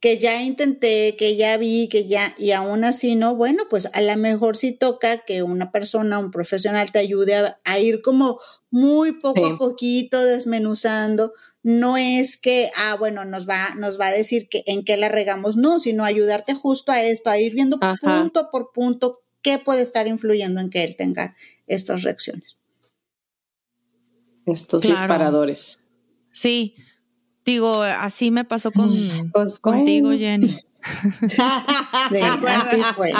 que 0.00 0.18
ya 0.18 0.42
intenté, 0.42 1.14
que 1.18 1.36
ya 1.36 1.56
vi, 1.58 1.88
que 1.88 2.06
ya, 2.08 2.34
y 2.38 2.52
aún 2.52 2.84
así 2.84 3.16
no, 3.16 3.36
bueno, 3.36 3.64
pues 3.68 3.88
a 3.92 4.00
lo 4.00 4.16
mejor 4.16 4.56
sí 4.56 4.72
toca 4.72 5.18
que 5.18 5.42
una 5.42 5.70
persona, 5.72 6.18
un 6.18 6.30
profesional 6.30 6.90
te 6.90 6.98
ayude 6.98 7.34
a, 7.36 7.60
a 7.64 7.78
ir 7.78 8.00
como 8.00 8.40
muy 8.70 9.12
poco 9.12 9.46
Sí. 9.46 9.52
a 9.54 9.58
poquito 9.58 10.22
desmenuzando. 10.24 11.34
No 11.62 11.98
es 11.98 12.38
que, 12.38 12.70
ah, 12.76 12.96
bueno, 12.98 13.26
nos 13.26 13.46
va, 13.46 13.74
nos 13.76 14.00
va 14.00 14.06
a 14.06 14.12
decir 14.12 14.48
que 14.48 14.62
en 14.66 14.82
qué 14.84 14.96
la 14.96 15.10
regamos, 15.10 15.58
no, 15.58 15.78
sino 15.80 16.04
ayudarte 16.04 16.54
justo 16.54 16.90
a 16.92 17.02
esto, 17.02 17.28
a 17.28 17.38
ir 17.38 17.52
viendo 17.54 17.76
Ajá. 17.82 17.98
punto 18.00 18.48
por 18.50 18.72
punto 18.72 19.20
qué 19.42 19.58
puede 19.58 19.82
estar 19.82 20.06
influyendo 20.06 20.60
en 20.62 20.70
que 20.70 20.84
él 20.84 20.96
tenga 20.96 21.36
estas 21.66 22.02
reacciones. 22.02 22.56
Estos 24.46 24.82
Claro. 24.82 24.98
disparadores. 24.98 25.88
Sí. 26.32 26.74
Digo, 27.44 27.82
así 27.82 28.30
me 28.30 28.44
pasó 28.44 28.70
con, 28.70 29.30
Pues, 29.32 29.58
contigo. 29.58 30.10
Jenny. 30.12 30.56
Sí, 31.28 32.20
así 32.48 32.82
fue. 32.96 33.12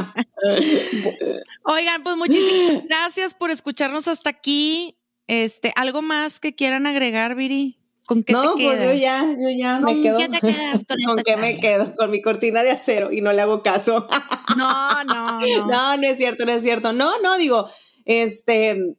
Oigan, 1.64 2.02
pues 2.02 2.16
muchísimas 2.16 2.84
gracias 2.86 3.34
por 3.34 3.50
escucharnos 3.50 4.08
hasta 4.08 4.30
aquí. 4.30 4.96
Este, 5.26 5.72
¿algo 5.76 6.02
más 6.02 6.40
que 6.40 6.54
quieran 6.54 6.86
agregar, 6.86 7.34
Viri? 7.34 7.76
¿Con 8.06 8.24
qué 8.24 8.32
No, 8.32 8.54
te 8.56 8.64
pues 8.64 8.78
quedas? 8.78 8.94
yo 8.94 9.00
ya, 9.00 9.22
yo 9.38 9.50
ya 9.56 9.78
me 9.78 9.84
¿Con 9.92 10.02
quedo. 10.02 10.18
qué 10.18 10.28
te 10.28 10.40
quedas 10.40 10.80
con 10.88 10.96
¿Con 11.06 11.18
esta 11.18 11.22
qué 11.22 11.36
me 11.36 11.60
quedo? 11.60 11.94
Con 11.94 12.10
mi 12.10 12.20
cortina 12.22 12.62
de 12.62 12.70
acero 12.72 13.12
y 13.12 13.20
no 13.20 13.32
le 13.32 13.42
hago 13.42 13.62
caso. 13.62 14.08
No, 14.56 15.04
no, 15.04 15.38
no. 15.38 15.66
No, 15.66 15.96
no 15.96 16.02
es 16.08 16.16
cierto, 16.16 16.44
no 16.44 16.50
es 16.50 16.62
cierto. 16.64 16.92
No, 16.92 17.20
no, 17.20 17.36
digo, 17.38 17.70
este, 18.04 18.96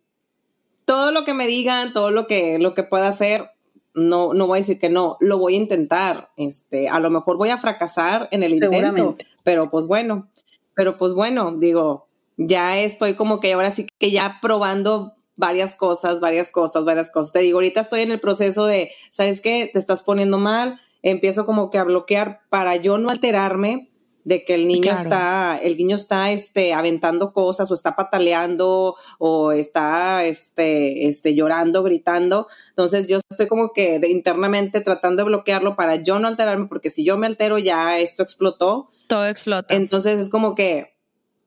todo 0.86 1.12
lo 1.12 1.26
que 1.26 1.34
me 1.34 1.46
digan, 1.46 1.92
todo 1.92 2.10
lo 2.12 2.26
que, 2.26 2.58
lo 2.58 2.74
que 2.74 2.84
pueda 2.84 3.10
hacer, 3.10 3.52
no, 3.94 4.34
no 4.34 4.48
voy 4.48 4.58
a 4.58 4.62
decir 4.62 4.80
que 4.80 4.90
no, 4.90 5.18
lo 5.20 5.38
voy 5.38 5.56
a 5.56 5.58
intentar. 5.58 6.32
Este, 6.38 6.90
a 6.90 7.00
lo 7.00 7.10
mejor 7.10 7.38
voy 7.38 7.50
a 7.50 7.58
fracasar 7.58 8.28
en 8.32 8.44
el 8.44 8.54
intento, 8.54 9.18
pero 9.44 9.70
pues 9.70 9.88
bueno, 9.88 10.30
pero 10.76 10.98
pues 10.98 11.14
bueno, 11.14 11.52
digo, 11.52 12.08
ya 12.38 12.80
estoy 12.80 13.16
como 13.16 13.40
que 13.40 13.54
ahora 13.54 13.72
sí 13.72 13.88
que 14.00 14.12
ya 14.12 14.40
probando 14.42 15.14
varias 15.36 15.76
cosas, 15.76 16.20
varias 16.20 16.52
cosas, 16.52 16.86
varias 16.86 17.10
cosas. 17.10 17.34
Te 17.34 17.40
digo, 17.40 17.58
ahorita 17.58 17.82
estoy 17.82 18.02
en 18.02 18.12
el 18.12 18.20
proceso 18.20 18.66
de, 18.66 18.92
¿sabes 19.10 19.42
qué? 19.42 19.70
Te 19.72 19.80
estás 19.80 20.04
poniendo 20.04 20.38
mal, 20.38 20.80
empiezo 21.02 21.46
como 21.46 21.70
que 21.70 21.78
a 21.78 21.84
bloquear 21.84 22.42
para 22.50 22.76
yo 22.78 22.98
no 22.98 23.10
alterarme 23.10 23.91
de 24.24 24.44
que 24.46 24.54
el 24.54 24.68
niño 24.68 24.92
Claro. 24.92 25.02
está, 25.02 25.60
el 25.62 25.78
niño 25.78 25.96
está 25.96 26.32
este, 26.32 26.74
aventando 26.74 27.34
cosas 27.34 27.70
o 27.72 27.74
está 27.74 27.96
pataleando 27.96 28.96
o 29.18 29.52
está 29.52 30.26
este, 30.26 31.08
este, 31.08 31.36
llorando, 31.36 31.84
gritando. 31.84 32.48
Entonces 32.70 33.08
yo 33.08 33.20
estoy 33.30 33.48
como 33.48 33.74
que 33.74 34.00
de, 34.00 34.10
internamente 34.10 34.82
tratando 34.82 35.24
de 35.24 35.30
bloquearlo 35.30 35.76
para 35.76 35.96
yo 35.96 36.20
no 36.20 36.28
alterarme, 36.28 36.68
porque 36.68 36.90
si 36.90 37.04
yo 37.04 37.18
me 37.18 37.28
altero 37.28 37.58
ya 37.58 37.98
esto 37.98 38.24
explotó. 38.24 38.90
Todo 39.08 39.28
explota. 39.28 39.74
Entonces 39.74 40.20
es 40.20 40.30
como 40.30 40.56
que 40.56 40.96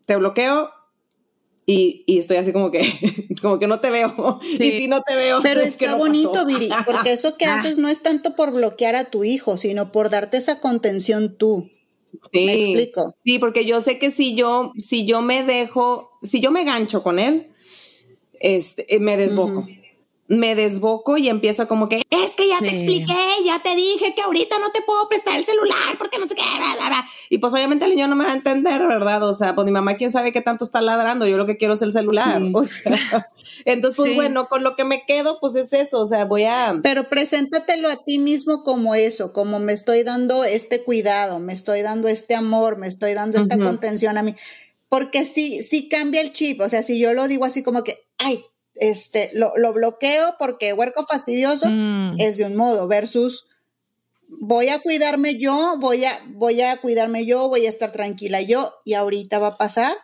te 0.05 0.17
bloqueo 0.17 0.71
y, 1.67 2.05
y 2.07 2.19
estoy 2.19 2.37
así 2.37 2.53
como 2.53 2.71
que, 2.71 2.81
como 3.43 3.59
que 3.59 3.67
no 3.67 3.81
te 3.81 3.91
veo. 3.91 4.41
Sí. 4.43 4.65
Y 4.65 4.79
si 4.79 4.89
no 4.89 5.01
te 5.03 5.15
veo, 5.17 5.41
Pero 5.43 5.61
es 5.61 5.77
que 5.77 5.87
está 5.87 5.97
no 5.97 6.05
bonito, 6.05 6.33
pasó. 6.33 6.47
Viri, 6.47 6.69
porque 6.85 7.13
eso 7.13 7.37
que 7.37 7.45
haces 7.47 7.79
no 7.79 7.89
es 7.89 8.03
tanto 8.03 8.37
por 8.37 8.53
bloquear 8.53 8.97
a 8.97 9.05
tu 9.05 9.25
hijo, 9.25 9.57
sino 9.57 9.93
por 9.93 10.11
darte 10.11 10.37
esa 10.37 10.61
contención 10.61 11.37
tú. 11.37 11.71
Sí, 12.33 12.47
¿Me 12.47 12.53
explico? 12.55 13.15
Sí, 13.23 13.39
porque 13.39 13.65
yo 13.65 13.81
sé 13.81 13.99
que 13.99 14.11
si 14.11 14.35
yo, 14.35 14.73
si 14.77 15.07
yo 15.07 15.23
me 15.23 15.43
dejo, 15.45 16.11
si 16.23 16.41
yo 16.41 16.51
me 16.51 16.65
gancho 16.65 17.03
con 17.03 17.19
él, 17.19 17.49
este, 18.41 18.95
eh, 18.95 19.01
me 19.01 19.17
desboco. 19.17 19.67
Me 20.27 20.55
desboco 20.55 21.19
y 21.19 21.29
empiezo 21.29 21.69
como 21.69 21.87
que, 21.89 21.97
es 22.09 22.31
que 22.35 22.49
ya 22.49 22.59
te 22.59 22.71
expliqué, 22.71 23.15
ya 23.45 23.59
te 23.59 23.75
dije 23.77 24.15
que 24.15 24.23
ahorita 24.23 24.59
no 24.59 24.71
te 24.73 24.81
puedo 24.81 25.07
prestar 25.07 25.37
el 25.37 25.45
celular 25.45 25.99
porque 25.99 26.19
no 26.19 26.27
sé 26.27 26.35
qué, 26.35 26.43
bla, 26.57 26.75
bla, 26.77 26.87
bla". 26.89 27.07
Y 27.29 27.39
pues 27.39 27.53
obviamente 27.53 27.85
el 27.85 27.91
niño 27.91 28.09
no 28.09 28.17
me 28.17 28.25
va 28.25 28.33
a 28.33 28.35
entender, 28.35 28.87
¿verdad? 28.87 29.23
O 29.29 29.35
sea, 29.35 29.55
pues 29.55 29.67
mi 29.67 29.71
mamá, 29.73 29.97
quién 29.97 30.11
sabe 30.11 30.33
qué 30.33 30.41
tanto 30.41 30.65
está 30.65 30.81
ladrando, 30.81 31.27
yo 31.27 31.37
lo 31.37 31.45
que 31.45 31.59
quiero 31.59 31.75
es 31.75 31.83
el 31.83 31.93
celular. 31.93 32.39
Sí. 32.39 32.53
O 32.55 32.65
sea, 32.65 33.29
entonces, 33.67 33.97
pues 33.99 34.11
Sí. 34.11 34.15
bueno, 34.17 34.49
con 34.49 34.63
lo 34.63 34.77
que 34.77 34.85
me 34.85 35.05
quedo, 35.07 35.39
pues 35.41 35.57
es 35.57 35.73
eso, 35.75 36.01
o 36.01 36.07
sea, 36.07 36.25
voy 36.25 36.45
a... 36.45 36.79
Pero 36.83 37.05
preséntatelo 37.11 37.91
a 37.91 37.97
ti 37.97 38.19
mismo 38.19 38.65
como 38.65 38.95
eso, 38.95 39.33
como 39.33 39.59
me 39.59 39.73
estoy 39.75 40.05
dando 40.05 40.45
este 40.45 40.83
cuidado, 40.85 41.39
me 41.39 41.53
estoy 41.53 41.83
dando 41.83 42.09
este 42.09 42.35
amor, 42.35 42.79
me 42.79 42.87
estoy 42.89 43.13
dando 43.13 43.39
esta 43.41 43.59
contención 43.59 44.17
a 44.17 44.23
mí. 44.23 44.35
Porque 44.89 45.25
sí, 45.27 45.63
sí 45.63 45.89
cambia 45.89 46.21
el 46.21 46.33
chip. 46.33 46.61
O 46.61 46.69
sea, 46.69 46.83
si 46.83 46.99
yo 46.99 47.13
lo 47.15 47.27
digo 47.29 47.45
así 47.45 47.63
como 47.63 47.83
que, 47.83 48.07
ay, 48.19 48.43
este, 48.77 49.31
lo, 49.35 49.53
lo 49.57 49.73
bloqueo 49.73 50.37
porque 50.39 50.73
huerco 50.73 51.05
fastidioso, 51.07 51.69
Mm. 51.69 52.17
es 52.19 52.37
de 52.37 52.45
un 52.47 52.57
modo, 52.57 52.89
versus 52.89 53.47
voy 54.41 54.69
a 54.69 54.79
cuidarme 54.81 55.39
yo, 55.39 55.77
voy 55.79 56.05
a, 56.05 56.19
voy 56.29 56.61
a 56.63 56.77
cuidarme 56.79 57.25
yo, 57.27 57.49
voy 57.49 57.67
a 57.67 57.69
estar 57.69 57.93
tranquila 57.93 58.41
yo, 58.41 58.73
y 58.85 58.95
ahorita 58.95 59.39
va 59.39 59.49
a 59.49 59.59
pasar. 59.59 59.95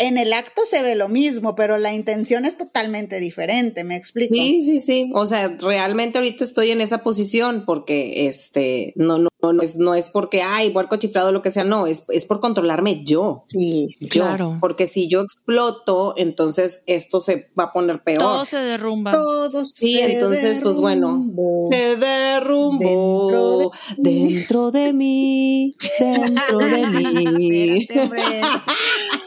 En 0.00 0.18
el 0.18 0.32
acto 0.32 0.62
se 0.68 0.82
ve 0.82 0.94
lo 0.94 1.08
mismo, 1.08 1.54
pero 1.54 1.76
la 1.78 1.92
intención 1.94 2.44
es 2.46 2.56
totalmente 2.56 3.20
diferente, 3.20 3.84
¿me 3.84 3.96
explico? 3.96 4.34
Sí, 4.34 4.62
sí, 4.62 4.80
sí. 4.80 5.10
O 5.14 5.26
sea, 5.26 5.56
realmente 5.60 6.18
ahorita 6.18 6.42
estoy 6.42 6.70
en 6.70 6.80
esa 6.80 7.02
posición 7.02 7.64
porque 7.66 8.26
este 8.26 8.92
no, 8.96 9.18
no, 9.18 9.28
no 9.52 9.62
es, 9.62 9.76
no 9.76 9.94
es 9.94 10.08
porque 10.08 10.42
ay, 10.42 10.70
puerco 10.70 10.96
chiflado, 10.96 11.32
lo 11.32 11.42
que 11.42 11.50
sea, 11.50 11.64
no, 11.64 11.86
es, 11.86 12.04
es 12.08 12.24
por 12.24 12.40
controlarme 12.40 13.02
yo. 13.04 13.40
Sí, 13.44 13.88
Yo, 14.00 14.24
Claro. 14.24 14.58
porque 14.60 14.86
si 14.86 15.06
yo 15.08 15.20
exploto, 15.20 16.14
entonces 16.16 16.82
esto 16.86 17.20
se 17.20 17.50
va 17.58 17.64
a 17.64 17.72
poner 17.72 18.02
peor. 18.02 18.18
Todo 18.18 18.44
se 18.44 18.56
derrumba. 18.56 19.12
Todo 19.12 19.64
Sí, 19.66 19.96
se 19.96 20.14
entonces, 20.14 20.60
pues 20.62 20.76
bueno, 20.76 21.26
se 21.70 21.96
derrumbó 21.96 23.70
dentro 23.98 24.70
de, 24.70 24.92
mí, 24.92 25.74
dentro 25.98 26.58
de 26.58 26.86
mí. 27.32 27.78
Espérate, 27.80 28.00
hombre. 28.00 28.40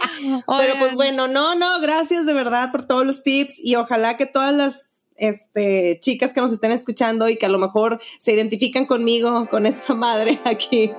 Pero 0.57 0.73
pues 0.79 0.95
bueno, 0.95 1.27
no, 1.27 1.55
no, 1.55 1.79
gracias 1.81 2.25
de 2.25 2.33
verdad 2.33 2.71
por 2.71 2.85
todos 2.87 3.05
los 3.05 3.23
tips 3.23 3.55
y 3.63 3.75
ojalá 3.75 4.17
que 4.17 4.25
todas 4.25 4.53
las 4.53 5.03
este, 5.17 5.99
chicas 5.99 6.33
que 6.33 6.41
nos 6.41 6.51
estén 6.51 6.71
escuchando 6.71 7.29
y 7.29 7.37
que 7.37 7.45
a 7.45 7.49
lo 7.49 7.59
mejor 7.59 8.01
se 8.19 8.33
identifican 8.33 8.85
conmigo, 8.85 9.47
con 9.49 9.65
esta 9.65 9.93
madre 9.93 10.39
aquí 10.45 10.91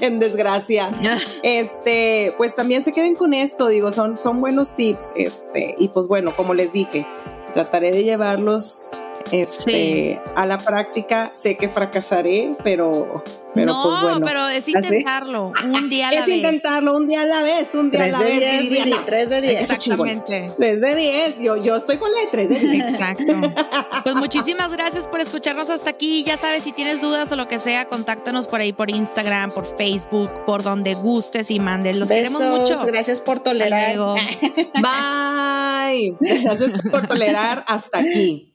en 0.00 0.18
desgracia, 0.18 0.90
este, 1.42 2.34
pues 2.36 2.54
también 2.54 2.82
se 2.82 2.92
queden 2.92 3.14
con 3.14 3.34
esto, 3.34 3.68
digo, 3.68 3.92
son, 3.92 4.18
son 4.18 4.40
buenos 4.40 4.76
tips, 4.76 5.14
este, 5.16 5.74
y 5.78 5.88
pues 5.88 6.08
bueno, 6.08 6.32
como 6.36 6.54
les 6.54 6.72
dije, 6.72 7.06
trataré 7.54 7.92
de 7.92 8.04
llevarlos 8.04 8.90
este, 9.32 10.20
a 10.36 10.46
la 10.46 10.58
práctica. 10.58 11.30
Sé 11.34 11.56
que 11.56 11.68
fracasaré, 11.68 12.54
pero, 12.62 13.22
pero 13.54 13.72
no, 13.72 13.82
pues 13.84 14.02
bueno. 14.02 14.26
pero 14.26 14.48
es 14.48 14.68
intentarlo, 14.68 15.52
un 15.64 15.88
día 15.88 16.08
a 16.08 16.12
la 16.12 16.18
es 16.20 16.26
vez. 16.26 16.36
intentarlo 16.36 16.96
un 16.96 17.06
día 17.06 17.22
a 17.22 17.26
la 17.26 17.42
vez, 17.42 17.74
un 17.74 17.90
día 17.90 18.04
a 18.04 18.08
la 18.08 18.18
de 18.18 18.24
vez. 18.24 18.38
diez, 18.38 18.62
diría. 18.62 18.84
Viri, 18.84 18.96
tres 19.04 19.30
de 19.30 19.40
diez. 19.40 19.62
Eso 19.62 19.74
chingón. 19.76 20.08
Exactamente. 20.08 20.54
3 20.56 20.80
de 20.80 20.94
10, 20.94 21.38
yo, 21.40 21.56
yo 21.56 21.76
estoy 21.76 21.98
con 21.98 22.10
la 22.10 22.18
de 22.20 22.26
3 22.30 22.48
de 22.48 22.58
10. 22.58 22.94
Exacto. 22.94 23.32
Pues 24.02 24.16
muchísimas 24.16 24.70
gracias 24.70 25.08
por 25.08 25.20
escucharnos 25.20 25.70
hasta 25.70 25.88
aquí. 25.88 26.24
Ya 26.24 26.36
sabes, 26.36 26.64
si 26.64 26.72
tienes 26.72 27.00
dudas 27.00 27.32
o 27.32 27.36
lo 27.36 27.48
que 27.48 27.58
sea, 27.58 27.86
contáctanos 27.86 28.48
por 28.48 28.60
ahí 28.60 28.74
por 28.74 28.90
Instagram, 28.90 29.50
por 29.50 29.78
Facebook, 29.78 30.30
por 30.44 30.62
donde 30.62 30.92
gustes 30.92 31.50
y 31.50 31.58
mandes. 31.58 31.96
Los 31.96 32.10
Besos, 32.10 32.38
queremos 32.38 32.60
mucho. 32.60 32.84
gracias 32.86 33.22
por 33.22 33.40
tolerar. 33.40 33.96
Bye. 34.82 36.16
Gracias 36.20 36.74
por 36.90 37.06
tolerar 37.06 37.64
hasta 37.66 38.00
aquí. 38.00 38.54